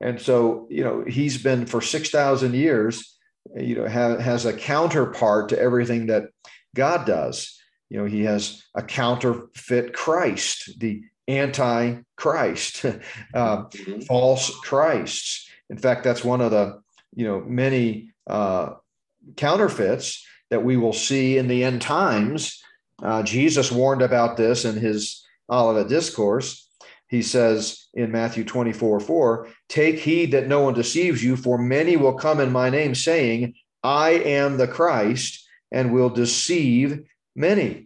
And 0.00 0.20
so, 0.20 0.66
you 0.70 0.84
know, 0.84 1.04
he's 1.06 1.42
been 1.42 1.66
for 1.66 1.80
6,000 1.80 2.54
years, 2.54 3.18
you 3.54 3.76
know, 3.76 3.88
ha- 3.88 4.18
has 4.18 4.46
a 4.46 4.52
counterpart 4.52 5.50
to 5.50 5.60
everything 5.60 6.06
that 6.06 6.24
God 6.74 7.06
does 7.06 7.56
you 7.88 7.98
know 7.98 8.04
he 8.04 8.24
has 8.24 8.62
a 8.74 8.82
counterfeit 8.82 9.92
christ 9.92 10.78
the 10.78 11.02
anti-christ 11.28 12.84
uh, 13.34 13.64
mm-hmm. 13.64 14.00
false 14.00 14.54
christs 14.60 15.48
in 15.70 15.76
fact 15.76 16.04
that's 16.04 16.24
one 16.24 16.40
of 16.40 16.50
the 16.50 16.80
you 17.14 17.26
know 17.26 17.40
many 17.40 18.12
uh, 18.28 18.74
counterfeits 19.36 20.24
that 20.50 20.64
we 20.64 20.76
will 20.76 20.92
see 20.92 21.36
in 21.38 21.48
the 21.48 21.64
end 21.64 21.82
times 21.82 22.62
uh, 23.02 23.22
jesus 23.22 23.72
warned 23.72 24.02
about 24.02 24.36
this 24.36 24.64
in 24.64 24.76
his 24.76 25.24
olivet 25.48 25.88
discourse 25.88 26.66
he 27.08 27.22
says 27.22 27.86
in 27.94 28.10
Matthew 28.10 28.44
24 28.44 29.00
4, 29.00 29.48
take 29.68 29.98
heed 29.98 30.32
that 30.32 30.48
no 30.48 30.62
one 30.62 30.74
deceives 30.74 31.22
you, 31.22 31.36
for 31.36 31.56
many 31.58 31.96
will 31.96 32.14
come 32.14 32.40
in 32.40 32.52
my 32.52 32.68
name, 32.68 32.94
saying, 32.94 33.54
I 33.82 34.10
am 34.10 34.56
the 34.56 34.66
Christ, 34.66 35.46
and 35.70 35.92
will 35.92 36.10
deceive 36.10 37.04
many. 37.36 37.85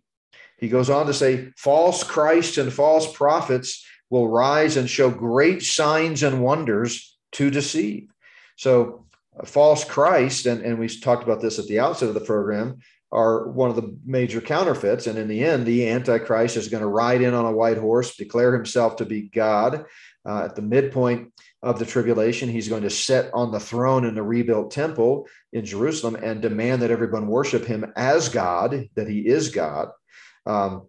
He 0.60 0.68
goes 0.68 0.90
on 0.90 1.06
to 1.06 1.14
say, 1.14 1.52
false 1.56 2.04
Christs 2.04 2.58
and 2.58 2.72
false 2.72 3.10
prophets 3.12 3.84
will 4.10 4.28
rise 4.28 4.76
and 4.76 4.88
show 4.90 5.10
great 5.10 5.62
signs 5.62 6.22
and 6.22 6.42
wonders 6.42 7.16
to 7.32 7.50
deceive. 7.50 8.08
So, 8.56 9.06
false 9.44 9.84
Christ, 9.84 10.44
and, 10.46 10.62
and 10.62 10.78
we 10.78 10.88
talked 10.88 11.22
about 11.22 11.40
this 11.40 11.58
at 11.58 11.66
the 11.66 11.80
outset 11.80 12.08
of 12.08 12.14
the 12.14 12.20
program, 12.20 12.80
are 13.12 13.48
one 13.48 13.70
of 13.70 13.76
the 13.76 13.96
major 14.04 14.40
counterfeits. 14.40 15.06
And 15.06 15.18
in 15.18 15.28
the 15.28 15.42
end, 15.42 15.64
the 15.64 15.88
Antichrist 15.88 16.56
is 16.56 16.68
going 16.68 16.82
to 16.82 16.88
ride 16.88 17.22
in 17.22 17.34
on 17.34 17.46
a 17.46 17.52
white 17.52 17.78
horse, 17.78 18.16
declare 18.16 18.52
himself 18.52 18.96
to 18.96 19.06
be 19.06 19.22
God. 19.22 19.86
Uh, 20.28 20.44
at 20.44 20.54
the 20.54 20.62
midpoint 20.62 21.32
of 21.62 21.78
the 21.78 21.86
tribulation, 21.86 22.48
he's 22.48 22.68
going 22.68 22.82
to 22.82 22.90
sit 22.90 23.30
on 23.32 23.50
the 23.50 23.58
throne 23.58 24.04
in 24.04 24.14
the 24.14 24.22
rebuilt 24.22 24.70
temple 24.70 25.26
in 25.52 25.64
Jerusalem 25.64 26.16
and 26.22 26.42
demand 26.42 26.82
that 26.82 26.90
everyone 26.90 27.26
worship 27.26 27.64
him 27.64 27.90
as 27.96 28.28
God, 28.28 28.88
that 28.94 29.08
he 29.08 29.26
is 29.26 29.48
God. 29.48 29.88
Um, 30.46 30.86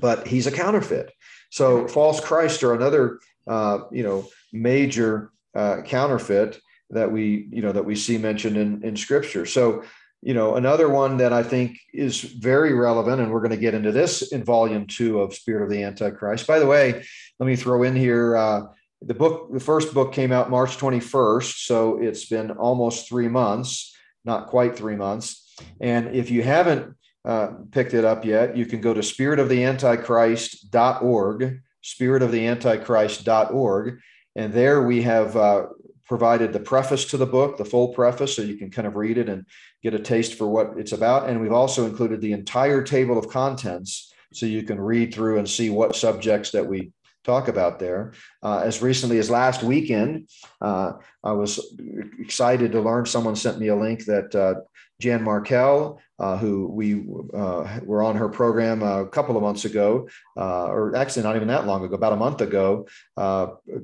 but 0.00 0.26
he's 0.26 0.46
a 0.46 0.52
counterfeit. 0.52 1.12
So 1.50 1.86
false 1.86 2.20
Christ 2.20 2.62
are 2.62 2.74
another, 2.74 3.20
uh, 3.46 3.80
you 3.92 4.02
know, 4.02 4.26
major 4.52 5.30
uh, 5.54 5.82
counterfeit 5.82 6.60
that 6.90 7.10
we, 7.10 7.48
you 7.50 7.62
know, 7.62 7.72
that 7.72 7.84
we 7.84 7.96
see 7.96 8.18
mentioned 8.18 8.56
in, 8.56 8.82
in 8.82 8.96
Scripture. 8.96 9.46
So 9.46 9.84
you 10.24 10.32
know, 10.32 10.54
another 10.54 10.88
one 10.88 11.18
that 11.18 11.34
I 11.34 11.42
think 11.42 11.78
is 11.92 12.22
very 12.22 12.72
relevant, 12.72 13.20
and 13.20 13.30
we're 13.30 13.40
going 13.40 13.50
to 13.50 13.58
get 13.58 13.74
into 13.74 13.92
this 13.92 14.32
in 14.32 14.42
volume 14.42 14.86
two 14.86 15.20
of 15.20 15.34
Spirit 15.34 15.64
of 15.64 15.70
the 15.70 15.82
Antichrist. 15.82 16.46
By 16.46 16.58
the 16.58 16.66
way, 16.66 17.04
let 17.38 17.46
me 17.46 17.56
throw 17.56 17.82
in 17.82 17.94
here 17.94 18.34
uh, 18.34 18.62
the 19.02 19.12
book, 19.12 19.52
the 19.52 19.60
first 19.60 19.92
book 19.92 20.14
came 20.14 20.32
out 20.32 20.48
March 20.48 20.78
21st. 20.78 21.66
So 21.66 22.00
it's 22.00 22.24
been 22.24 22.52
almost 22.52 23.06
three 23.06 23.28
months, 23.28 23.94
not 24.24 24.46
quite 24.46 24.76
three 24.76 24.96
months. 24.96 25.54
And 25.78 26.14
if 26.14 26.30
you 26.30 26.42
haven't 26.42 26.96
uh, 27.24 27.52
picked 27.70 27.94
it 27.94 28.04
up 28.04 28.24
yet, 28.24 28.56
you 28.56 28.66
can 28.66 28.80
go 28.80 28.92
to 28.94 29.00
spiritoftheantichrist.org, 29.00 31.60
spiritoftheantichrist.org. 31.82 33.98
And 34.36 34.52
there 34.52 34.82
we 34.82 35.02
have 35.02 35.36
uh, 35.36 35.66
provided 36.06 36.52
the 36.52 36.60
preface 36.60 37.06
to 37.06 37.16
the 37.16 37.26
book, 37.26 37.56
the 37.56 37.64
full 37.64 37.88
preface, 37.88 38.36
so 38.36 38.42
you 38.42 38.56
can 38.56 38.70
kind 38.70 38.86
of 38.86 38.94
read 38.96 39.18
it 39.18 39.28
and 39.28 39.44
get 39.82 39.94
a 39.94 39.98
taste 39.98 40.34
for 40.34 40.46
what 40.46 40.74
it's 40.76 40.92
about. 40.92 41.28
And 41.28 41.40
we've 41.40 41.52
also 41.52 41.86
included 41.86 42.20
the 42.20 42.32
entire 42.32 42.82
table 42.82 43.18
of 43.18 43.28
contents 43.28 44.12
so 44.32 44.46
you 44.46 44.62
can 44.64 44.80
read 44.80 45.14
through 45.14 45.38
and 45.38 45.48
see 45.48 45.70
what 45.70 45.96
subjects 45.96 46.50
that 46.50 46.66
we 46.66 46.92
talk 47.24 47.48
about 47.48 47.78
there. 47.78 48.12
Uh, 48.42 48.58
as 48.58 48.82
recently 48.82 49.18
as 49.18 49.30
last 49.30 49.62
weekend, 49.62 50.28
uh, 50.60 50.92
I 51.22 51.32
was 51.32 51.74
excited 52.18 52.72
to 52.72 52.80
learn 52.80 53.06
someone 53.06 53.36
sent 53.36 53.58
me 53.58 53.68
a 53.68 53.76
link 53.76 54.04
that 54.04 54.34
uh, 54.34 54.54
Jan 55.00 55.24
Markell, 55.24 55.98
uh, 56.18 56.36
who 56.36 56.68
we 56.68 57.04
uh, 57.36 57.80
were 57.82 58.02
on 58.02 58.16
her 58.16 58.28
program 58.28 58.82
a 58.82 59.06
couple 59.06 59.36
of 59.36 59.42
months 59.42 59.64
ago, 59.64 60.08
uh, 60.36 60.66
or 60.66 60.94
actually 60.94 61.22
not 61.22 61.36
even 61.36 61.48
that 61.48 61.66
long 61.66 61.84
ago, 61.84 61.94
about 61.94 62.12
a 62.12 62.16
month 62.16 62.40
ago, 62.40 62.86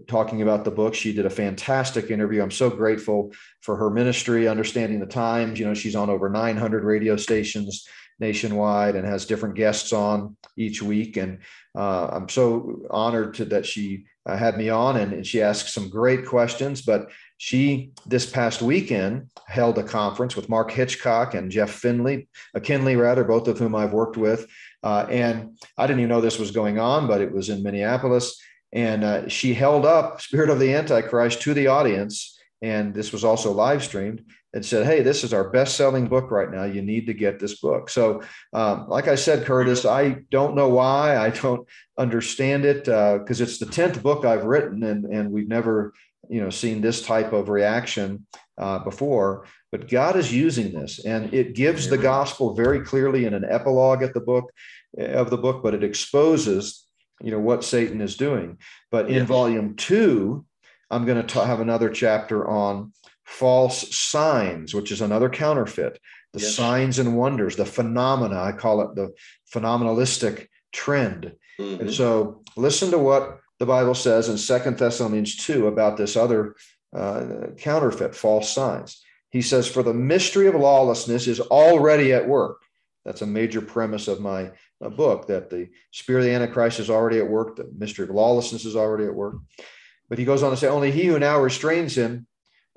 talking 0.07 0.43
about 0.43 0.65
the 0.65 0.71
book. 0.71 0.95
She 0.95 1.13
did 1.13 1.27
a 1.27 1.31
fantastic 1.31 2.11
interview. 2.11 2.43
I'm 2.43 2.51
so 2.51 2.71
grateful 2.71 3.33
for 3.61 3.77
her 3.77 3.91
ministry, 3.91 4.47
understanding 4.47 5.01
the 5.01 5.07
times. 5.07 5.59
You 5.59 5.67
know, 5.67 5.75
she's 5.75 5.97
on 5.97 6.11
over 6.11 6.29
900 6.29 6.85
radio 6.85 7.17
stations 7.17 7.87
nationwide 8.21 8.95
and 8.95 9.07
has 9.07 9.27
different 9.27 9.57
guests 9.57 9.93
on 9.93 10.37
each 10.57 10.83
week. 10.83 11.17
And 11.17 11.39
uh, 11.77 12.09
I'm 12.13 12.29
so 12.29 12.83
honored 12.91 13.35
to, 13.35 13.47
that 13.47 13.67
she 13.67 14.05
uh, 14.27 14.37
had 14.37 14.59
me 14.59 14.69
on 14.69 14.99
and, 14.99 15.13
and, 15.13 15.27
she 15.27 15.41
asked 15.41 15.73
some 15.73 15.89
great 15.89 16.27
questions. 16.27 16.83
But 16.83 17.11
she, 17.43 17.91
this 18.05 18.31
past 18.31 18.61
weekend, 18.61 19.31
held 19.47 19.79
a 19.79 19.83
conference 19.83 20.37
with 20.37 20.51
Mark 20.51 20.71
Hitchcock 20.71 21.33
and 21.33 21.51
Jeff 21.51 21.71
Finley, 21.71 22.29
uh, 22.55 22.61
Kinley, 22.61 22.97
rather, 22.97 23.25
both 23.25 23.49
of 23.49 23.59
whom 23.59 23.75
I've 23.75 23.95
worked 23.95 24.19
with. 24.19 24.47
Uh, 24.83 25.07
and 25.09 25.59
I 25.79 25.87
didn't 25.87 26.01
even 26.01 26.11
know 26.11 26.21
this 26.21 26.39
was 26.39 26.51
going 26.51 26.79
on, 26.79 27.07
but 27.07 27.23
it 27.23 27.33
was 27.33 27.49
in 27.49 27.63
Minneapolis. 27.63 28.39
And 28.75 29.05
uh, 29.05 29.29
she 29.31 29.55
held 29.55 29.87
up 29.87 30.21
Spirit 30.21 30.51
of 30.51 30.59
the 30.59 30.75
Antichrist 30.75 31.41
to 31.41 31.55
the 31.55 31.69
audience. 31.69 32.39
And 32.61 32.93
this 32.93 33.11
was 33.11 33.25
also 33.25 33.53
live 33.53 33.83
streamed 33.83 34.23
and 34.53 34.65
said, 34.65 34.85
Hey, 34.85 35.01
this 35.01 35.25
is 35.25 35.33
our 35.33 35.49
best 35.49 35.79
selling 35.79 36.09
book 36.09 36.31
right 36.31 36.51
now. 36.51 36.65
You 36.65 36.83
need 36.83 37.07
to 37.07 37.15
get 37.15 37.39
this 37.39 37.59
book. 37.59 37.89
So, 37.89 38.21
um, 38.53 38.87
like 38.87 39.09
I 39.09 39.15
said, 39.15 39.47
Curtis, 39.47 39.87
I 39.87 40.19
don't 40.31 40.57
know 40.57 40.69
why. 40.69 41.17
I 41.17 41.31
don't 41.31 41.67
understand 41.97 42.67
it 42.67 42.85
because 42.85 43.41
uh, 43.41 43.45
it's 43.45 43.57
the 43.57 43.65
10th 43.65 44.03
book 44.03 44.27
I've 44.27 44.45
written, 44.45 44.83
and, 44.83 45.07
and 45.07 45.31
we've 45.31 45.49
never 45.49 45.95
you 46.29 46.41
know 46.41 46.51
seen 46.51 46.81
this 46.81 47.03
type 47.03 47.33
of 47.33 47.49
reaction 47.49 48.27
uh, 48.59 48.79
before 48.81 49.47
but 49.73 49.89
god 49.89 50.17
is 50.17 50.33
using 50.33 50.73
this 50.73 51.05
and 51.05 51.33
it 51.33 51.55
gives 51.55 51.89
the 51.89 51.99
gospel 51.99 52.55
very 52.55 52.81
clearly 52.81 53.25
in 53.25 53.35
an 53.35 53.45
epilogue 53.49 54.03
at 54.03 54.15
the 54.15 54.21
book 54.21 54.53
of 54.99 55.31
the 55.31 55.39
book 55.39 55.63
but 55.63 55.75
it 55.75 55.85
exposes 55.85 56.87
you 57.21 57.31
know 57.31 57.39
what 57.39 57.65
satan 57.65 58.01
is 58.01 58.17
doing. 58.17 58.59
But 58.91 59.11
in 59.11 59.27
volume 59.27 59.77
two 59.77 60.45
i'm 60.91 61.05
going 61.05 61.25
to 61.25 61.45
have 61.45 61.61
another 61.61 61.91
chapter 61.91 62.49
on 62.49 62.93
false 63.25 63.95
signs 63.95 64.75
which 64.75 64.91
is 64.91 65.01
another 65.01 65.29
counterfeit. 65.29 65.99
The 66.33 66.41
yes. 66.41 66.55
signs 66.55 66.99
and 66.99 67.17
wonders 67.17 67.57
the 67.57 67.67
phenomena 67.67 68.41
i 68.41 68.53
call 68.53 68.81
it 68.83 68.95
the 68.95 69.13
phenomenalistic 69.53 70.49
trend. 70.73 71.33
Mm-hmm. 71.61 71.83
and 71.83 71.93
so 71.93 72.43
listen 72.57 72.91
to 72.93 72.99
what 72.99 73.41
the 73.61 73.67
Bible 73.67 73.95
says 73.95 74.29
in 74.31 74.39
Second 74.39 74.79
Thessalonians 74.79 75.37
2 75.37 75.69
about 75.69 75.99
this 75.99 76.17
other 76.17 76.57
uh, 76.97 77.49
counterfeit, 77.59 78.17
false 78.17 78.51
signs. 78.51 79.03
He 79.29 79.43
says, 79.43 79.69
For 79.69 79.83
the 79.83 79.95
mystery 79.95 80.47
of 80.47 80.55
lawlessness 80.55 81.29
is 81.29 81.41
already 81.41 82.13
at 82.15 82.27
work. 82.27 82.63
That's 83.05 83.23
a 83.23 83.27
major 83.27 83.61
premise 83.61 84.09
of 84.09 84.21
my 84.21 84.51
uh, 84.83 84.89
book 84.89 85.27
that 85.29 85.51
the 85.51 85.69
spirit 85.91 86.21
of 86.21 86.25
the 86.25 86.33
Antichrist 86.33 86.81
is 86.81 86.91
already 86.91 87.19
at 87.19 87.29
work, 87.29 87.57
the 87.57 87.71
mystery 87.77 88.05
of 88.05 88.11
lawlessness 88.11 88.65
is 88.65 88.77
already 88.77 89.05
at 89.05 89.15
work. 89.15 89.37
But 90.09 90.19
he 90.19 90.25
goes 90.25 90.43
on 90.43 90.51
to 90.51 90.57
say, 90.57 90.67
Only 90.67 90.91
he 90.91 91.05
who 91.05 91.19
now 91.19 91.39
restrains 91.41 91.97
him 91.97 92.27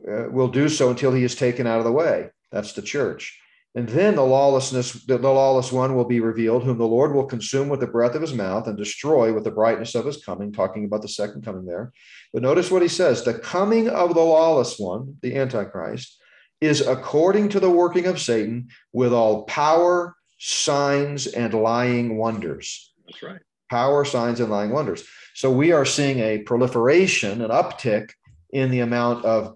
uh, 0.06 0.30
will 0.30 0.50
do 0.50 0.68
so 0.68 0.90
until 0.90 1.14
he 1.14 1.24
is 1.24 1.34
taken 1.34 1.66
out 1.66 1.80
of 1.80 1.86
the 1.86 1.92
way. 1.92 2.30
That's 2.52 2.74
the 2.74 2.82
church. 2.82 3.40
And 3.76 3.90
then 3.90 4.16
the 4.16 4.26
lawlessness, 4.26 4.92
the 4.92 5.18
lawless 5.18 5.72
one 5.72 5.96
will 5.96 6.06
be 6.06 6.20
revealed, 6.20 6.64
whom 6.64 6.78
the 6.78 6.86
Lord 6.86 7.14
will 7.14 7.26
consume 7.26 7.70
with 7.70 7.80
the 7.80 7.88
breath 7.88 8.14
of 8.14 8.22
his 8.22 8.34
mouth 8.34 8.68
and 8.68 8.78
destroy 8.78 9.34
with 9.34 9.46
the 9.46 9.52
brightness 9.52 9.96
of 9.96 10.06
his 10.06 10.24
coming, 10.24 10.52
talking 10.52 10.86
about 10.86 11.02
the 11.02 11.08
second 11.08 11.44
coming 11.44 11.66
there. 11.66 11.92
But 12.32 12.44
notice 12.44 12.70
what 12.70 12.84
he 12.84 12.88
says 12.88 13.24
the 13.24 13.34
coming 13.34 13.90
of 13.90 14.14
the 14.14 14.22
lawless 14.22 14.78
one, 14.78 15.18
the 15.24 15.36
Antichrist, 15.36 16.22
is 16.62 16.82
according 16.82 17.50
to 17.50 17.60
the 17.60 17.70
working 17.70 18.06
of 18.06 18.22
Satan 18.22 18.68
with 18.92 19.12
all 19.12 19.44
power, 19.46 20.16
signs, 20.38 21.26
and 21.26 21.54
lying 21.56 22.18
wonders. 22.18 22.94
That's 23.08 23.24
right. 23.24 23.42
Power, 23.72 24.06
signs, 24.06 24.40
and 24.40 24.52
lying 24.52 24.70
wonders. 24.70 25.04
So 25.34 25.52
we 25.52 25.72
are 25.72 25.86
seeing 25.86 26.20
a 26.20 26.44
proliferation, 26.44 27.42
an 27.42 27.50
uptick 27.50 28.12
in 28.52 28.70
the 28.70 28.82
amount 28.82 29.26
of 29.26 29.56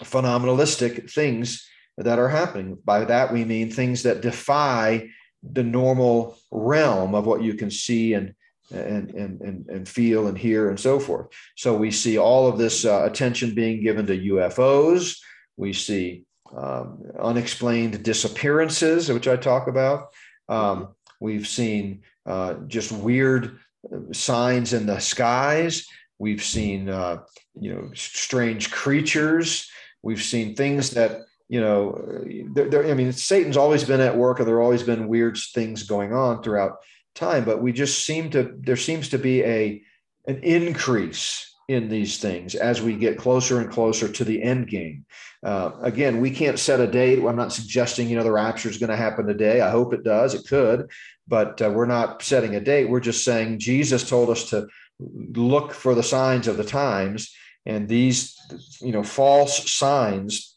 phenomenalistic 0.00 1.08
things 1.08 1.64
that 1.98 2.18
are 2.18 2.28
happening. 2.28 2.78
By 2.84 3.04
that, 3.04 3.32
we 3.32 3.44
mean 3.44 3.70
things 3.70 4.02
that 4.02 4.20
defy 4.20 5.08
the 5.42 5.62
normal 5.62 6.36
realm 6.50 7.14
of 7.14 7.26
what 7.26 7.42
you 7.42 7.54
can 7.54 7.70
see 7.70 8.14
and 8.14 8.34
and 8.72 9.10
and 9.10 9.40
and, 9.42 9.68
and 9.68 9.88
feel 9.88 10.26
and 10.26 10.38
hear 10.38 10.70
and 10.70 10.80
so 10.80 10.98
forth. 10.98 11.26
So 11.56 11.76
we 11.76 11.90
see 11.90 12.18
all 12.18 12.48
of 12.48 12.58
this 12.58 12.84
uh, 12.84 13.04
attention 13.04 13.54
being 13.54 13.82
given 13.82 14.06
to 14.06 14.18
UFOs. 14.18 15.18
We 15.56 15.72
see 15.72 16.24
um, 16.56 17.02
unexplained 17.20 18.02
disappearances, 18.02 19.10
which 19.10 19.28
I 19.28 19.36
talk 19.36 19.68
about. 19.68 20.08
Um, 20.48 20.94
we've 21.20 21.46
seen 21.46 22.02
uh, 22.26 22.54
just 22.66 22.90
weird 22.90 23.58
uh, 23.92 24.12
signs 24.12 24.72
in 24.72 24.86
the 24.86 24.98
skies. 24.98 25.86
We've 26.18 26.42
seen 26.42 26.88
uh, 26.88 27.22
you 27.60 27.74
know 27.74 27.90
strange 27.94 28.70
creatures. 28.70 29.70
We've 30.02 30.22
seen 30.22 30.54
things 30.54 30.90
that 30.90 31.22
you 31.48 31.60
know, 31.60 32.24
there, 32.54 32.90
I 32.90 32.94
mean, 32.94 33.12
Satan's 33.12 33.56
always 33.56 33.84
been 33.84 34.00
at 34.00 34.16
work, 34.16 34.38
and 34.38 34.48
there 34.48 34.62
always 34.62 34.82
been 34.82 35.08
weird 35.08 35.36
things 35.36 35.82
going 35.82 36.12
on 36.12 36.42
throughout 36.42 36.78
time. 37.14 37.44
But 37.44 37.62
we 37.62 37.72
just 37.72 38.04
seem 38.04 38.30
to 38.30 38.54
there 38.58 38.76
seems 38.76 39.10
to 39.10 39.18
be 39.18 39.42
a 39.44 39.82
an 40.26 40.38
increase 40.42 41.50
in 41.68 41.88
these 41.88 42.18
things 42.18 42.54
as 42.54 42.82
we 42.82 42.94
get 42.94 43.18
closer 43.18 43.60
and 43.60 43.70
closer 43.70 44.08
to 44.08 44.24
the 44.24 44.42
end 44.42 44.68
game. 44.68 45.06
Uh, 45.42 45.72
again, 45.82 46.20
we 46.20 46.30
can't 46.30 46.58
set 46.58 46.80
a 46.80 46.86
date. 46.86 47.22
I'm 47.22 47.36
not 47.36 47.52
suggesting 47.52 48.08
you 48.08 48.16
know 48.16 48.24
the 48.24 48.32
rapture 48.32 48.70
is 48.70 48.78
going 48.78 48.90
to 48.90 48.96
happen 48.96 49.26
today. 49.26 49.60
I 49.60 49.70
hope 49.70 49.92
it 49.92 50.04
does. 50.04 50.34
It 50.34 50.48
could, 50.48 50.90
but 51.28 51.60
uh, 51.60 51.70
we're 51.70 51.86
not 51.86 52.22
setting 52.22 52.54
a 52.54 52.60
date. 52.60 52.88
We're 52.88 53.00
just 53.00 53.24
saying 53.24 53.58
Jesus 53.58 54.08
told 54.08 54.30
us 54.30 54.50
to 54.50 54.66
look 54.98 55.72
for 55.72 55.94
the 55.94 56.02
signs 56.02 56.48
of 56.48 56.56
the 56.56 56.64
times, 56.64 57.34
and 57.66 57.86
these 57.86 58.34
you 58.80 58.92
know 58.92 59.02
false 59.02 59.70
signs 59.70 60.53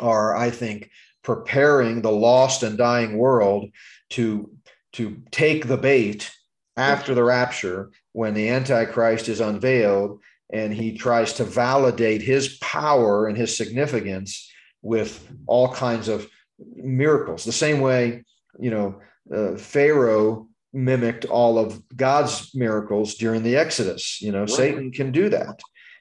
are, 0.00 0.36
I 0.36 0.50
think, 0.50 0.90
preparing 1.22 2.02
the 2.02 2.12
lost 2.12 2.62
and 2.62 2.78
dying 2.78 3.18
world 3.18 3.70
to 4.10 4.50
to 4.94 5.22
take 5.30 5.66
the 5.66 5.76
bait 5.76 6.30
after 6.76 7.14
the 7.14 7.24
rapture 7.24 7.90
when 8.12 8.34
the 8.34 8.48
Antichrist 8.48 9.28
is 9.28 9.40
unveiled 9.40 10.20
and 10.50 10.72
he 10.72 10.96
tries 10.96 11.34
to 11.34 11.44
validate 11.44 12.22
his 12.22 12.56
power 12.58 13.26
and 13.26 13.36
his 13.36 13.56
significance 13.56 14.50
with 14.80 15.28
all 15.46 15.72
kinds 15.72 16.08
of 16.08 16.26
miracles. 16.74 17.44
The 17.44 17.52
same 17.52 17.80
way, 17.80 18.24
you 18.58 18.70
know, 18.70 19.00
uh, 19.34 19.56
Pharaoh 19.56 20.48
mimicked 20.72 21.26
all 21.26 21.58
of 21.58 21.82
God's 21.94 22.54
miracles 22.54 23.16
during 23.16 23.42
the 23.42 23.56
Exodus. 23.56 24.22
You 24.22 24.32
know, 24.32 24.40
right. 24.40 24.50
Satan 24.50 24.90
can 24.90 25.12
do 25.12 25.28
that. 25.28 25.60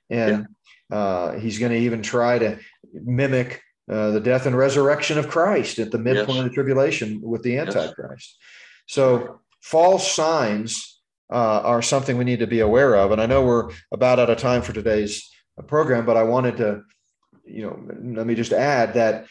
And 0.09 0.47
yeah. 0.89 0.97
uh, 0.97 1.39
he's 1.39 1.59
going 1.59 1.73
to 1.73 1.79
even 1.79 2.01
try 2.01 2.39
to 2.39 2.59
mimic 2.93 3.61
uh, 3.89 4.11
the 4.11 4.19
death 4.19 4.45
and 4.45 4.57
resurrection 4.57 5.17
of 5.17 5.29
Christ 5.29 5.79
at 5.79 5.91
the 5.91 5.97
midpoint 5.97 6.29
yes. 6.29 6.37
of 6.39 6.43
the 6.45 6.49
tribulation 6.53 7.21
with 7.21 7.43
the 7.43 7.57
Antichrist. 7.57 7.97
Yes. 8.07 8.35
So, 8.87 9.39
false 9.61 10.11
signs 10.11 11.01
uh, 11.31 11.61
are 11.61 11.81
something 11.81 12.17
we 12.17 12.23
need 12.23 12.39
to 12.39 12.47
be 12.47 12.59
aware 12.59 12.95
of. 12.95 13.11
And 13.11 13.21
I 13.21 13.25
know 13.25 13.45
we're 13.45 13.71
about 13.91 14.19
out 14.19 14.29
of 14.29 14.37
time 14.37 14.61
for 14.61 14.73
today's 14.73 15.29
program, 15.67 16.05
but 16.05 16.17
I 16.17 16.23
wanted 16.23 16.57
to, 16.57 16.83
you 17.45 17.63
know, 17.63 17.79
let 18.17 18.27
me 18.27 18.35
just 18.35 18.53
add 18.53 18.93
that, 18.93 19.25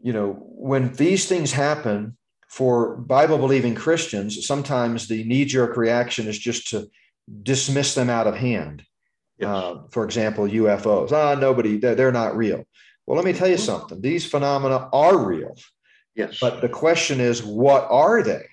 you 0.00 0.12
know, 0.12 0.32
when 0.40 0.92
these 0.92 1.26
things 1.26 1.52
happen, 1.52 2.16
for 2.48 2.96
Bible 2.96 3.38
believing 3.38 3.74
Christians, 3.74 4.46
sometimes 4.46 5.06
the 5.06 5.22
knee 5.24 5.44
jerk 5.44 5.76
reaction 5.76 6.26
is 6.26 6.38
just 6.38 6.68
to 6.68 6.88
dismiss 7.42 7.94
them 7.94 8.08
out 8.08 8.26
of 8.26 8.34
hand. 8.34 8.82
Yes. 9.38 9.48
Uh, 9.48 9.82
for 9.90 10.04
example, 10.04 10.46
UFOs. 10.46 11.12
Ah, 11.12 11.34
nobody, 11.34 11.76
they're, 11.76 11.94
they're 11.94 12.10
not 12.10 12.36
real. 12.36 12.64
Well, 13.08 13.16
let 13.16 13.24
me 13.24 13.32
tell 13.32 13.48
you 13.48 13.54
mm-hmm. 13.54 13.64
something. 13.64 14.00
These 14.02 14.26
phenomena 14.26 14.90
are 14.92 15.16
real. 15.16 15.56
Yes. 16.14 16.36
But 16.42 16.60
the 16.60 16.68
question 16.68 17.20
is, 17.20 17.42
what 17.42 17.86
are 17.88 18.22
they? 18.22 18.44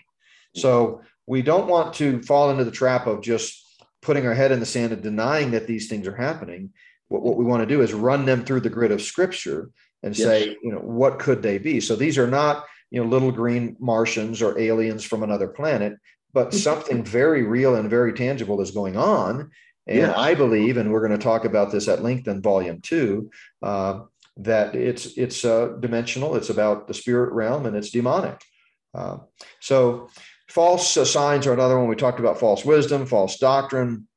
So 0.56 1.02
we 1.28 1.42
don't 1.42 1.68
want 1.68 1.94
to 1.96 2.22
fall 2.22 2.50
into 2.50 2.64
the 2.64 2.72
trap 2.72 3.06
of 3.06 3.22
just 3.22 3.62
putting 4.02 4.26
our 4.26 4.34
head 4.34 4.54
in 4.54 4.62
the 4.62 4.66
sand 4.66 4.94
and 4.94 5.04
denying 5.04 5.52
that 5.52 5.68
these 5.68 5.90
things 5.90 6.08
are 6.08 6.16
happening. 6.16 6.70
What, 7.10 7.22
what 7.22 7.36
we 7.36 7.44
want 7.44 7.64
to 7.64 7.68
do 7.68 7.82
is 7.82 7.94
run 7.94 8.24
them 8.24 8.46
through 8.46 8.62
the 8.62 8.70
grid 8.70 8.94
of 8.94 9.02
scripture 9.02 9.72
and 10.04 10.18
yes. 10.18 10.26
say, 10.26 10.58
you 10.64 10.72
know, 10.72 10.80
what 10.80 11.20
could 11.20 11.42
they 11.44 11.58
be? 11.58 11.82
So 11.82 11.98
these 11.98 12.18
are 12.18 12.28
not 12.28 12.66
you 12.92 13.04
know 13.04 13.10
little 13.10 13.34
green 13.34 13.76
Martians 13.82 14.42
or 14.42 14.58
aliens 14.58 15.04
from 15.04 15.22
another 15.22 15.50
planet, 15.50 15.98
but 16.32 16.54
something 16.54 17.04
very 17.04 17.44
real 17.44 17.76
and 17.76 17.90
very 17.90 18.14
tangible 18.14 18.62
is 18.62 18.72
going 18.72 18.96
on. 18.96 19.52
And 19.88 20.00
yeah. 20.00 20.18
I 20.18 20.34
believe, 20.34 20.78
and 20.78 20.92
we're 20.92 21.06
going 21.06 21.20
to 21.20 21.24
talk 21.24 21.46
about 21.46 21.72
this 21.72 21.88
at 21.90 22.02
length 22.02 22.28
in 22.28 22.42
volume 22.42 22.80
two, 22.82 23.30
uh, 23.62 24.04
that 24.38 24.76
it's 24.76 25.18
it's 25.18 25.46
uh, 25.46 25.76
dimensional. 25.80 26.36
It's 26.36 26.50
about 26.50 26.88
the 26.88 26.94
spirit 26.94 27.34
realm 27.34 27.66
and 27.66 27.76
it's 27.76 27.90
demonic. 27.90 28.42
Uh, 28.94 29.18
so 29.60 30.10
false 30.50 30.98
uh, 30.98 31.06
signs 31.06 31.48
are 31.48 31.54
another 31.54 31.78
one. 31.78 31.88
We 31.88 31.96
talked 31.96 32.20
about 32.20 32.40
false 32.40 32.66
wisdom, 32.66 33.06
false 33.06 33.38
doctrine. 33.38 34.08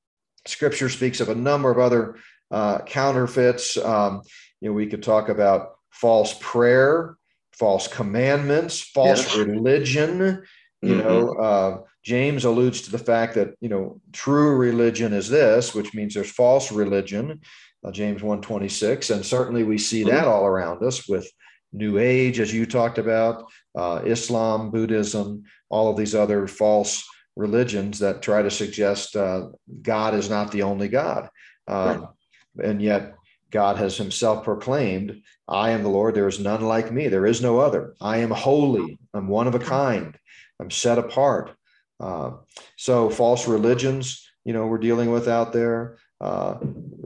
Scripture 0.47 0.89
speaks 0.89 1.21
of 1.21 1.29
a 1.29 1.35
number 1.35 1.71
of 1.71 1.79
other 1.79 2.17
uh, 2.51 2.79
counterfeits. 2.81 3.77
Um, 3.77 4.23
you 4.61 4.69
know, 4.69 4.75
we 4.75 4.87
could 4.87 5.03
talk 5.03 5.29
about 5.29 5.77
false 5.91 6.37
prayer 6.41 7.19
false 7.59 7.89
commandments, 7.89 8.81
false 8.81 9.37
religion. 9.37 10.43
You 10.81 10.95
mm-hmm. 10.95 10.99
know, 11.01 11.33
uh, 11.35 11.79
James 12.05 12.45
alludes 12.45 12.83
to 12.83 12.91
the 12.91 12.99
fact 12.99 13.35
that 13.35 13.55
you 13.61 13.69
know 13.69 14.01
true 14.13 14.57
religion 14.57 15.13
is 15.13 15.29
this, 15.29 15.75
which 15.75 15.93
means 15.93 16.15
there's 16.15 16.31
false 16.31 16.71
religion. 16.71 17.41
Uh, 17.85 17.93
James 17.93 18.23
126 18.23 19.11
and 19.11 19.25
certainly 19.25 19.65
we 19.65 19.79
see 19.79 20.03
that 20.03 20.25
mm-hmm. 20.25 20.29
all 20.29 20.45
around 20.45 20.83
us 20.83 21.09
with 21.09 21.31
new 21.73 21.99
age 21.99 22.41
as 22.41 22.53
you 22.53 22.67
talked 22.67 22.99
about 22.99 23.45
uh, 23.77 24.01
islam 24.05 24.71
buddhism 24.71 25.45
all 25.69 25.91
of 25.91 25.97
these 25.97 26.15
other 26.15 26.49
false 26.49 27.07
religions 27.37 27.99
that 27.99 28.23
try 28.23 28.43
to 28.43 28.51
suggest 28.51 29.15
uh, 29.15 29.47
god 29.83 30.15
is 30.15 30.29
not 30.29 30.51
the 30.51 30.63
only 30.63 30.89
god 30.89 31.29
um, 31.69 32.09
right. 32.57 32.69
and 32.69 32.83
yet 32.83 33.15
God 33.51 33.79
has 33.79 33.97
himself 33.97 34.45
proclaimed, 34.45 35.23
I 35.47 35.71
am 35.71 35.83
the 35.83 35.89
Lord, 35.89 36.15
there 36.15 36.29
is 36.29 36.39
none 36.39 36.63
like 36.63 36.93
me, 36.93 37.09
there 37.09 37.27
is 37.27 37.41
no 37.41 37.59
other. 37.59 37.95
I 38.01 38.19
am 38.19 38.31
holy, 38.31 38.99
I'm 39.15 39.29
one 39.29 39.47
of 39.47 39.55
a 39.55 39.59
kind, 39.59 40.19
I'm 40.61 40.71
set 40.71 40.99
apart. 40.99 41.53
Uh, 41.99 42.33
so, 42.77 43.09
false 43.09 43.49
religions, 43.49 44.31
you 44.45 44.53
know, 44.53 44.67
we're 44.67 44.79
dealing 44.79 45.11
with 45.11 45.29
out 45.29 45.53
there, 45.53 45.99
uh, 46.21 46.57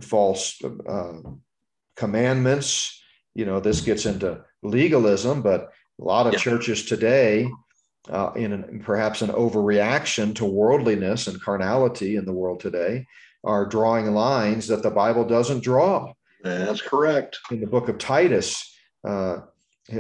false 0.01 0.63
uh, 0.89 1.21
commandments, 1.97 3.03
you 3.35 3.45
know, 3.45 3.61
this 3.61 3.81
gets 3.81 4.07
into 4.07 4.45
legalism, 4.63 5.43
but 5.43 5.71
a 6.01 6.05
lot 6.05 6.27
of 6.27 6.35
yeah. 6.35 6.39
churches 6.39 6.85
today, 6.85 7.49
uh, 8.09 8.33
in 8.35 8.53
an, 8.53 8.83
perhaps 8.85 9.23
an 9.23 9.31
overreaction 9.31 10.35
to 10.35 10.45
worldliness 10.45 11.27
and 11.27 11.41
carnality 11.41 12.17
in 12.17 12.25
the 12.25 12.33
world 12.33 12.61
today, 12.61 13.07
are 13.45 13.67
drawing 13.67 14.13
lines 14.13 14.69
that 14.69 14.83
the 14.83 14.91
Bible 14.91 15.25
doesn't 15.25 15.63
draw. 15.63 16.13
That's 16.43 16.83
correct. 16.83 17.39
In 17.51 17.61
the 17.61 17.67
book 17.67 17.89
of 17.89 17.99
Titus, 17.99 18.75
uh, 19.05 19.39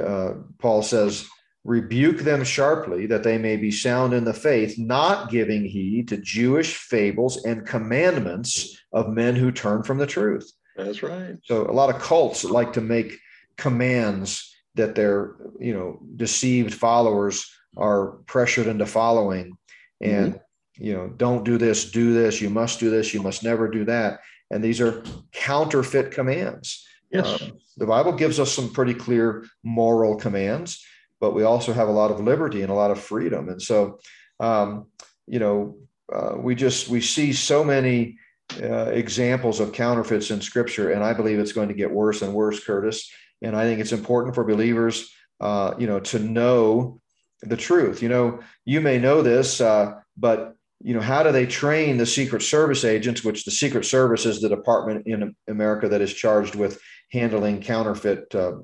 uh, 0.00 0.34
Paul 0.58 0.82
says, 0.82 1.26
rebuke 1.64 2.18
them 2.18 2.42
sharply 2.44 3.06
that 3.06 3.22
they 3.22 3.38
may 3.38 3.56
be 3.56 3.70
sound 3.70 4.12
in 4.12 4.24
the 4.24 4.34
faith, 4.34 4.78
not 4.78 5.30
giving 5.30 5.64
heed 5.64 6.08
to 6.08 6.16
Jewish 6.16 6.76
fables 6.76 7.44
and 7.44 7.66
commandments 7.66 8.76
of 8.92 9.08
men 9.08 9.36
who 9.36 9.52
turn 9.52 9.82
from 9.82 9.98
the 9.98 10.06
truth. 10.06 10.50
That's 10.76 11.02
right. 11.02 11.36
So 11.44 11.68
a 11.68 11.72
lot 11.72 11.94
of 11.94 12.00
cults 12.00 12.44
like 12.44 12.72
to 12.74 12.80
make 12.80 13.18
commands 13.56 14.54
that 14.74 14.94
their 14.94 15.36
you 15.60 15.74
know 15.74 16.00
deceived 16.16 16.74
followers 16.74 17.50
are 17.76 18.12
pressured 18.26 18.66
into 18.66 18.86
following 18.86 19.52
and 20.00 20.34
mm-hmm. 20.34 20.84
you 20.84 20.94
know 20.94 21.08
don't 21.08 21.44
do 21.44 21.58
this 21.58 21.90
do 21.90 22.14
this 22.14 22.40
you 22.40 22.48
must 22.48 22.80
do 22.80 22.88
this 22.88 23.12
you 23.12 23.22
must 23.22 23.44
never 23.44 23.68
do 23.68 23.84
that 23.84 24.20
and 24.52 24.62
these 24.62 24.80
are 24.80 25.02
counterfeit 25.32 26.12
commands. 26.12 26.86
Yes. 27.10 27.42
Um, 27.42 27.52
the 27.78 27.86
Bible 27.86 28.12
gives 28.12 28.38
us 28.38 28.52
some 28.52 28.70
pretty 28.70 28.94
clear 28.94 29.46
moral 29.64 30.16
commands, 30.16 30.84
but 31.22 31.34
we 31.34 31.44
also 31.44 31.72
have 31.72 31.86
a 31.86 31.92
lot 31.92 32.10
of 32.10 32.18
liberty 32.18 32.62
and 32.62 32.70
a 32.72 32.74
lot 32.74 32.90
of 32.90 32.98
freedom. 32.98 33.48
And 33.48 33.62
so, 33.62 34.00
um, 34.40 34.88
you 35.28 35.38
know, 35.38 35.76
uh, 36.12 36.34
we 36.36 36.56
just 36.56 36.88
we 36.88 37.00
see 37.00 37.32
so 37.32 37.62
many 37.62 38.18
uh, 38.60 38.90
examples 38.90 39.60
of 39.60 39.72
counterfeits 39.72 40.32
in 40.32 40.40
Scripture, 40.40 40.90
and 40.90 41.04
I 41.04 41.12
believe 41.12 41.38
it's 41.38 41.52
going 41.52 41.68
to 41.68 41.74
get 41.74 41.92
worse 41.92 42.22
and 42.22 42.34
worse, 42.34 42.62
Curtis. 42.62 43.08
And 43.40 43.54
I 43.54 43.62
think 43.64 43.80
it's 43.80 43.92
important 43.92 44.34
for 44.34 44.42
believers, 44.42 45.14
uh, 45.40 45.74
you 45.78 45.86
know, 45.86 46.00
to 46.00 46.18
know 46.18 47.00
the 47.42 47.56
truth. 47.56 48.02
You 48.02 48.08
know, 48.08 48.40
you 48.64 48.80
may 48.80 48.98
know 48.98 49.22
this, 49.22 49.60
uh, 49.60 50.00
but 50.16 50.56
you 50.80 50.92
know, 50.92 51.00
how 51.00 51.22
do 51.22 51.30
they 51.30 51.46
train 51.46 51.98
the 51.98 52.06
Secret 52.06 52.42
Service 52.42 52.84
agents, 52.84 53.22
which 53.22 53.44
the 53.44 53.52
Secret 53.52 53.84
Service 53.84 54.26
is 54.26 54.40
the 54.40 54.48
department 54.48 55.06
in 55.06 55.36
America 55.46 55.88
that 55.88 56.00
is 56.00 56.12
charged 56.12 56.56
with 56.56 56.80
handling 57.12 57.62
counterfeit 57.62 58.34
uh, 58.34 58.54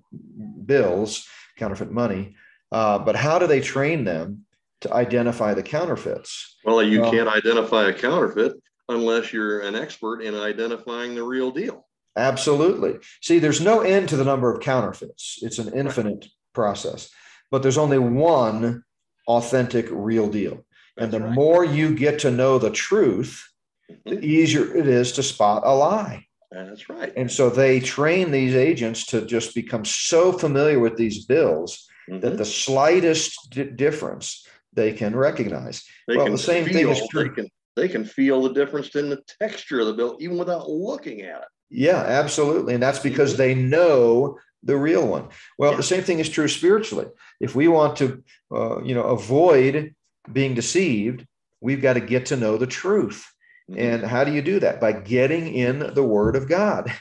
bills, 0.67 1.25
counterfeit 1.57 1.93
money. 1.93 2.35
Uh, 2.71 2.99
but 2.99 3.17
how 3.17 3.39
do 3.39 3.47
they 3.47 3.61
train 3.61 4.05
them 4.05 4.45
to 4.83 4.93
identify 4.93 5.55
the 5.55 5.63
counterfeits? 5.63 6.57
Well, 6.65 6.83
you 6.83 7.03
can't 7.03 7.29
identify 7.29 7.89
a 7.89 7.95
counterfeit 7.95 8.53
unless 8.89 9.33
you're 9.33 9.61
an 9.61 9.75
expert 9.75 10.21
in 10.21 10.35
identifying 10.35 11.15
the 11.15 11.23
real 11.23 11.51
deal. 11.51 11.87
Absolutely. 12.17 12.99
See, 13.23 13.39
there's 13.39 13.61
no 13.61 13.81
end 13.81 14.09
to 14.09 14.17
the 14.17 14.25
number 14.25 14.53
of 14.53 14.61
counterfeits, 14.61 15.39
it's 15.43 15.59
an 15.59 15.73
infinite 15.73 16.27
process, 16.53 17.11
but 17.51 17.63
there's 17.63 17.79
only 17.79 17.99
one 17.99 18.83
authentic 19.29 19.87
real 19.91 20.29
deal 20.29 20.65
and 20.99 21.13
the 21.13 21.21
more 21.21 21.65
you 21.65 21.95
get 21.95 22.19
to 22.21 22.31
know 22.31 22.59
the 22.59 22.71
truth, 22.71 23.49
the 23.89 23.95
mm-hmm. 24.17 24.25
easier 24.25 24.77
it 24.77 24.89
is 24.89 25.13
to 25.13 25.23
spot 25.23 25.63
a 25.65 25.75
lie. 25.75 26.27
That's 26.51 26.89
right. 26.89 27.13
And 27.17 27.31
so 27.31 27.51
they 27.51 27.79
train 27.79 28.31
these 28.31 28.55
agents 28.55 29.07
to 29.07 29.25
just 29.25 29.55
become 29.55 29.85
so 29.85 30.33
familiar 30.33 30.81
with 30.81 30.97
these 30.97 31.25
bills 31.25 31.88
mm-hmm. 32.09 32.21
that 32.21 32.39
the 32.39 32.45
slightest 32.45 33.51
d- 33.51 33.65
difference 33.65 34.47
they 34.73 34.93
can 34.93 35.15
recognize. 35.15 35.85
They 36.07 36.17
well, 36.17 36.27
can 36.27 36.33
the 36.33 36.39
same 36.39 36.65
feel, 36.65 36.75
thing 36.75 36.89
is 36.89 37.09
true. 37.09 37.25
They 37.25 37.35
can, 37.35 37.49
they 37.77 37.89
can 37.89 38.05
feel 38.05 38.43
the 38.43 38.53
difference 38.53 38.95
in 38.95 39.09
the 39.11 39.23
texture 39.41 39.81
of 39.81 39.87
the 39.87 39.95
bill 39.95 40.17
even 40.21 40.39
without 40.39 40.69
looking 40.69 41.23
at 41.23 41.43
it. 41.43 41.49
Yeah, 41.71 41.99
absolutely. 41.99 42.75
And 42.75 42.83
that's 42.83 42.99
because 42.99 43.33
mm-hmm. 43.33 43.39
they 43.39 43.55
know 43.55 44.39
the 44.63 44.77
real 44.77 45.07
one. 45.07 45.29
Well, 45.59 45.73
yeah. 45.73 45.77
the 45.77 45.83
same 45.83 46.03
thing 46.03 46.19
is 46.19 46.29
true 46.29 46.49
spiritually. 46.49 47.07
If 47.41 47.55
we 47.55 47.69
want 47.69 47.97
to, 47.99 48.23
uh, 48.53 48.83
you 48.83 48.95
know, 48.95 49.05
avoid 49.05 49.95
being 50.33 50.55
deceived, 50.55 51.27
we've 51.61 51.83
got 51.83 51.95
to 51.95 52.01
get 52.01 52.27
to 52.27 52.37
know 52.37 52.57
the 52.57 52.67
truth. 52.67 53.27
Mm-hmm. 53.71 53.81
And 53.81 54.05
how 54.05 54.25
do 54.25 54.33
you 54.33 54.43
do 54.43 54.61
that? 54.61 54.81
By 54.81 54.93
getting 54.93 55.53
in 55.55 55.95
the 55.95 56.03
Word 56.03 56.37
of 56.37 56.49
God 56.49 56.93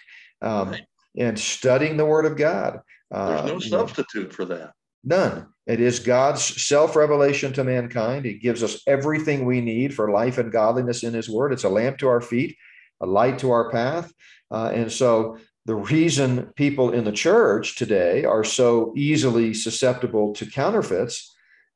um, 0.42 0.72
right. 0.72 0.86
and 1.18 1.40
studying 1.40 1.98
the 1.98 2.06
Word 2.06 2.26
of 2.26 2.38
God. 2.38 2.82
Uh, 3.10 3.42
There's 3.42 3.52
no 3.52 3.60
substitute 3.60 4.30
know, 4.30 4.36
for 4.36 4.46
that. 4.46 4.74
None. 5.08 5.48
It 5.66 5.80
is 5.80 6.00
God's 6.00 6.44
self 6.44 6.98
revelation 6.98 7.54
to 7.54 7.64
mankind. 7.64 8.26
He 8.26 8.34
gives 8.34 8.62
us 8.62 8.82
everything 8.86 9.46
we 9.46 9.62
need 9.62 9.96
for 9.96 10.12
life 10.12 10.38
and 10.38 10.52
godliness 10.52 11.04
in 11.04 11.14
His 11.14 11.30
Word. 11.30 11.54
It's 11.54 11.64
a 11.64 11.70
lamp 11.70 11.98
to 12.00 12.10
our 12.10 12.20
feet, 12.20 12.58
a 13.00 13.06
light 13.06 13.40
to 13.40 13.52
our 13.52 13.72
path. 13.72 14.12
Uh, 14.52 14.72
and 14.74 14.92
so, 14.92 15.38
the 15.66 15.76
reason 15.76 16.52
people 16.56 16.92
in 16.92 17.06
the 17.06 17.12
church 17.14 17.78
today 17.78 18.26
are 18.26 18.44
so 18.44 18.94
easily 18.98 19.54
susceptible 19.54 20.34
to 20.34 20.46
counterfeits 20.46 21.34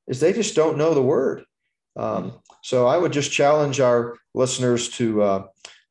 is 0.08 0.20
they 0.20 0.34
just 0.34 0.56
don't 0.56 0.78
know 0.78 0.94
the 0.94 1.02
word. 1.02 1.44
Um, 1.96 2.34
so 2.64 2.88
I 2.88 2.98
would 2.98 3.14
just 3.14 3.32
challenge 3.32 3.80
our 3.80 4.18
listeners 4.34 4.90
to 4.90 5.22
uh, 5.24 5.44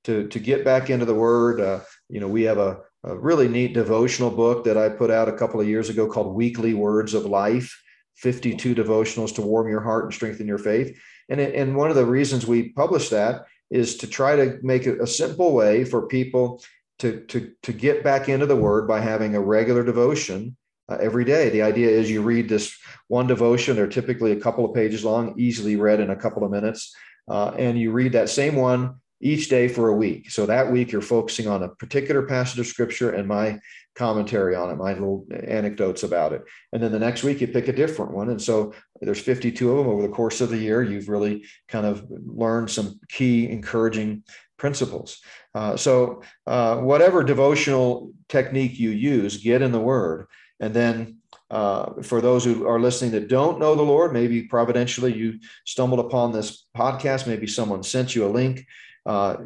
to 0.05 0.29
to 0.29 0.39
get 0.39 0.65
back 0.65 0.91
into 0.91 1.07
the 1.07 1.15
Word. 1.15 1.61
Uh, 1.61 1.81
you 2.09 2.21
know, 2.21 2.29
we 2.29 2.43
have 2.43 2.59
a, 2.59 2.81
a, 3.05 3.17
really 3.17 3.49
neat 3.49 3.75
devotional 3.75 4.31
book 4.31 4.65
that 4.65 4.77
I 4.77 4.89
put 4.89 5.11
out 5.11 5.29
a 5.29 5.37
couple 5.37 5.61
of 5.61 5.69
years 5.69 5.89
ago 5.89 6.07
called 6.07 6.35
Weekly 6.35 6.75
Words 6.75 7.15
of 7.15 7.25
Life. 7.27 7.81
52 8.17 8.75
devotionals 8.75 9.35
to 9.35 9.43
warm 9.43 9.69
your 9.69 9.81
heart 9.81 10.05
and 10.05 10.13
strengthen 10.13 10.47
your 10.47 10.59
faith. 10.59 10.99
And, 11.31 11.41
it, 11.41 11.55
and 11.55 11.75
one 11.75 11.89
of 11.89 11.97
the 11.97 12.05
reasons 12.05 12.47
we 12.47 12.71
publish 12.71 13.09
that 13.09 13.47
is 13.71 13.97
to 13.99 14.07
try 14.07 14.37
to 14.37 14.59
make 14.63 14.87
it 14.87 15.01
a 15.01 15.07
simple 15.07 15.55
way 15.55 15.85
for 15.85 16.07
people 16.07 16.63
to, 16.99 17.21
to, 17.27 17.53
to 17.63 17.73
get 17.73 18.05
back 18.05 18.29
into 18.29 18.45
the 18.45 18.57
word 18.57 18.87
by 18.87 19.01
having 19.01 19.35
a 19.35 19.41
regular 19.41 19.83
devotion 19.83 20.57
uh, 20.91 20.99
every 21.01 21.25
day. 21.25 21.49
The 21.49 21.63
idea 21.63 21.89
is 21.89 22.11
you 22.11 22.21
read 22.21 22.49
this 22.49 22.77
one 23.09 23.27
devotion, 23.27 23.77
they're 23.77 23.87
typically 23.87 24.33
a 24.33 24.41
couple 24.41 24.65
of 24.65 24.75
pages 24.75 25.05
long, 25.05 25.35
easily 25.39 25.77
read 25.77 26.01
in 26.01 26.11
a 26.11 26.17
couple 26.17 26.45
of 26.45 26.51
minutes. 26.51 26.95
Uh, 27.29 27.53
and 27.57 27.79
you 27.79 27.93
read 27.93 28.13
that 28.13 28.29
same 28.29 28.57
one 28.57 28.97
each 29.21 29.49
day 29.49 29.69
for 29.69 29.89
a 29.89 29.95
week. 29.95 30.31
So 30.31 30.47
that 30.47 30.71
week 30.71 30.93
you're 30.93 31.03
focusing 31.03 31.47
on 31.47 31.63
a 31.63 31.69
particular 31.69 32.23
passage 32.23 32.59
of 32.59 32.67
scripture 32.67 33.11
and 33.11 33.29
my 33.29 33.61
commentary 33.95 34.55
on 34.55 34.71
it, 34.71 34.77
my 34.77 34.95
little 34.95 35.27
anecdotes 35.47 36.03
about 36.03 36.33
it. 36.33 36.43
And 36.73 36.83
then 36.83 36.93
the 36.93 36.99
next 36.99 37.23
week 37.23 37.41
you 37.41 37.49
pick 37.49 37.69
a 37.69 37.73
different 37.73 38.13
one. 38.13 38.31
And 38.31 38.41
so 38.41 38.73
there's 39.01 39.21
52 39.21 39.71
of 39.71 39.79
them 39.79 39.89
over 39.89 40.03
the 40.03 40.09
course 40.09 40.41
of 40.41 40.49
the 40.49 40.57
year. 40.57 40.83
You've 40.83 41.09
really 41.09 41.45
kind 41.69 41.85
of 41.85 42.07
learned 42.09 42.71
some 42.71 42.99
key 43.09 43.51
encouraging 43.51 44.25
principles. 44.57 45.21
Uh, 45.55 45.77
so 45.77 46.23
uh, 46.47 46.77
whatever 46.77 47.23
devotional 47.23 48.13
technique 48.29 48.79
you 48.79 48.91
use, 48.91 49.43
get 49.43 49.63
in 49.63 49.73
the 49.73 49.81
word. 49.81 50.27
And 50.61 50.73
then 50.73 51.19
uh, 51.51 52.03
for 52.03 52.21
those 52.21 52.45
who 52.45 52.67
are 52.67 52.79
listening 52.79 53.11
that 53.11 53.29
don't 53.29 53.59
know 53.59 53.75
the 53.75 53.83
Lord, 53.83 54.13
maybe 54.13 54.43
providentially 54.45 55.13
you 55.13 55.41
stumbled 55.67 56.01
upon 56.01 56.33
this 56.33 56.67
podcast, 56.77 57.27
maybe 57.27 57.47
someone 57.47 57.83
sent 57.83 58.15
you 58.15 58.25
a 58.25 58.29
link 58.29 58.67
uh, 59.11 59.37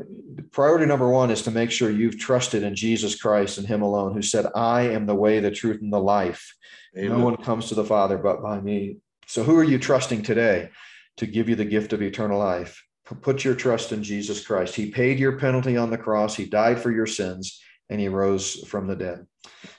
priority 0.52 0.84
number 0.84 1.08
one 1.08 1.30
is 1.30 1.40
to 1.40 1.50
make 1.50 1.70
sure 1.70 1.88
you've 1.88 2.18
trusted 2.18 2.62
in 2.62 2.74
Jesus 2.74 3.16
Christ 3.16 3.56
and 3.56 3.66
Him 3.66 3.80
alone, 3.80 4.12
who 4.12 4.20
said, 4.20 4.44
I 4.54 4.82
am 4.82 5.06
the 5.06 5.14
way, 5.14 5.40
the 5.40 5.50
truth, 5.50 5.80
and 5.80 5.90
the 5.90 5.98
life. 5.98 6.54
Amen. 6.94 7.18
No 7.18 7.24
one 7.24 7.38
comes 7.38 7.68
to 7.68 7.74
the 7.74 7.84
Father 7.84 8.18
but 8.18 8.42
by 8.42 8.60
me. 8.60 8.98
So, 9.26 9.42
who 9.42 9.56
are 9.56 9.64
you 9.64 9.78
trusting 9.78 10.22
today 10.22 10.68
to 11.16 11.26
give 11.26 11.48
you 11.48 11.56
the 11.56 11.64
gift 11.64 11.94
of 11.94 12.02
eternal 12.02 12.38
life? 12.38 12.84
Put 13.22 13.42
your 13.42 13.54
trust 13.54 13.90
in 13.90 14.02
Jesus 14.02 14.46
Christ. 14.46 14.74
He 14.74 14.90
paid 14.90 15.18
your 15.18 15.38
penalty 15.38 15.78
on 15.78 15.88
the 15.88 15.96
cross, 15.96 16.34
He 16.36 16.44
died 16.44 16.78
for 16.78 16.90
your 16.90 17.06
sins, 17.06 17.62
and 17.88 17.98
He 17.98 18.08
rose 18.08 18.68
from 18.68 18.86
the 18.86 18.96
dead. 18.96 19.26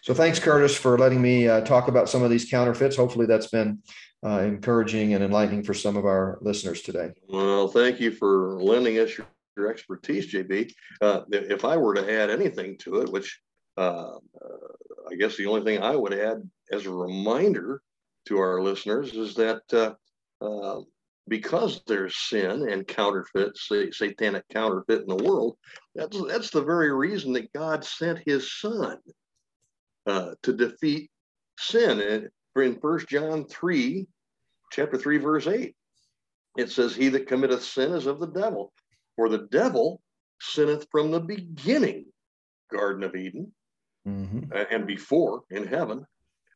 So, 0.01 0.15
thanks, 0.15 0.39
Curtis, 0.39 0.75
for 0.75 0.97
letting 0.97 1.21
me 1.21 1.47
uh, 1.47 1.61
talk 1.61 1.89
about 1.89 2.09
some 2.09 2.23
of 2.23 2.31
these 2.31 2.49
counterfeits. 2.49 2.95
Hopefully, 2.95 3.27
that's 3.27 3.49
been 3.49 3.83
uh, 4.25 4.39
encouraging 4.39 5.13
and 5.13 5.23
enlightening 5.23 5.63
for 5.63 5.75
some 5.75 5.95
of 5.95 6.05
our 6.05 6.39
listeners 6.41 6.81
today. 6.81 7.11
Well, 7.29 7.67
thank 7.67 7.99
you 7.99 8.09
for 8.09 8.59
lending 8.59 8.97
us 8.97 9.15
your 9.15 9.27
your 9.55 9.69
expertise, 9.69 10.31
JB. 10.31 10.71
Uh, 11.01 11.21
if 11.31 11.65
I 11.65 11.77
were 11.77 11.93
to 11.95 12.21
add 12.21 12.29
anything 12.29 12.77
to 12.79 13.01
it, 13.01 13.11
which 13.11 13.39
uh, 13.77 14.15
uh, 14.41 14.67
I 15.11 15.15
guess 15.15 15.35
the 15.37 15.47
only 15.47 15.63
thing 15.63 15.83
I 15.83 15.95
would 15.95 16.13
add 16.13 16.41
as 16.71 16.85
a 16.85 16.91
reminder 16.91 17.81
to 18.27 18.37
our 18.37 18.61
listeners 18.61 19.13
is 19.13 19.35
that 19.35 19.61
uh, 19.73 19.93
uh, 20.43 20.81
because 21.27 21.81
there's 21.87 22.15
sin 22.15 22.69
and 22.69 22.87
counterfeit, 22.87 23.57
say, 23.57 23.91
satanic 23.91 24.43
counterfeit 24.51 25.01
in 25.01 25.07
the 25.07 25.23
world, 25.23 25.57
that's 25.95 26.21
that's 26.27 26.49
the 26.49 26.63
very 26.63 26.93
reason 26.93 27.33
that 27.33 27.53
God 27.53 27.83
sent 27.83 28.19
His 28.25 28.51
Son 28.59 28.97
uh, 30.05 30.31
to 30.43 30.53
defeat 30.53 31.09
sin. 31.59 31.99
And 31.99 32.29
in 32.63 32.79
First 32.79 33.07
John 33.09 33.45
three, 33.45 34.07
chapter 34.71 34.97
three, 34.97 35.17
verse 35.17 35.47
eight, 35.47 35.75
it 36.57 36.71
says, 36.71 36.95
"He 36.95 37.09
that 37.09 37.27
committeth 37.27 37.63
sin 37.63 37.93
is 37.93 38.05
of 38.05 38.19
the 38.19 38.27
devil." 38.27 38.71
For 39.15 39.29
the 39.29 39.47
devil 39.51 40.01
sinneth 40.41 40.87
from 40.91 41.11
the 41.11 41.19
beginning, 41.19 42.05
Garden 42.71 43.03
of 43.03 43.15
Eden, 43.15 43.51
mm-hmm. 44.07 44.51
and 44.71 44.85
before 44.85 45.43
in 45.49 45.65
heaven. 45.65 46.05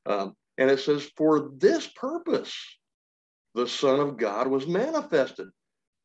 Um, 0.06 0.36
and 0.58 0.70
it 0.70 0.80
says, 0.80 1.10
For 1.16 1.52
this 1.58 1.88
purpose, 1.88 2.56
the 3.56 3.68
Son 3.68 4.00
of 4.00 4.18
God 4.18 4.48
was 4.48 4.68
manifested, 4.68 5.48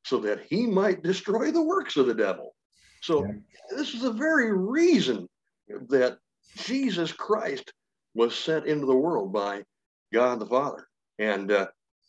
so 0.04 0.18
that 0.20 0.44
he 0.48 0.66
might 0.66 1.02
destroy 1.02 1.50
the 1.50 1.62
works 1.62 1.96
of 1.96 2.06
the 2.06 2.14
devil. 2.14 2.54
So, 3.02 3.24
yeah. 3.24 3.32
this 3.76 3.94
is 3.94 4.02
the 4.02 4.12
very 4.12 4.56
reason 4.56 5.28
that 5.88 6.18
Jesus 6.56 7.12
Christ 7.12 7.72
was 8.14 8.34
sent 8.34 8.66
into 8.66 8.86
the 8.86 8.96
world 8.96 9.32
by 9.32 9.64
God 10.12 10.38
the 10.38 10.46
Father. 10.46 10.86
And 11.18 11.50
uh, 11.50 11.66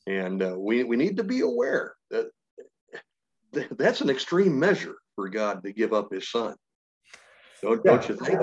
and 0.08 0.42
uh, 0.44 0.56
we, 0.58 0.84
we 0.84 0.98
need 0.98 1.18
to 1.18 1.24
be 1.24 1.42
aware 1.42 1.96
that 2.12 2.30
that's 3.78 4.02
an 4.02 4.10
extreme 4.10 4.60
measure 4.60 4.96
for 5.16 5.30
God 5.30 5.64
to 5.64 5.72
give 5.72 5.94
up 5.94 6.12
his 6.12 6.30
son. 6.30 6.56
Don't, 7.62 7.82
yeah. 7.84 7.92
don't 7.92 8.10
you 8.10 8.16
think? 8.16 8.40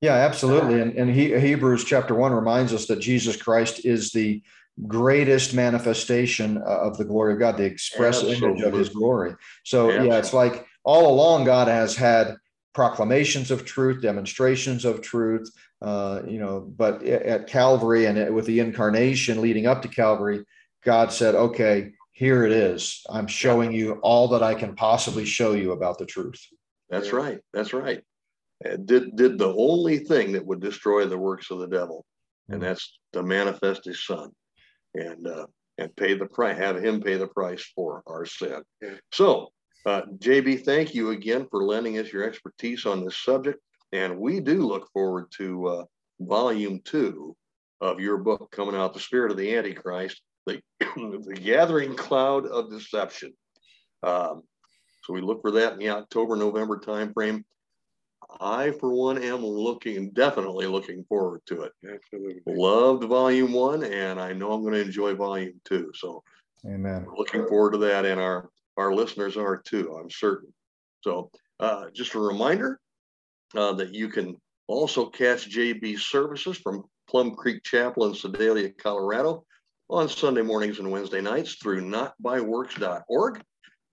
Yeah, 0.00 0.14
absolutely. 0.14 0.80
And, 0.80 0.94
and 0.96 1.10
he, 1.10 1.38
Hebrews 1.38 1.84
chapter 1.84 2.14
one 2.14 2.32
reminds 2.32 2.72
us 2.72 2.86
that 2.86 3.00
Jesus 3.00 3.36
Christ 3.36 3.84
is 3.84 4.10
the 4.10 4.42
greatest 4.86 5.54
manifestation 5.54 6.58
of 6.58 6.98
the 6.98 7.04
glory 7.04 7.34
of 7.34 7.38
God, 7.38 7.56
the 7.56 7.64
express 7.64 8.16
absolutely. 8.16 8.48
image 8.48 8.62
of 8.62 8.72
his 8.74 8.88
glory. 8.88 9.34
So, 9.64 9.86
absolutely. 9.86 10.08
yeah, 10.08 10.18
it's 10.18 10.32
like 10.32 10.66
all 10.84 11.12
along 11.12 11.44
God 11.44 11.68
has 11.68 11.96
had 11.96 12.36
proclamations 12.74 13.50
of 13.50 13.64
truth, 13.64 14.02
demonstrations 14.02 14.84
of 14.84 15.00
truth, 15.00 15.48
uh, 15.80 16.22
you 16.26 16.38
know, 16.38 16.60
but 16.76 17.02
at 17.04 17.46
Calvary 17.46 18.06
and 18.06 18.34
with 18.34 18.46
the 18.46 18.60
incarnation 18.60 19.40
leading 19.40 19.66
up 19.66 19.80
to 19.82 19.88
Calvary, 19.88 20.44
God 20.84 21.12
said, 21.12 21.34
okay, 21.34 21.92
here 22.14 22.44
it 22.44 22.52
is. 22.52 23.02
I'm 23.10 23.26
showing 23.26 23.72
you 23.72 23.94
all 24.02 24.28
that 24.28 24.42
I 24.42 24.54
can 24.54 24.76
possibly 24.76 25.24
show 25.24 25.52
you 25.52 25.72
about 25.72 25.98
the 25.98 26.06
truth. 26.06 26.40
That's 26.88 27.12
right. 27.12 27.40
That's 27.52 27.72
right. 27.72 28.02
And 28.64 28.86
did 28.86 29.16
did 29.16 29.36
the 29.36 29.52
only 29.52 29.98
thing 29.98 30.32
that 30.32 30.46
would 30.46 30.60
destroy 30.60 31.06
the 31.06 31.18
works 31.18 31.50
of 31.50 31.58
the 31.58 31.66
devil, 31.66 32.06
and 32.48 32.60
mm-hmm. 32.60 32.68
that's 32.68 32.98
to 33.12 33.22
manifest 33.24 33.84
his 33.84 34.06
son, 34.06 34.30
and 34.94 35.26
uh, 35.26 35.46
and 35.76 35.94
pay 35.96 36.14
the 36.14 36.26
price, 36.26 36.56
have 36.56 36.82
him 36.82 37.00
pay 37.00 37.16
the 37.16 37.26
price 37.26 37.68
for 37.74 38.02
our 38.06 38.24
sin. 38.24 38.62
So, 39.12 39.48
uh, 39.84 40.02
JB, 40.18 40.64
thank 40.64 40.94
you 40.94 41.10
again 41.10 41.48
for 41.50 41.64
lending 41.64 41.98
us 41.98 42.12
your 42.12 42.22
expertise 42.22 42.86
on 42.86 43.04
this 43.04 43.16
subject, 43.16 43.58
and 43.92 44.18
we 44.18 44.38
do 44.38 44.64
look 44.64 44.88
forward 44.92 45.26
to 45.38 45.66
uh, 45.66 45.84
volume 46.20 46.80
two 46.84 47.36
of 47.80 47.98
your 47.98 48.18
book 48.18 48.52
coming 48.52 48.76
out, 48.76 48.94
"The 48.94 49.00
Spirit 49.00 49.32
of 49.32 49.36
the 49.36 49.56
Antichrist." 49.56 50.22
The, 50.46 50.60
the 50.80 51.34
gathering 51.40 51.94
cloud 51.94 52.46
of 52.46 52.70
deception. 52.70 53.32
Um, 54.02 54.42
so 55.02 55.12
we 55.12 55.20
look 55.20 55.42
for 55.42 55.50
that 55.52 55.74
in 55.74 55.78
the 55.78 55.90
October, 55.90 56.36
November 56.36 56.78
timeframe. 56.78 57.44
I, 58.40 58.72
for 58.72 58.92
one, 58.92 59.22
am 59.22 59.44
looking, 59.44 60.10
definitely 60.10 60.66
looking 60.66 61.04
forward 61.04 61.42
to 61.46 61.62
it. 61.62 61.72
Absolutely. 61.86 62.40
Loved 62.46 63.04
volume 63.04 63.52
one, 63.52 63.84
and 63.84 64.18
I 64.18 64.32
know 64.32 64.52
I'm 64.52 64.62
going 64.62 64.74
to 64.74 64.80
enjoy 64.80 65.14
volume 65.14 65.60
two. 65.64 65.92
So, 65.94 66.22
amen. 66.66 67.06
Looking 67.16 67.46
forward 67.46 67.72
to 67.72 67.78
that, 67.78 68.06
and 68.06 68.18
our, 68.18 68.48
our 68.76 68.94
listeners 68.94 69.36
are 69.36 69.58
too, 69.58 69.96
I'm 70.00 70.10
certain. 70.10 70.52
So, 71.02 71.30
uh, 71.60 71.90
just 71.92 72.14
a 72.14 72.18
reminder 72.18 72.80
uh, 73.54 73.74
that 73.74 73.94
you 73.94 74.08
can 74.08 74.36
also 74.66 75.06
catch 75.06 75.50
JB's 75.50 76.06
services 76.06 76.56
from 76.56 76.84
Plum 77.08 77.34
Creek 77.34 77.62
Chapel 77.62 78.06
in 78.06 78.14
Sedalia, 78.14 78.70
Colorado 78.70 79.44
on 79.90 80.08
Sunday 80.08 80.42
mornings 80.42 80.78
and 80.78 80.90
Wednesday 80.90 81.20
nights 81.20 81.56
through 81.56 81.82
notbyworks.org. 81.82 83.42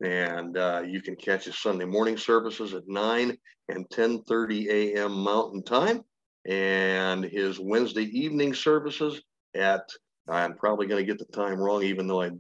And 0.04 0.58
uh, 0.58 0.84
you 0.86 1.02
can 1.02 1.16
catch 1.16 1.46
his 1.46 1.60
Sunday 1.60 1.86
morning 1.86 2.18
services 2.18 2.74
at 2.74 2.88
9 2.88 3.38
and 3.70 3.90
10.30 3.90 4.68
a.m. 4.68 5.12
Mountain 5.12 5.64
Time. 5.64 6.02
And 6.48 7.24
his 7.24 7.60
Wednesday 7.60 8.06
evening 8.06 8.54
services 8.54 9.22
at, 9.54 9.88
I'm 10.28 10.56
probably 10.56 10.88
going 10.88 11.06
to 11.06 11.12
get 11.12 11.20
the 11.20 11.32
time 11.32 11.60
wrong, 11.60 11.84
even 11.84 12.08
though 12.08 12.24
I, 12.24 12.32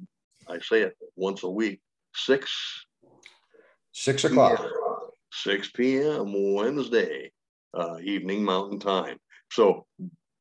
I 0.47 0.59
say 0.59 0.81
it 0.81 0.97
once 1.15 1.43
a 1.43 1.49
week, 1.49 1.81
6. 2.15 2.85
6 3.91 4.23
o'clock. 4.23 4.65
6 5.33 5.71
p.m. 5.71 6.53
Wednesday 6.55 7.31
uh, 7.77 7.97
evening 8.03 8.43
Mountain 8.43 8.79
Time. 8.79 9.17
So 9.51 9.85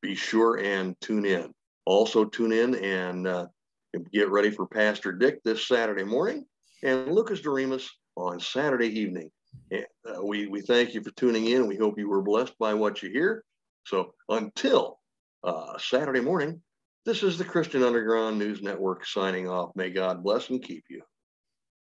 be 0.01 0.15
sure 0.15 0.57
and 0.57 0.99
tune 1.01 1.25
in. 1.25 1.53
Also, 1.91 2.23
tune 2.23 2.53
in 2.53 2.73
and 2.75 3.27
uh, 3.27 3.47
get 4.13 4.29
ready 4.29 4.49
for 4.49 4.65
Pastor 4.65 5.11
Dick 5.11 5.43
this 5.43 5.67
Saturday 5.67 6.05
morning 6.05 6.45
and 6.83 7.11
Lucas 7.11 7.41
Doremus 7.41 7.85
on 8.15 8.39
Saturday 8.39 8.87
evening. 8.87 9.29
Uh, 9.73 10.23
we, 10.23 10.47
we 10.47 10.61
thank 10.61 10.93
you 10.93 11.03
for 11.03 11.11
tuning 11.11 11.47
in. 11.47 11.67
We 11.67 11.75
hope 11.75 11.99
you 11.99 12.07
were 12.07 12.21
blessed 12.21 12.57
by 12.57 12.73
what 12.73 13.03
you 13.03 13.09
hear. 13.09 13.43
So 13.85 14.13
until 14.29 14.99
uh, 15.43 15.77
Saturday 15.79 16.21
morning, 16.21 16.61
this 17.05 17.23
is 17.23 17.37
the 17.37 17.43
Christian 17.43 17.83
Underground 17.83 18.39
News 18.39 18.61
Network 18.61 19.05
signing 19.05 19.49
off. 19.49 19.75
May 19.75 19.89
God 19.89 20.23
bless 20.23 20.49
and 20.49 20.63
keep 20.63 20.85
you. 20.89 21.01